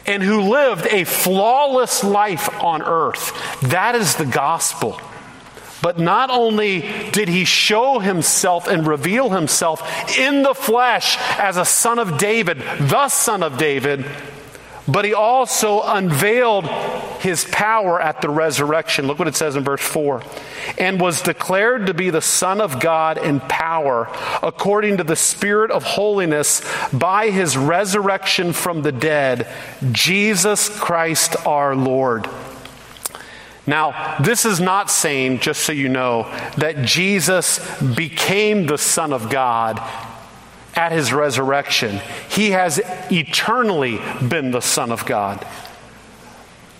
and 0.06 0.22
who 0.22 0.42
lived 0.42 0.86
a 0.86 1.04
flawless 1.04 2.04
life 2.04 2.62
on 2.62 2.82
earth. 2.82 3.60
That 3.62 3.94
is 3.94 4.16
the 4.16 4.26
gospel. 4.26 5.00
But 5.80 5.98
not 5.98 6.30
only 6.30 6.80
did 7.12 7.28
he 7.28 7.44
show 7.44 7.98
himself 7.98 8.68
and 8.68 8.86
reveal 8.86 9.30
himself 9.30 10.18
in 10.18 10.42
the 10.42 10.54
flesh 10.54 11.18
as 11.38 11.56
a 11.56 11.64
son 11.64 11.98
of 11.98 12.16
David, 12.18 12.58
the 12.58 13.08
son 13.08 13.42
of 13.42 13.58
David, 13.58 14.04
but 14.86 15.04
he 15.04 15.14
also 15.14 15.82
unveiled 15.82 16.66
his 17.20 17.44
power 17.46 18.00
at 18.00 18.20
the 18.20 18.28
resurrection. 18.28 19.06
Look 19.06 19.18
what 19.18 19.28
it 19.28 19.36
says 19.36 19.56
in 19.56 19.64
verse 19.64 19.80
4 19.80 20.22
and 20.78 21.00
was 21.00 21.22
declared 21.22 21.86
to 21.86 21.94
be 21.94 22.10
the 22.10 22.20
Son 22.20 22.60
of 22.60 22.80
God 22.80 23.18
in 23.18 23.40
power, 23.40 24.08
according 24.42 24.98
to 24.98 25.04
the 25.04 25.16
Spirit 25.16 25.70
of 25.70 25.84
holiness, 25.84 26.62
by 26.92 27.30
his 27.30 27.56
resurrection 27.56 28.52
from 28.52 28.82
the 28.82 28.92
dead, 28.92 29.48
Jesus 29.92 30.68
Christ 30.68 31.36
our 31.46 31.74
Lord. 31.74 32.28
Now, 33.66 34.16
this 34.20 34.44
is 34.44 34.60
not 34.60 34.90
saying, 34.90 35.38
just 35.38 35.62
so 35.62 35.72
you 35.72 35.88
know, 35.88 36.24
that 36.58 36.84
Jesus 36.84 37.58
became 37.80 38.66
the 38.66 38.76
Son 38.76 39.12
of 39.12 39.30
God 39.30 39.80
at 40.76 40.92
his 40.92 41.12
resurrection. 41.12 42.00
He 42.28 42.50
has 42.50 42.80
eternally 43.10 44.00
been 44.26 44.50
the 44.50 44.60
Son 44.60 44.90
of 44.90 45.06
God. 45.06 45.46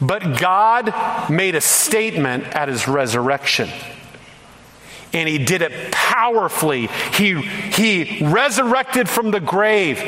But 0.00 0.38
God 0.38 0.92
made 1.30 1.54
a 1.54 1.60
statement 1.60 2.44
at 2.44 2.68
his 2.68 2.88
resurrection. 2.88 3.70
And 5.12 5.28
he 5.28 5.38
did 5.38 5.62
it 5.62 5.92
powerfully. 5.92 6.88
He, 7.12 7.40
he 7.40 8.24
resurrected 8.24 9.08
from 9.08 9.30
the 9.30 9.40
grave. 9.40 9.98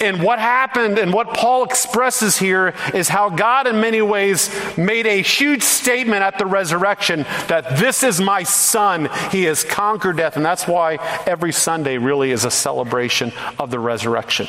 And 0.00 0.22
what 0.22 0.38
happened 0.38 0.98
and 0.98 1.12
what 1.12 1.34
Paul 1.34 1.64
expresses 1.64 2.38
here 2.38 2.74
is 2.94 3.08
how 3.08 3.30
God, 3.30 3.66
in 3.66 3.80
many 3.80 4.00
ways, 4.00 4.48
made 4.76 5.06
a 5.06 5.20
huge 5.22 5.62
statement 5.62 6.22
at 6.22 6.38
the 6.38 6.46
resurrection 6.46 7.24
that 7.48 7.78
this 7.78 8.02
is 8.02 8.20
my 8.20 8.44
son. 8.44 9.08
He 9.30 9.44
has 9.44 9.64
conquered 9.64 10.18
death. 10.18 10.36
And 10.36 10.44
that's 10.44 10.68
why 10.68 10.96
every 11.26 11.52
Sunday 11.52 11.98
really 11.98 12.30
is 12.30 12.44
a 12.44 12.50
celebration 12.50 13.32
of 13.58 13.70
the 13.70 13.80
resurrection. 13.80 14.46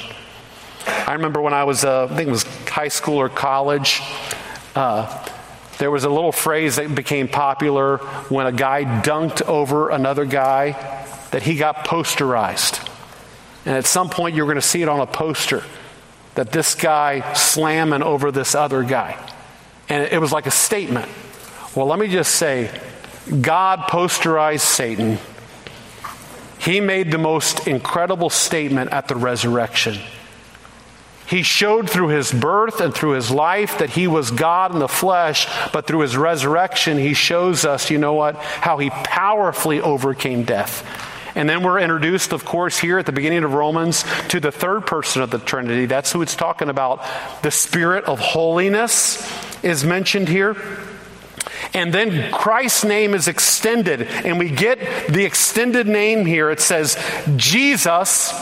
I 0.85 1.13
remember 1.13 1.41
when 1.41 1.53
I 1.53 1.63
was, 1.63 1.83
uh, 1.83 2.05
I 2.05 2.15
think 2.15 2.27
it 2.27 2.31
was 2.31 2.43
high 2.67 2.87
school 2.87 3.17
or 3.17 3.29
college, 3.29 4.01
uh, 4.75 5.27
there 5.79 5.89
was 5.89 6.03
a 6.03 6.09
little 6.09 6.31
phrase 6.31 6.75
that 6.75 6.93
became 6.93 7.27
popular 7.27 7.97
when 8.27 8.45
a 8.45 8.51
guy 8.51 8.83
dunked 9.01 9.41
over 9.43 9.89
another 9.89 10.25
guy 10.25 10.71
that 11.31 11.43
he 11.43 11.55
got 11.55 11.87
posterized. 11.87 12.88
And 13.65 13.75
at 13.75 13.85
some 13.85 14.09
point, 14.09 14.35
you're 14.35 14.45
going 14.45 14.55
to 14.55 14.61
see 14.61 14.81
it 14.81 14.89
on 14.89 14.99
a 14.99 15.07
poster 15.07 15.63
that 16.35 16.51
this 16.51 16.75
guy 16.75 17.33
slamming 17.33 18.01
over 18.01 18.31
this 18.31 18.55
other 18.55 18.83
guy. 18.83 19.17
And 19.89 20.03
it 20.03 20.19
was 20.21 20.31
like 20.31 20.45
a 20.45 20.51
statement. 20.51 21.09
Well, 21.75 21.87
let 21.87 21.99
me 21.99 22.07
just 22.07 22.35
say 22.35 22.71
God 23.41 23.79
posterized 23.89 24.61
Satan. 24.61 25.17
He 26.59 26.79
made 26.79 27.11
the 27.11 27.17
most 27.17 27.67
incredible 27.67 28.29
statement 28.29 28.91
at 28.91 29.07
the 29.07 29.15
resurrection. 29.15 29.97
He 31.27 31.43
showed 31.43 31.89
through 31.89 32.07
his 32.07 32.31
birth 32.31 32.81
and 32.81 32.93
through 32.93 33.11
his 33.11 33.29
life 33.29 33.77
that 33.77 33.91
he 33.91 34.07
was 34.07 34.31
God 34.31 34.73
in 34.73 34.79
the 34.79 34.87
flesh, 34.87 35.47
but 35.71 35.85
through 35.85 35.99
his 35.99 36.17
resurrection, 36.17 36.97
he 36.97 37.13
shows 37.13 37.65
us, 37.65 37.91
you 37.91 37.99
know 37.99 38.13
what, 38.13 38.35
how 38.35 38.79
he 38.79 38.89
powerfully 38.89 39.79
overcame 39.79 40.43
death. 40.43 40.83
And 41.35 41.49
then 41.49 41.63
we're 41.63 41.79
introduced, 41.79 42.33
of 42.33 42.45
course, 42.45 42.77
here 42.77 42.99
at 42.99 43.05
the 43.05 43.11
beginning 43.11 43.43
of 43.43 43.53
Romans 43.53 44.03
to 44.29 44.39
the 44.39 44.51
third 44.51 44.85
person 44.85 45.21
of 45.21 45.29
the 45.31 45.39
Trinity. 45.39 45.85
That's 45.85 46.11
who 46.11 46.21
it's 46.21 46.35
talking 46.35 46.69
about. 46.69 47.05
The 47.43 47.51
Spirit 47.51 48.05
of 48.05 48.19
holiness 48.19 49.21
is 49.63 49.83
mentioned 49.83 50.27
here. 50.27 50.55
And 51.73 51.93
then 51.93 52.31
Christ's 52.31 52.83
name 52.83 53.13
is 53.13 53.27
extended, 53.27 54.01
and 54.01 54.39
we 54.39 54.49
get 54.49 54.79
the 55.07 55.23
extended 55.23 55.87
name 55.87 56.25
here. 56.25 56.49
It 56.49 56.59
says, 56.59 56.97
Jesus 57.35 58.33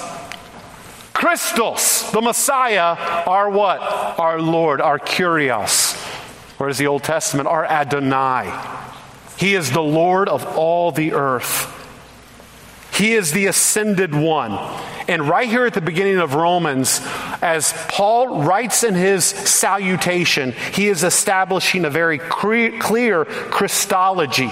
Christos, 1.13 2.11
the 2.11 2.21
Messiah, 2.21 2.95
our 3.27 3.49
what? 3.49 3.81
Our 4.19 4.39
Lord, 4.39 4.81
our 4.81 4.99
Kyrios. 4.99 5.95
Whereas 6.57 6.77
the 6.77 6.87
Old 6.87 7.03
Testament, 7.03 7.47
our 7.47 7.65
Adonai. 7.65 8.51
He 9.37 9.55
is 9.55 9.71
the 9.71 9.81
Lord 9.81 10.29
of 10.29 10.45
all 10.57 10.91
the 10.91 11.13
earth. 11.13 11.73
He 12.97 13.13
is 13.13 13.31
the 13.31 13.45
ascended 13.45 14.15
one. 14.15 14.53
And 15.07 15.29
right 15.29 15.47
here 15.47 15.65
at 15.65 15.75
the 15.75 15.81
beginning 15.81 16.17
of 16.17 16.33
Romans, 16.33 16.99
as 17.41 17.71
Paul 17.89 18.43
writes 18.43 18.83
in 18.83 18.95
his 18.95 19.23
salutation, 19.23 20.53
he 20.73 20.87
is 20.87 21.03
establishing 21.03 21.85
a 21.85 21.89
very 21.91 22.17
clear 22.17 23.25
Christology. 23.25 24.51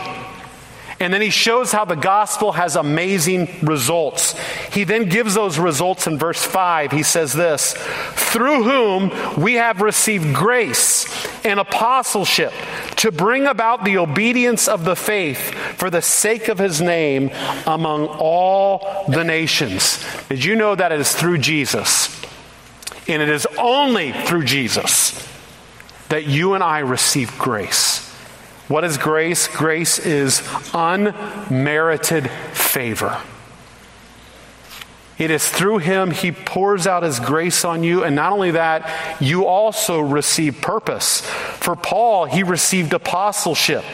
And 0.99 1.13
then 1.13 1.21
he 1.21 1.29
shows 1.29 1.73
how 1.73 1.83
the 1.83 1.95
gospel 1.95 2.53
has 2.53 2.77
amazing 2.77 3.49
results. 3.61 4.33
He 4.71 4.85
then 4.85 5.09
gives 5.09 5.33
those 5.33 5.59
results 5.59 6.07
in 6.07 6.17
verse 6.17 6.43
5. 6.43 6.91
He 6.91 7.03
says 7.03 7.33
this 7.33 7.73
Through 8.13 8.63
whom 8.63 9.41
we 9.41 9.55
have 9.55 9.81
received 9.81 10.33
grace 10.33 11.05
and 11.43 11.59
apostleship 11.59 12.53
to 12.97 13.11
bring 13.11 13.45
about 13.45 13.83
the 13.83 13.97
obedience 13.97 14.69
of 14.69 14.85
the 14.85 14.95
faith 14.95 15.53
for 15.77 15.89
the 15.89 16.01
sake 16.01 16.47
of 16.47 16.57
his 16.57 16.81
name 16.81 17.29
among 17.67 18.07
all 18.07 19.05
the 19.09 19.23
nations. 19.23 20.03
Did 20.29 20.45
you 20.45 20.55
know 20.55 20.75
that 20.75 20.93
it 20.93 20.99
is 21.01 21.13
through 21.13 21.39
Jesus? 21.39 22.09
And 23.07 23.21
it 23.21 23.29
is 23.29 23.45
only 23.59 24.13
through 24.13 24.45
Jesus 24.45 25.27
that 26.07 26.25
you 26.25 26.53
and 26.53 26.63
I 26.63 26.79
receive 26.79 27.37
grace. 27.37 28.04
What 28.67 28.83
is 28.83 28.97
grace? 28.97 29.47
Grace 29.47 29.99
is 29.99 30.41
unmerited 30.73 32.29
favor. 32.53 33.21
It 35.17 35.31
is 35.31 35.47
through 35.47 35.77
him 35.77 36.11
he 36.11 36.31
pours 36.31 36.87
out 36.87 37.03
his 37.03 37.19
grace 37.19 37.63
on 37.63 37.83
you. 37.83 38.03
And 38.03 38.15
not 38.15 38.33
only 38.33 38.51
that, 38.51 39.21
you 39.21 39.45
also 39.45 39.99
receive 39.99 40.61
purpose. 40.61 41.21
For 41.21 41.75
Paul, 41.75 42.25
he 42.25 42.43
received 42.43 42.91
apostleship. 42.93 43.85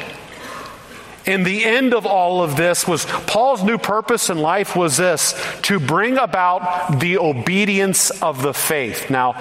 And 1.27 1.45
the 1.45 1.63
end 1.63 1.93
of 1.93 2.07
all 2.07 2.41
of 2.41 2.55
this 2.55 2.87
was 2.87 3.05
Paul's 3.05 3.63
new 3.63 3.77
purpose 3.77 4.31
in 4.31 4.39
life 4.39 4.75
was 4.75 4.97
this 4.97 5.35
to 5.63 5.79
bring 5.79 6.17
about 6.17 6.99
the 6.99 7.19
obedience 7.19 8.09
of 8.21 8.41
the 8.41 8.53
faith. 8.53 9.11
Now, 9.11 9.33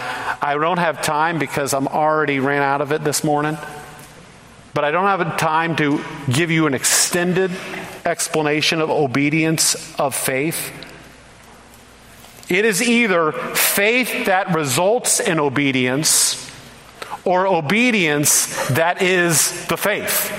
I 0.42 0.54
don't 0.60 0.78
have 0.78 1.00
time 1.00 1.38
because 1.38 1.72
I'm 1.72 1.88
already 1.88 2.38
ran 2.38 2.62
out 2.62 2.82
of 2.82 2.92
it 2.92 3.02
this 3.02 3.24
morning. 3.24 3.56
But 4.80 4.86
I 4.86 4.92
don't 4.92 5.04
have 5.04 5.36
time 5.36 5.76
to 5.76 6.02
give 6.32 6.50
you 6.50 6.66
an 6.66 6.72
extended 6.72 7.50
explanation 8.06 8.80
of 8.80 8.88
obedience 8.88 9.76
of 10.00 10.14
faith. 10.14 10.72
It 12.48 12.64
is 12.64 12.80
either 12.80 13.30
faith 13.30 14.24
that 14.24 14.54
results 14.54 15.20
in 15.20 15.38
obedience 15.38 16.50
or 17.26 17.46
obedience 17.46 18.68
that 18.68 19.02
is 19.02 19.66
the 19.66 19.76
faith. 19.76 20.32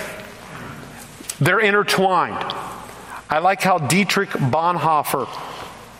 They're 1.39 1.59
intertwined. 1.59 2.43
I 3.29 3.37
like 3.43 3.61
how 3.61 3.77
Dietrich 3.77 4.31
Bonhoeffer, 4.31 5.27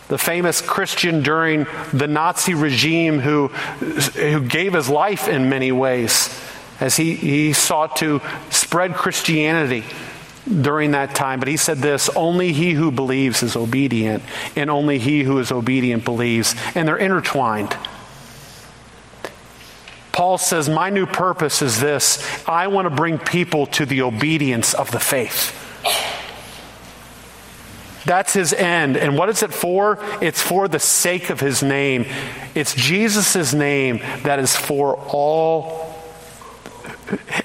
the 0.08 0.18
famous 0.18 0.62
Christian 0.62 1.22
during 1.22 1.68
the 1.94 2.08
Nazi 2.08 2.56
regime 2.56 3.20
who, 3.20 3.50
who 3.50 4.42
gave 4.42 4.74
his 4.74 4.90
life 4.90 5.28
in 5.28 5.48
many 5.48 5.72
ways, 5.72 6.36
as 6.82 6.98
he, 6.98 7.16
he 7.16 7.54
sought 7.54 7.96
to 7.98 8.20
spread 8.50 8.96
Christianity 8.96 9.86
during 10.46 10.92
that 10.92 11.16
time. 11.16 11.40
But 11.40 11.48
he 11.48 11.56
said 11.56 11.78
this 11.78 12.10
only 12.10 12.52
he 12.52 12.72
who 12.72 12.92
believes 12.92 13.44
is 13.44 13.56
obedient, 13.56 14.24
and 14.56 14.70
only 14.70 14.98
he 14.98 15.24
who 15.24 15.38
is 15.38 15.52
obedient 15.52 16.04
believes. 16.04 16.56
And 16.76 16.88
they're 16.88 16.98
intertwined. 16.98 17.78
Paul 20.12 20.38
says, 20.38 20.68
My 20.68 20.90
new 20.90 21.06
purpose 21.06 21.62
is 21.62 21.80
this 21.80 22.28
I 22.48 22.68
want 22.68 22.88
to 22.88 22.96
bring 22.96 23.20
people 23.20 23.68
to 23.68 23.86
the 23.86 24.02
obedience 24.02 24.74
of 24.74 24.92
the 24.92 25.00
faith. 25.00 25.58
That's 28.04 28.34
his 28.34 28.52
end. 28.52 28.98
And 28.98 29.16
what 29.16 29.30
is 29.30 29.44
it 29.44 29.54
for? 29.54 30.00
It's 30.22 30.42
for 30.42 30.68
the 30.68 30.80
sake 30.80 31.30
of 31.30 31.40
his 31.40 31.62
name. 31.62 32.08
It's 32.56 32.74
Jesus' 32.74 33.54
name 33.54 34.00
that 34.24 34.40
is 34.40 34.56
for 34.56 34.96
all 34.96 35.91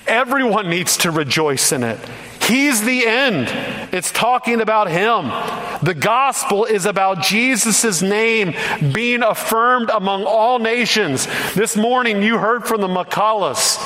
Everyone 0.07 0.71
needs 0.71 0.97
to 0.99 1.11
rejoice 1.11 1.73
in 1.73 1.83
it. 1.83 1.99
He's 2.43 2.83
the 2.83 3.07
end. 3.07 3.49
It's 3.93 4.13
talking 4.13 4.61
about 4.61 4.89
Him. 4.89 5.27
The 5.83 5.95
gospel 5.95 6.65
is 6.65 6.87
about 6.87 7.23
Jesus' 7.23 8.03
name 8.03 8.55
being 8.93 9.23
affirmed 9.23 9.91
among 9.91 10.25
all 10.25 10.61
nations. 10.61 11.27
This 11.55 11.77
morning 11.77 12.23
you 12.23 12.39
heard 12.39 12.65
from 12.65 12.81
the 12.81 12.89
McCulloughs. 12.89 13.83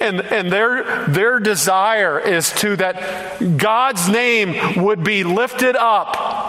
And, 0.00 0.22
and 0.22 0.50
their, 0.50 1.06
their 1.08 1.38
desire 1.38 2.18
is 2.18 2.50
to 2.54 2.76
that 2.76 3.58
God's 3.58 4.08
name 4.08 4.82
would 4.82 5.04
be 5.04 5.24
lifted 5.24 5.76
up 5.76 6.39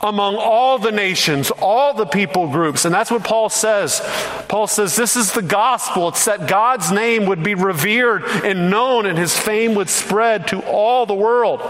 among 0.00 0.36
all 0.36 0.78
the 0.78 0.92
nations, 0.92 1.50
all 1.50 1.94
the 1.94 2.06
people 2.06 2.48
groups. 2.48 2.84
And 2.84 2.94
that's 2.94 3.10
what 3.10 3.24
Paul 3.24 3.48
says. 3.48 4.00
Paul 4.48 4.66
says 4.66 4.96
this 4.96 5.16
is 5.16 5.32
the 5.32 5.42
gospel. 5.42 6.08
It's 6.08 6.24
that 6.26 6.46
God's 6.46 6.92
name 6.92 7.26
would 7.26 7.42
be 7.42 7.54
revered 7.54 8.24
and 8.24 8.70
known 8.70 9.06
and 9.06 9.18
his 9.18 9.36
fame 9.36 9.74
would 9.74 9.88
spread 9.88 10.48
to 10.48 10.60
all 10.64 11.06
the 11.06 11.14
world. 11.14 11.60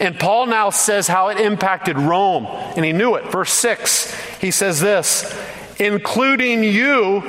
And 0.00 0.18
Paul 0.18 0.46
now 0.46 0.70
says 0.70 1.08
how 1.08 1.28
it 1.28 1.40
impacted 1.40 1.98
Rome, 1.98 2.46
and 2.46 2.84
he 2.84 2.92
knew 2.92 3.14
it. 3.14 3.30
Verse 3.30 3.52
6, 3.52 4.38
he 4.38 4.50
says 4.50 4.80
this 4.80 5.34
including 5.78 6.62
you 6.62 7.20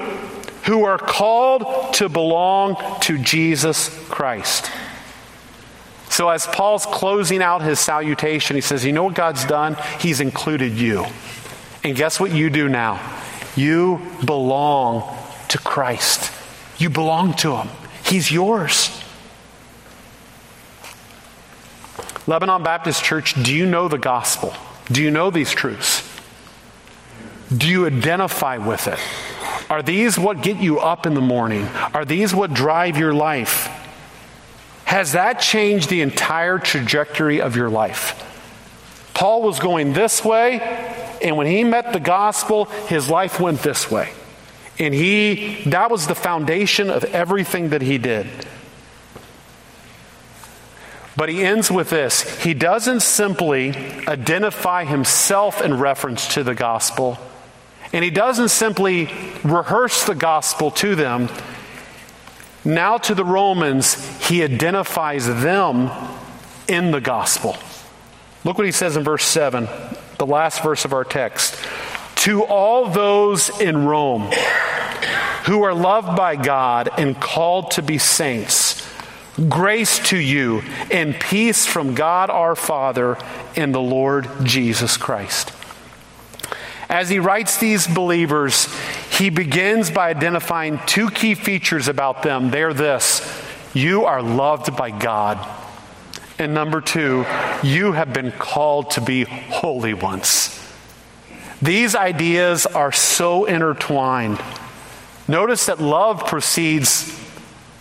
who 0.65 0.83
are 0.83 0.97
called 0.97 1.93
to 1.95 2.09
belong 2.09 2.75
to 3.01 3.17
Jesus 3.17 3.89
Christ. 4.09 4.71
So, 6.15 6.29
as 6.29 6.47
Paul's 6.47 6.85
closing 6.85 7.41
out 7.41 7.61
his 7.61 7.77
salutation, 7.77 8.55
he 8.55 8.61
says, 8.61 8.85
You 8.85 8.93
know 8.93 9.03
what 9.03 9.15
God's 9.15 9.43
done? 9.43 9.75
He's 9.99 10.21
included 10.21 10.71
you. 10.71 11.05
And 11.83 11.93
guess 11.93 12.21
what 12.21 12.31
you 12.31 12.49
do 12.49 12.69
now? 12.69 13.01
You 13.57 13.99
belong 14.23 15.13
to 15.49 15.57
Christ, 15.57 16.31
you 16.77 16.89
belong 16.89 17.33
to 17.39 17.57
Him, 17.57 17.67
He's 18.05 18.31
yours. 18.31 18.97
Lebanon 22.27 22.63
Baptist 22.63 23.03
Church, 23.03 23.33
do 23.43 23.53
you 23.53 23.65
know 23.65 23.89
the 23.89 23.97
gospel? 23.97 24.53
Do 24.89 25.03
you 25.03 25.11
know 25.11 25.31
these 25.31 25.51
truths? 25.51 26.09
Do 27.53 27.67
you 27.67 27.87
identify 27.87 28.57
with 28.57 28.87
it? 28.87 28.99
Are 29.69 29.83
these 29.83 30.17
what 30.17 30.41
get 30.41 30.59
you 30.59 30.79
up 30.79 31.05
in 31.05 31.13
the 31.13 31.19
morning? 31.19 31.65
Are 31.93 32.05
these 32.05 32.33
what 32.33 32.53
drive 32.53 32.95
your 32.95 33.13
life? 33.13 33.69
Has 34.85 35.11
that 35.11 35.39
changed 35.39 35.89
the 35.89 36.01
entire 36.01 36.57
trajectory 36.59 37.41
of 37.41 37.55
your 37.55 37.69
life? 37.69 38.21
Paul 39.13 39.41
was 39.41 39.59
going 39.59 39.93
this 39.93 40.23
way, 40.23 40.59
and 41.21 41.37
when 41.37 41.47
he 41.47 41.63
met 41.63 41.93
the 41.93 41.99
gospel, 41.99 42.65
his 42.65 43.09
life 43.09 43.39
went 43.39 43.59
this 43.59 43.89
way. 43.89 44.11
And 44.77 44.93
he, 44.93 45.63
that 45.67 45.89
was 45.89 46.07
the 46.07 46.15
foundation 46.15 46.89
of 46.89 47.03
everything 47.05 47.69
that 47.69 47.81
he 47.81 47.97
did. 47.97 48.27
But 51.17 51.29
he 51.29 51.43
ends 51.43 51.71
with 51.71 51.89
this 51.89 52.43
he 52.43 52.53
doesn't 52.53 52.99
simply 52.99 53.73
identify 54.07 54.83
himself 54.83 55.61
in 55.61 55.79
reference 55.79 56.33
to 56.33 56.43
the 56.43 56.55
gospel, 56.55 57.17
and 57.93 58.03
he 58.03 58.11
doesn't 58.11 58.49
simply 58.49 59.09
rehearse 59.43 60.05
the 60.05 60.15
gospel 60.15 60.71
to 60.71 60.95
them. 60.95 61.29
Now, 62.65 62.97
to 62.97 63.13
the 63.13 63.23
Romans, 63.23 63.93
he 64.27 64.43
identifies 64.43 65.27
them 65.27 65.91
in 66.67 66.89
the 66.89 66.99
gospel. 66.99 67.55
Look 68.43 68.57
what 68.57 68.65
he 68.65 68.71
says 68.71 68.97
in 68.97 69.03
verse 69.03 69.23
7, 69.23 69.67
the 70.17 70.25
last 70.25 70.63
verse 70.63 70.83
of 70.83 70.91
our 70.91 71.03
text. 71.03 71.63
To 72.17 72.43
all 72.43 72.89
those 72.89 73.49
in 73.61 73.85
Rome 73.85 74.31
who 75.45 75.61
are 75.61 75.75
loved 75.75 76.15
by 76.17 76.35
God 76.35 76.89
and 76.97 77.19
called 77.19 77.71
to 77.71 77.83
be 77.83 77.99
saints, 77.99 78.87
grace 79.47 79.99
to 80.09 80.17
you 80.17 80.63
and 80.89 81.13
peace 81.19 81.67
from 81.67 81.93
God 81.93 82.31
our 82.31 82.55
Father 82.55 83.17
and 83.55 83.73
the 83.73 83.81
Lord 83.81 84.27
Jesus 84.43 84.97
Christ. 84.97 85.51
As 86.89 87.09
he 87.09 87.19
writes 87.19 87.57
these 87.57 87.87
believers, 87.87 88.67
he 89.11 89.29
begins 89.29 89.89
by 89.89 90.09
identifying 90.09 90.79
two 90.85 91.09
key 91.09 91.35
features 91.35 91.87
about 91.87 92.23
them. 92.23 92.51
They're 92.51 92.73
this 92.73 93.43
you 93.73 94.05
are 94.05 94.21
loved 94.21 94.77
by 94.77 94.89
God. 94.91 95.37
And 96.39 96.53
number 96.53 96.81
two, 96.81 97.25
you 97.63 97.91
have 97.93 98.13
been 98.13 98.31
called 98.31 98.91
to 98.91 99.01
be 99.01 99.23
holy 99.23 99.93
ones. 99.93 100.61
These 101.61 101.95
ideas 101.95 102.65
are 102.65 102.91
so 102.91 103.45
intertwined. 103.45 104.41
Notice 105.27 105.65
that 105.65 105.81
love 105.81 106.25
precedes 106.25 107.21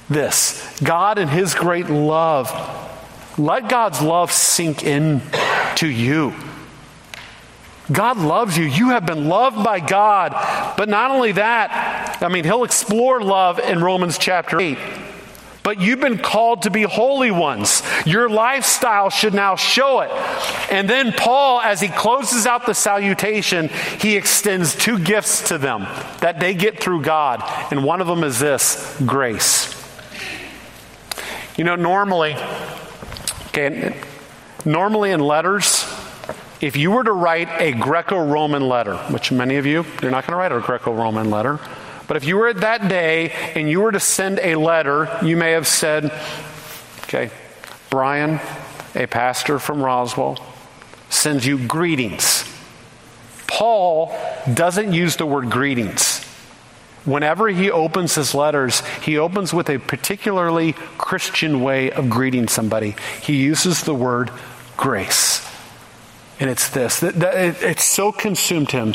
this 0.09 0.79
God 0.81 1.19
and 1.19 1.31
His 1.31 1.55
great 1.55 1.91
love. 1.91 2.51
Let 3.39 3.69
God's 3.69 4.01
love 4.01 4.33
sink 4.33 4.85
in 4.85 5.21
to 5.77 5.89
you. 5.89 6.35
God 7.93 8.17
loves 8.19 8.57
you. 8.57 8.65
You 8.65 8.91
have 8.91 9.05
been 9.05 9.29
loved 9.29 9.63
by 9.63 9.81
God. 9.81 10.33
But 10.77 10.89
not 10.89 11.11
only 11.11 11.33
that, 11.33 12.19
I 12.23 12.29
mean, 12.29 12.45
he'll 12.45 12.65
explore 12.65 13.23
love 13.23 13.59
in 13.59 13.83
Romans 13.83 14.19
chapter 14.19 14.61
8. 14.61 14.79
But 15.65 15.81
you've 15.81 16.01
been 16.01 16.19
called 16.19 16.63
to 16.63 16.71
be 16.71 16.83
holy 16.83 17.31
ones. 17.31 17.83
Your 18.05 18.29
lifestyle 18.29 19.09
should 19.09 19.33
now 19.33 19.57
show 19.57 20.01
it. 20.01 20.11
And 20.71 20.89
then 20.89 21.13
Paul, 21.13 21.63
as 21.63 21.81
he 21.81 21.89
closes 21.89 22.47
out 22.47 22.67
the 22.67 22.75
salutation, 22.75 23.71
he 23.99 24.15
extends 24.15 24.77
two 24.77 24.99
gifts 24.99 25.49
to 25.49 25.57
them 25.57 25.87
that 26.21 26.39
they 26.39 26.53
get 26.53 26.81
through 26.81 27.01
God. 27.01 27.43
And 27.73 27.83
one 27.83 28.03
of 28.03 28.07
them 28.07 28.25
is 28.25 28.39
this 28.39 28.95
grace. 29.07 29.75
You 31.57 31.65
know, 31.65 31.77
normally, 31.77 32.37
okay, 33.49 33.97
normally 34.67 35.13
in 35.13 35.21
letters, 35.21 35.74
if 36.61 36.77
you 36.77 36.91
were 36.91 37.05
to 37.05 37.13
write 37.13 37.49
a 37.61 37.73
Greco 37.73 38.19
Roman 38.19 38.69
letter, 38.69 38.97
which 38.97 39.33
many 39.33 39.57
of 39.57 39.67
you, 39.67 39.85
you're 40.01 40.11
not 40.11 40.27
going 40.27 40.33
to 40.33 40.37
write 40.37 40.53
a 40.53 40.61
Greco 40.61 40.93
Roman 40.95 41.31
letter, 41.31 41.59
but 42.07 42.17
if 42.17 42.25
you 42.25 42.37
were 42.37 42.49
at 42.49 42.61
that 42.61 42.89
day 42.89 43.31
and 43.55 43.69
you 43.69 43.81
were 43.81 43.93
to 43.93 44.01
send 44.01 44.39
a 44.41 44.57
letter, 44.57 45.19
you 45.23 45.37
may 45.37 45.53
have 45.53 45.67
said, 45.67 46.13
okay, 47.05 47.31
Brian, 47.91 48.41
a 48.95 49.07
pastor 49.07 49.59
from 49.59 49.83
Roswell, 49.83 50.39
sends 51.09 51.47
you 51.47 51.59
greetings. 51.67 52.45
Paul 53.47 54.17
doesn't 54.53 54.93
use 54.93 55.17
the 55.17 55.27
word 55.27 55.51
greetings. 55.51 56.25
Whenever 57.05 57.49
he 57.49 57.71
opens 57.71 58.15
his 58.15 58.35
letters, 58.35 58.81
he 59.03 59.19
opens 59.19 59.53
with 59.53 59.69
a 59.69 59.79
particularly 59.79 60.73
Christian 60.97 61.63
way 61.63 61.91
of 61.91 62.09
greeting 62.09 62.49
somebody. 62.49 62.97
He 63.23 63.37
uses 63.37 63.85
the 63.85 63.95
word 63.95 64.31
grace. 64.77 65.47
And 66.41 66.51
it's 66.51 66.69
this 66.69 67.01
that, 67.01 67.15
that 67.15 67.37
it, 67.37 67.63
it 67.63 67.81
so 67.81 68.13
consumed 68.13 68.73
him 68.73 68.95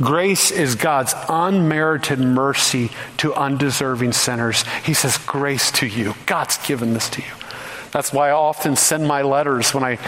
Grace 0.00 0.50
is 0.50 0.74
God's 0.74 1.14
unmerited 1.28 2.18
mercy 2.18 2.90
to 3.18 3.32
undeserving 3.34 4.12
sinners. 4.12 4.64
He 4.84 4.92
says, 4.92 5.18
Grace 5.18 5.70
to 5.72 5.86
you. 5.86 6.14
God's 6.26 6.58
given 6.66 6.94
this 6.94 7.08
to 7.10 7.22
you. 7.22 7.32
That's 7.92 8.12
why 8.12 8.30
I 8.30 8.32
often 8.32 8.74
send 8.74 9.06
my 9.06 9.22
letters. 9.22 9.72
When 9.72 9.84
I, 9.84 9.98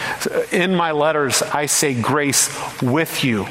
in 0.51 0.75
my 0.75 0.91
letters, 0.91 1.41
I 1.41 1.67
say 1.67 1.99
grace 1.99 2.49
with 2.81 3.23
you. 3.23 3.47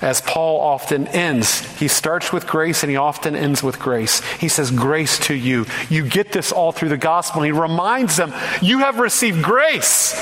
As 0.00 0.20
Paul 0.20 0.60
often 0.60 1.08
ends, 1.08 1.62
he 1.80 1.88
starts 1.88 2.32
with 2.32 2.46
grace 2.46 2.84
and 2.84 2.90
he 2.90 2.96
often 2.96 3.34
ends 3.34 3.60
with 3.60 3.80
grace. 3.80 4.20
He 4.36 4.46
says, 4.46 4.70
Grace 4.70 5.18
to 5.26 5.34
you. 5.34 5.66
You 5.90 6.06
get 6.08 6.30
this 6.30 6.52
all 6.52 6.70
through 6.70 6.90
the 6.90 6.96
gospel. 6.96 7.42
He 7.42 7.50
reminds 7.50 8.16
them, 8.16 8.32
You 8.62 8.78
have 8.78 9.00
received 9.00 9.42
grace. 9.42 10.14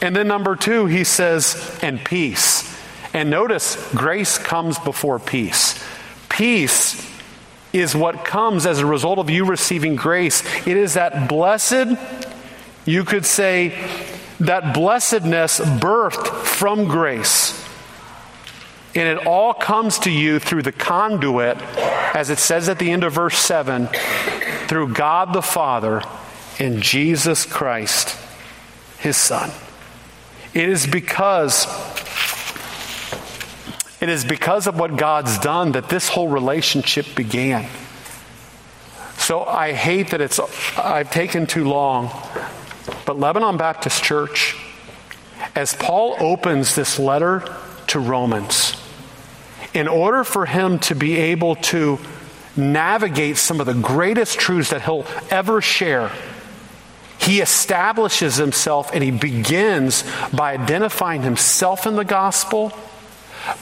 And 0.00 0.16
then, 0.16 0.28
number 0.28 0.56
two, 0.56 0.86
he 0.86 1.04
says, 1.04 1.78
And 1.82 2.02
peace. 2.04 2.66
And 3.12 3.28
notice, 3.28 3.76
grace 3.92 4.38
comes 4.38 4.78
before 4.78 5.18
peace. 5.18 5.82
Peace 6.28 7.06
is 7.72 7.94
what 7.94 8.24
comes 8.24 8.66
as 8.66 8.78
a 8.80 8.86
result 8.86 9.18
of 9.18 9.30
you 9.30 9.44
receiving 9.44 9.96
grace. 9.96 10.42
It 10.66 10.76
is 10.76 10.94
that 10.94 11.28
blessed, 11.28 11.96
you 12.84 13.04
could 13.04 13.26
say, 13.26 13.78
that 14.40 14.74
blessedness 14.74 15.60
birthed 15.60 16.28
from 16.44 16.86
grace. 16.86 17.56
And 18.94 19.06
it 19.06 19.26
all 19.26 19.54
comes 19.54 20.00
to 20.00 20.10
you 20.10 20.38
through 20.40 20.62
the 20.62 20.72
conduit, 20.72 21.58
as 22.14 22.30
it 22.30 22.38
says 22.38 22.68
at 22.68 22.78
the 22.78 22.90
end 22.90 23.04
of 23.04 23.12
verse 23.12 23.38
7, 23.38 23.88
through 24.66 24.94
God 24.94 25.32
the 25.32 25.42
Father 25.42 26.02
and 26.58 26.82
Jesus 26.82 27.46
Christ, 27.46 28.18
his 28.98 29.16
Son. 29.16 29.50
It 30.52 30.68
is 30.68 30.86
because 30.86 31.66
it 34.00 34.08
is 34.08 34.24
because 34.24 34.66
of 34.66 34.78
what 34.78 34.96
God's 34.96 35.38
done 35.38 35.72
that 35.72 35.88
this 35.88 36.08
whole 36.08 36.28
relationship 36.28 37.06
began. 37.14 37.68
So 39.18 39.44
I 39.44 39.72
hate 39.72 40.10
that 40.10 40.20
it's 40.20 40.40
I've 40.76 41.10
taken 41.10 41.46
too 41.46 41.64
long, 41.64 42.10
but 43.06 43.18
Lebanon 43.18 43.58
Baptist 43.58 44.02
Church, 44.02 44.56
as 45.54 45.74
Paul 45.74 46.16
opens 46.18 46.74
this 46.74 46.98
letter 46.98 47.44
to 47.88 48.00
Romans, 48.00 48.74
in 49.72 49.86
order 49.86 50.24
for 50.24 50.46
him 50.46 50.78
to 50.80 50.94
be 50.94 51.16
able 51.16 51.54
to 51.56 51.98
navigate 52.56 53.36
some 53.36 53.60
of 53.60 53.66
the 53.66 53.74
greatest 53.74 54.38
truths 54.38 54.70
that 54.70 54.82
he'll 54.82 55.06
ever 55.30 55.60
share, 55.60 56.10
he 57.20 57.40
establishes 57.40 58.36
himself 58.36 58.90
and 58.92 59.04
he 59.04 59.10
begins 59.10 60.04
by 60.32 60.54
identifying 60.54 61.22
himself 61.22 61.86
in 61.86 61.96
the 61.96 62.04
gospel 62.04 62.72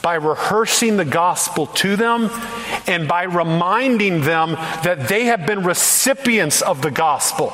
by 0.02 0.14
rehearsing 0.14 0.96
the 0.96 1.04
gospel 1.04 1.66
to 1.66 1.96
them 1.96 2.30
and 2.86 3.06
by 3.06 3.22
reminding 3.22 4.22
them 4.22 4.52
that 4.82 5.06
they 5.09 5.26
have 5.26 5.46
been 5.46 5.62
recipients 5.62 6.62
of 6.62 6.82
the 6.82 6.90
gospel 6.90 7.52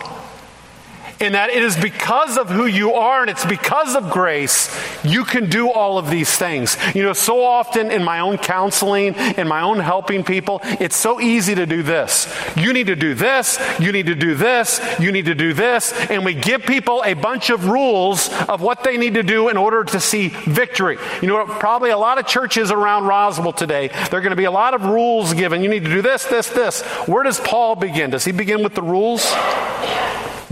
and 1.21 1.35
that 1.35 1.51
it 1.51 1.63
is 1.63 1.77
because 1.77 2.37
of 2.37 2.49
who 2.49 2.67
you 2.67 2.95
are 2.95 3.21
and 3.23 3.31
it's 3.31 3.45
because 3.45 3.95
of 3.95 4.11
grace 4.11 4.75
you 5.05 5.25
can 5.25 5.49
do 5.49 5.71
all 5.71 5.99
of 5.99 6.11
these 6.11 6.35
things. 6.37 6.77
You 6.95 7.03
know, 7.03 7.13
so 7.13 7.45
often 7.45 7.91
in 7.91 8.03
my 8.03 8.21
own 8.21 8.39
counseling, 8.39 9.15
in 9.37 9.47
my 9.47 9.61
own 9.61 9.79
helping 9.79 10.25
people, 10.25 10.61
it's 10.65 10.97
so 10.97 11.21
easy 11.21 11.55
to 11.55 11.67
do 11.67 11.83
this. 11.83 12.33
You 12.57 12.73
need 12.73 12.87
to 12.87 12.97
do 12.97 13.15
this, 13.15 13.61
you 13.79 13.93
need 13.93 14.07
to 14.07 14.15
do 14.15 14.35
this, 14.35 14.81
you 14.99 15.13
need 15.13 15.27
to 15.27 15.35
do 15.35 15.53
this, 15.53 15.93
and 16.11 16.25
we 16.25 16.35
give 16.35 16.63
people 16.63 17.03
a 17.05 17.15
bunch 17.15 17.51
of 17.51 17.67
rules 17.67 18.29
of 18.49 18.61
what 18.61 18.83
they 18.83 18.97
need 18.97 19.15
to 19.15 19.23
do 19.23 19.49
in 19.49 19.57
order 19.57 19.85
to 19.85 20.01
see 20.01 20.29
victory. 20.29 20.97
You 21.21 21.29
know, 21.29 21.45
probably 21.45 21.91
a 21.91 21.99
lot 21.99 22.19
of 22.19 22.27
churches 22.27 22.71
around 22.71 23.07
Roswell 23.07 23.53
today, 23.53 23.89
there 23.89 24.19
are 24.19 24.23
going 24.23 24.31
to 24.31 24.37
be 24.37 24.45
a 24.45 24.51
lot 24.51 24.75
of 24.75 24.85
rules 24.85 25.35
given. 25.35 25.63
You 25.63 25.69
need 25.69 25.85
to 25.85 25.91
do 25.91 26.03
this, 26.03 26.25
this, 26.25 26.49
this. 26.49 26.83
Where 27.07 27.23
does 27.23 27.41
Paul 27.41 27.77
begin? 27.77 28.11
Does 28.11 28.25
he 28.25 28.33
begin 28.33 28.63
with 28.63 28.75
the 28.75 28.83
rules? 28.83 29.33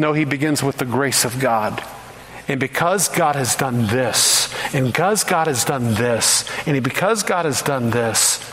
No, 0.03 0.13
he 0.15 0.25
begins 0.25 0.65
with 0.65 0.79
the 0.79 0.85
grace 0.85 1.25
of 1.25 1.39
God. 1.39 1.81
And 2.49 2.59
because 2.59 3.09
God 3.09 3.37
has 3.37 3.55
done 3.55 3.87
this, 3.87 4.53
and 4.75 4.85
because 4.87 5.23
God 5.23 5.47
has 5.47 5.65
done 5.65 5.95
this, 5.95 6.45
and 6.67 6.83
because 6.83 7.23
God 7.23 7.45
has 7.45 7.63
done 7.63 7.91
this, 7.91 8.45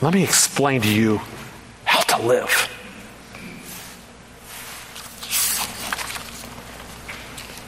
let 0.00 0.14
me 0.14 0.22
explain 0.22 0.80
to 0.82 0.88
you 0.88 1.20
how 1.84 1.98
to 2.02 2.24
live. 2.24 2.72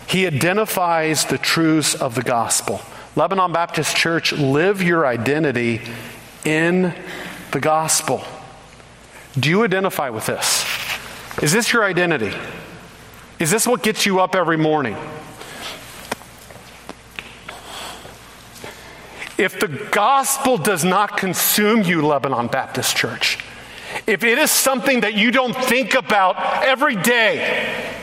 He 0.08 0.28
identifies 0.28 1.24
the 1.24 1.38
truths 1.38 1.96
of 1.96 2.14
the 2.14 2.22
gospel. 2.22 2.80
Lebanon 3.16 3.52
Baptist 3.52 3.96
Church, 3.96 4.32
live 4.32 4.84
your 4.84 5.04
identity 5.04 5.80
in 6.44 6.94
the 7.50 7.58
gospel. 7.58 8.22
Do 9.36 9.50
you 9.50 9.64
identify 9.64 10.10
with 10.10 10.26
this? 10.26 10.64
Is 11.42 11.52
this 11.52 11.72
your 11.72 11.82
identity? 11.82 12.32
Is 13.40 13.50
this 13.50 13.66
what 13.66 13.82
gets 13.82 14.04
you 14.04 14.20
up 14.20 14.36
every 14.36 14.58
morning? 14.58 14.94
If 19.38 19.58
the 19.58 19.68
gospel 19.90 20.58
does 20.58 20.84
not 20.84 21.16
consume 21.16 21.82
you, 21.82 22.06
Lebanon 22.06 22.48
Baptist 22.48 22.94
Church, 22.94 23.38
if 24.06 24.24
it 24.24 24.36
is 24.36 24.50
something 24.50 25.00
that 25.00 25.14
you 25.14 25.30
don't 25.30 25.56
think 25.56 25.94
about 25.94 26.36
every 26.62 26.96
day, 26.96 27.96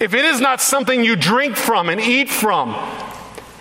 if 0.00 0.14
it 0.14 0.24
is 0.24 0.40
not 0.40 0.62
something 0.62 1.04
you 1.04 1.16
drink 1.16 1.56
from 1.56 1.90
and 1.90 2.00
eat 2.00 2.30
from 2.30 2.74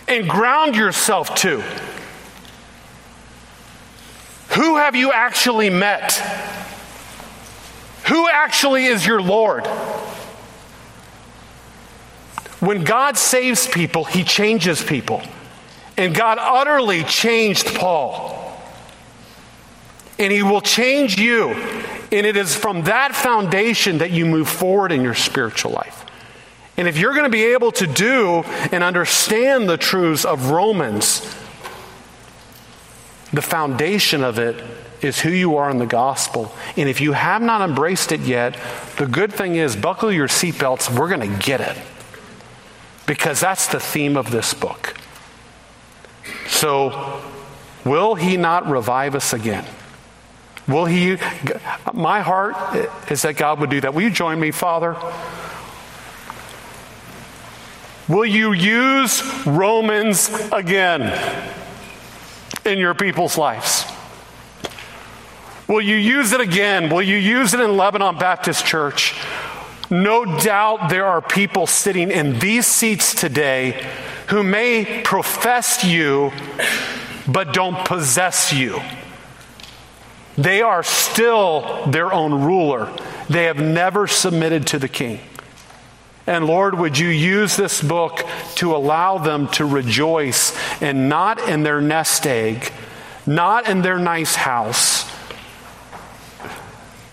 and 0.07 0.29
ground 0.29 0.77
yourself 0.77 1.35
to, 1.35 1.59
who 4.51 4.77
have 4.77 4.95
you 4.95 5.11
actually 5.11 5.69
met? 5.69 6.13
Who 8.07 8.29
actually 8.29 8.85
is 8.85 9.05
your 9.05 9.21
Lord? 9.21 9.67
When 12.59 12.83
God 12.83 13.17
saves 13.17 13.67
people, 13.67 14.03
he 14.03 14.23
changes 14.23 14.83
people. 14.83 15.21
And 15.95 16.13
God 16.13 16.37
utterly 16.39 17.03
changed 17.03 17.75
Paul. 17.75 18.43
And 20.19 20.31
he 20.31 20.43
will 20.43 20.61
change 20.61 21.19
you. 21.19 21.49
And 21.49 22.25
it 22.25 22.37
is 22.37 22.55
from 22.55 22.83
that 22.83 23.15
foundation 23.15 23.99
that 23.99 24.11
you 24.11 24.25
move 24.25 24.49
forward 24.49 24.91
in 24.91 25.01
your 25.01 25.13
spiritual 25.13 25.71
life. 25.71 26.05
And 26.77 26.87
if 26.87 26.97
you're 26.97 27.13
going 27.13 27.25
to 27.25 27.29
be 27.29 27.45
able 27.45 27.71
to 27.73 27.87
do 27.87 28.43
and 28.71 28.83
understand 28.83 29.67
the 29.67 29.77
truths 29.77 30.25
of 30.25 30.51
Romans, 30.51 31.21
the 33.33 33.41
foundation 33.41 34.23
of 34.23 34.39
it 34.39 34.63
is 35.01 35.19
who 35.19 35.29
you 35.29 35.57
are 35.57 35.69
in 35.69 35.77
the 35.79 35.85
gospel. 35.85 36.51
And 36.75 36.87
if 36.87 37.01
you 37.01 37.13
have 37.13 37.41
not 37.41 37.67
embraced 37.67 38.11
it 38.11 38.21
yet, 38.21 38.57
the 38.97 39.05
good 39.05 39.33
thing 39.33 39.55
is 39.55 39.75
buckle 39.75 40.11
your 40.11 40.27
seatbelts, 40.27 40.95
we're 40.95 41.09
going 41.09 41.31
to 41.31 41.43
get 41.43 41.61
it. 41.61 41.77
Because 43.07 43.39
that's 43.39 43.67
the 43.67 43.79
theme 43.79 44.15
of 44.15 44.29
this 44.29 44.53
book. 44.53 44.95
So, 46.45 47.23
will 47.83 48.13
he 48.13 48.37
not 48.37 48.69
revive 48.69 49.15
us 49.15 49.33
again? 49.33 49.65
Will 50.67 50.85
he? 50.85 51.17
My 51.93 52.21
heart 52.21 52.55
is 53.09 53.23
that 53.23 53.37
God 53.37 53.59
would 53.61 53.69
do 53.69 53.81
that. 53.81 53.93
Will 53.93 54.03
you 54.03 54.11
join 54.11 54.39
me, 54.39 54.51
Father? 54.51 54.95
Will 58.09 58.25
you 58.25 58.53
use 58.53 59.21
Romans 59.45 60.29
again 60.51 61.11
in 62.65 62.77
your 62.79 62.93
people's 62.93 63.37
lives? 63.37 63.85
Will 65.67 65.81
you 65.81 65.95
use 65.95 66.31
it 66.31 66.39
again? 66.39 66.89
Will 66.89 67.01
you 67.01 67.17
use 67.17 67.53
it 67.53 67.59
in 67.59 67.75
Lebanon 67.75 68.17
Baptist 68.17 68.65
Church? 68.65 69.13
No 69.89 70.25
doubt 70.39 70.89
there 70.89 71.05
are 71.05 71.21
people 71.21 71.65
sitting 71.65 72.11
in 72.11 72.39
these 72.39 72.65
seats 72.65 73.13
today 73.13 73.89
who 74.27 74.43
may 74.43 75.01
profess 75.03 75.83
you 75.83 76.31
but 77.27 77.53
don't 77.53 77.85
possess 77.85 78.53
you. 78.53 78.81
They 80.37 80.61
are 80.61 80.83
still 80.83 81.85
their 81.87 82.11
own 82.13 82.43
ruler. 82.43 82.91
They 83.29 83.45
have 83.45 83.57
never 83.57 84.07
submitted 84.07 84.67
to 84.67 84.79
the 84.79 84.87
king. 84.87 85.19
And 86.25 86.45
Lord, 86.45 86.77
would 86.77 86.99
you 86.99 87.07
use 87.07 87.55
this 87.55 87.81
book 87.81 88.21
to 88.55 88.75
allow 88.75 89.17
them 89.17 89.47
to 89.49 89.65
rejoice 89.65 90.53
and 90.81 91.07
not 91.07 91.39
in 91.47 91.63
their 91.63 91.79
nest 91.79 92.27
egg, 92.27 92.71
not 93.25 93.69
in 93.69 93.81
their 93.81 93.97
nice 93.97 94.35
house, 94.35 95.09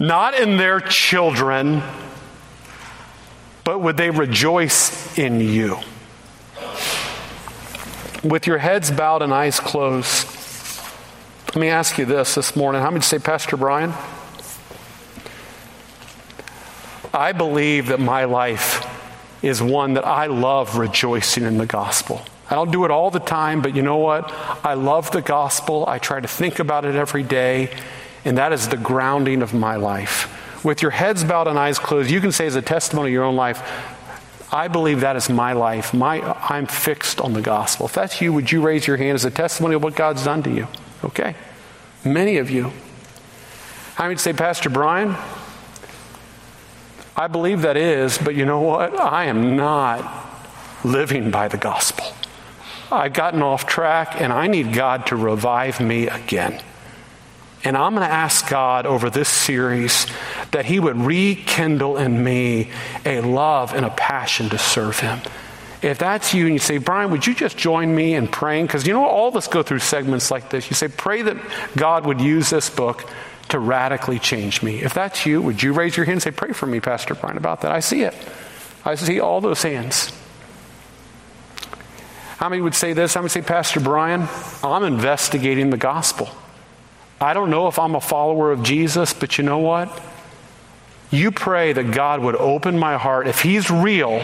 not 0.00 0.34
in 0.34 0.56
their 0.56 0.80
children, 0.80 1.82
but 3.64 3.80
would 3.80 3.96
they 3.96 4.10
rejoice 4.10 5.18
in 5.18 5.40
you? 5.40 5.78
With 8.22 8.46
your 8.46 8.58
heads 8.58 8.90
bowed 8.90 9.22
and 9.22 9.32
eyes 9.32 9.58
closed, 9.58 10.28
let 11.48 11.56
me 11.56 11.68
ask 11.68 11.98
you 11.98 12.04
this 12.04 12.34
this 12.34 12.54
morning. 12.54 12.82
How 12.82 12.90
many 12.90 13.02
say, 13.02 13.18
Pastor 13.18 13.56
Brian? 13.56 13.92
I 17.12 17.32
believe 17.32 17.88
that 17.88 18.00
my 18.00 18.24
life 18.24 18.90
is 19.40 19.62
one 19.62 19.94
that 19.94 20.06
I 20.06 20.26
love 20.26 20.78
rejoicing 20.78 21.44
in 21.44 21.58
the 21.58 21.66
gospel. 21.66 22.22
I 22.50 22.56
don't 22.56 22.72
do 22.72 22.84
it 22.84 22.90
all 22.90 23.10
the 23.10 23.20
time, 23.20 23.62
but 23.62 23.76
you 23.76 23.82
know 23.82 23.98
what? 23.98 24.32
I 24.64 24.74
love 24.74 25.10
the 25.12 25.22
gospel. 25.22 25.84
I 25.86 25.98
try 25.98 26.20
to 26.20 26.28
think 26.28 26.58
about 26.58 26.84
it 26.84 26.96
every 26.96 27.22
day. 27.22 27.70
And 28.24 28.38
that 28.38 28.52
is 28.52 28.68
the 28.68 28.76
grounding 28.76 29.42
of 29.42 29.54
my 29.54 29.76
life. 29.76 30.28
With 30.64 30.82
your 30.82 30.90
heads 30.90 31.22
bowed 31.22 31.46
and 31.46 31.58
eyes 31.58 31.78
closed, 31.78 32.10
you 32.10 32.20
can 32.20 32.32
say 32.32 32.46
as 32.46 32.56
a 32.56 32.62
testimony 32.62 33.10
of 33.10 33.12
your 33.12 33.24
own 33.24 33.36
life, 33.36 33.62
I 34.50 34.68
believe 34.68 35.00
that 35.00 35.14
is 35.14 35.28
my 35.28 35.52
life. 35.52 35.92
My, 35.92 36.20
I'm 36.20 36.66
fixed 36.66 37.20
on 37.20 37.34
the 37.34 37.42
gospel. 37.42 37.86
If 37.86 37.92
that's 37.92 38.20
you, 38.20 38.32
would 38.32 38.50
you 38.50 38.62
raise 38.62 38.86
your 38.86 38.96
hand 38.96 39.14
as 39.14 39.24
a 39.24 39.30
testimony 39.30 39.74
of 39.74 39.82
what 39.82 39.94
God's 39.94 40.24
done 40.24 40.42
to 40.44 40.50
you? 40.50 40.66
Okay. 41.04 41.34
Many 42.04 42.38
of 42.38 42.50
you. 42.50 42.72
I 43.98 44.08
would 44.08 44.20
say, 44.20 44.32
Pastor 44.32 44.70
Brian, 44.70 45.16
I 47.16 47.26
believe 47.28 47.62
that 47.62 47.76
is, 47.76 48.18
but 48.18 48.34
you 48.34 48.44
know 48.44 48.60
what? 48.60 48.98
I 48.98 49.26
am 49.26 49.56
not 49.56 50.24
living 50.84 51.30
by 51.30 51.48
the 51.48 51.56
gospel. 51.56 52.06
I've 52.90 53.12
gotten 53.12 53.42
off 53.42 53.66
track 53.66 54.20
and 54.20 54.32
I 54.32 54.46
need 54.46 54.72
God 54.72 55.06
to 55.06 55.16
revive 55.16 55.80
me 55.80 56.08
again. 56.08 56.62
And 57.64 57.78
I'm 57.78 57.94
going 57.94 58.06
to 58.06 58.12
ask 58.12 58.48
God 58.48 58.84
over 58.84 59.08
this 59.08 59.28
series 59.28 60.06
that 60.50 60.66
He 60.66 60.78
would 60.78 60.96
rekindle 60.96 61.96
in 61.96 62.22
me 62.22 62.70
a 63.06 63.22
love 63.22 63.74
and 63.74 63.86
a 63.86 63.90
passion 63.90 64.50
to 64.50 64.58
serve 64.58 65.00
Him. 65.00 65.20
If 65.80 65.98
that's 65.98 66.32
you 66.32 66.44
and 66.44 66.54
you 66.54 66.58
say, 66.58 66.78
Brian, 66.78 67.10
would 67.10 67.26
you 67.26 67.34
just 67.34 67.56
join 67.56 67.94
me 67.94 68.14
in 68.14 68.28
praying? 68.28 68.66
Because 68.66 68.86
you 68.86 68.92
know, 68.92 69.04
all 69.04 69.28
of 69.28 69.36
us 69.36 69.48
go 69.48 69.62
through 69.62 69.80
segments 69.80 70.30
like 70.30 70.50
this. 70.50 70.70
You 70.70 70.76
say, 70.76 70.88
pray 70.88 71.22
that 71.22 71.36
God 71.76 72.06
would 72.06 72.20
use 72.20 72.50
this 72.50 72.70
book 72.70 73.08
to 73.48 73.58
radically 73.58 74.18
change 74.18 74.62
me. 74.62 74.82
If 74.82 74.94
that's 74.94 75.26
you, 75.26 75.42
would 75.42 75.62
you 75.62 75.72
raise 75.72 75.96
your 75.96 76.06
hand 76.06 76.14
and 76.14 76.22
say, 76.22 76.30
pray 76.30 76.52
for 76.52 76.66
me, 76.66 76.80
Pastor 76.80 77.14
Brian, 77.14 77.36
about 77.36 77.62
that? 77.62 77.72
I 77.72 77.80
see 77.80 78.02
it. 78.02 78.14
I 78.84 78.94
see 78.94 79.20
all 79.20 79.40
those 79.40 79.62
hands. 79.62 80.12
How 82.38 82.48
many 82.48 82.60
would 82.62 82.74
say 82.74 82.92
this? 82.92 83.14
How 83.14 83.20
many 83.20 83.30
say, 83.30 83.42
Pastor 83.42 83.80
Brian, 83.80 84.28
I'm 84.62 84.84
investigating 84.84 85.70
the 85.70 85.76
gospel. 85.76 86.30
I 87.24 87.32
don't 87.32 87.48
know 87.48 87.68
if 87.68 87.78
I'm 87.78 87.94
a 87.94 88.02
follower 88.02 88.52
of 88.52 88.62
Jesus, 88.62 89.14
but 89.14 89.38
you 89.38 89.44
know 89.44 89.58
what? 89.58 90.02
You 91.10 91.30
pray 91.30 91.72
that 91.72 91.90
God 91.90 92.20
would 92.20 92.36
open 92.36 92.78
my 92.78 92.98
heart. 92.98 93.26
If 93.26 93.40
He's 93.40 93.70
real, 93.70 94.22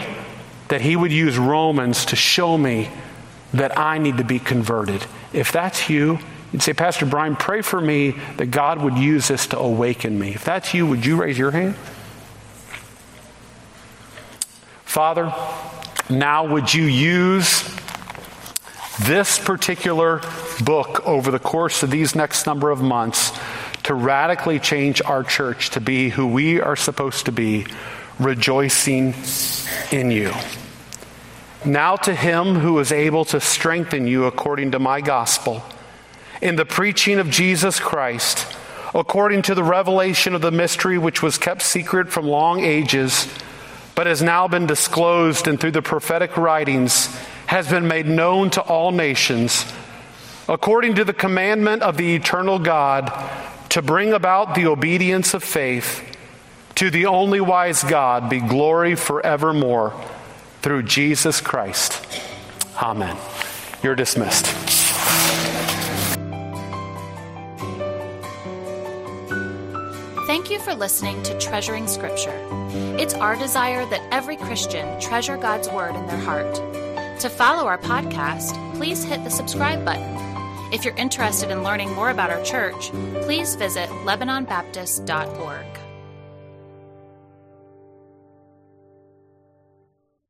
that 0.67 0.81
He 0.81 0.95
would 0.95 1.11
use 1.11 1.35
Romans 1.39 2.05
to 2.05 2.15
show 2.15 2.59
me 2.59 2.91
that 3.55 3.75
I 3.75 3.97
need 3.97 4.17
to 4.17 4.23
be 4.23 4.37
converted. 4.37 5.03
If 5.33 5.51
that's 5.51 5.89
you, 5.89 6.19
you'd 6.53 6.61
say, 6.61 6.73
Pastor 6.73 7.07
Brian, 7.07 7.35
pray 7.35 7.63
for 7.63 7.81
me 7.81 8.11
that 8.37 8.51
God 8.51 8.79
would 8.79 8.97
use 8.99 9.29
this 9.29 9.47
to 9.47 9.57
awaken 9.57 10.19
me. 10.19 10.35
If 10.35 10.45
that's 10.45 10.75
you, 10.75 10.85
would 10.85 11.03
you 11.03 11.15
raise 11.15 11.39
your 11.39 11.49
hand? 11.49 11.75
Father, 14.85 15.33
now 16.07 16.45
would 16.45 16.71
you 16.71 16.83
use 16.83 17.63
this 18.99 19.39
particular 19.39 20.21
book 20.63 21.05
over 21.07 21.31
the 21.31 21.39
course 21.39 21.83
of 21.83 21.91
these 21.91 22.15
next 22.15 22.45
number 22.45 22.69
of 22.71 22.81
months 22.81 23.31
to 23.83 23.93
radically 23.93 24.59
change 24.59 25.01
our 25.01 25.23
church 25.23 25.71
to 25.71 25.81
be 25.81 26.09
who 26.09 26.27
we 26.27 26.61
are 26.61 26.75
supposed 26.75 27.25
to 27.25 27.31
be, 27.31 27.65
rejoicing 28.19 29.13
in 29.91 30.11
you. 30.11 30.31
Now 31.65 31.95
to 31.95 32.13
him 32.13 32.55
who 32.55 32.79
is 32.79 32.91
able 32.91 33.25
to 33.25 33.39
strengthen 33.39 34.07
you 34.07 34.25
according 34.25 34.71
to 34.71 34.79
my 34.79 35.01
gospel, 35.01 35.63
in 36.41 36.55
the 36.55 36.65
preaching 36.65 37.19
of 37.19 37.29
Jesus 37.29 37.79
Christ, 37.79 38.47
according 38.93 39.43
to 39.43 39.55
the 39.55 39.63
revelation 39.63 40.35
of 40.35 40.41
the 40.41 40.51
mystery 40.51 40.97
which 40.97 41.21
was 41.21 41.37
kept 41.37 41.61
secret 41.61 42.11
from 42.11 42.27
long 42.27 42.61
ages, 42.61 43.31
but 43.95 44.07
has 44.07 44.21
now 44.21 44.47
been 44.47 44.65
disclosed 44.65 45.47
and 45.47 45.59
through 45.59 45.71
the 45.71 45.81
prophetic 45.81 46.35
writings 46.35 47.15
has 47.51 47.67
been 47.67 47.85
made 47.85 48.05
known 48.05 48.49
to 48.49 48.61
all 48.61 48.93
nations, 48.93 49.65
according 50.47 50.95
to 50.95 51.03
the 51.03 51.11
commandment 51.11 51.81
of 51.81 51.97
the 51.97 52.15
eternal 52.15 52.57
God, 52.57 53.11
to 53.67 53.81
bring 53.81 54.13
about 54.13 54.55
the 54.55 54.67
obedience 54.67 55.33
of 55.33 55.43
faith. 55.43 56.01
To 56.75 56.89
the 56.89 57.07
only 57.07 57.41
wise 57.41 57.83
God 57.83 58.29
be 58.29 58.39
glory 58.39 58.95
forevermore 58.95 59.93
through 60.61 60.83
Jesus 60.83 61.41
Christ. 61.41 62.01
Amen. 62.81 63.17
You're 63.83 63.95
dismissed. 63.95 64.45
Thank 70.25 70.49
you 70.49 70.59
for 70.59 70.73
listening 70.73 71.21
to 71.23 71.37
Treasuring 71.37 71.87
Scripture. 71.87 72.47
It's 72.97 73.13
our 73.13 73.35
desire 73.35 73.85
that 73.87 74.01
every 74.09 74.37
Christian 74.37 74.97
treasure 75.01 75.35
God's 75.35 75.67
Word 75.67 75.97
in 75.97 76.07
their 76.07 76.17
heart. 76.17 76.81
To 77.21 77.29
follow 77.29 77.67
our 77.67 77.77
podcast, 77.77 78.55
please 78.77 79.03
hit 79.03 79.23
the 79.23 79.29
subscribe 79.29 79.85
button. 79.85 80.73
If 80.73 80.83
you're 80.83 80.95
interested 80.95 81.51
in 81.51 81.61
learning 81.61 81.93
more 81.93 82.09
about 82.09 82.31
our 82.31 82.43
church, 82.43 82.89
please 83.21 83.53
visit 83.53 83.89
LebanonBaptist.org. 83.89 85.70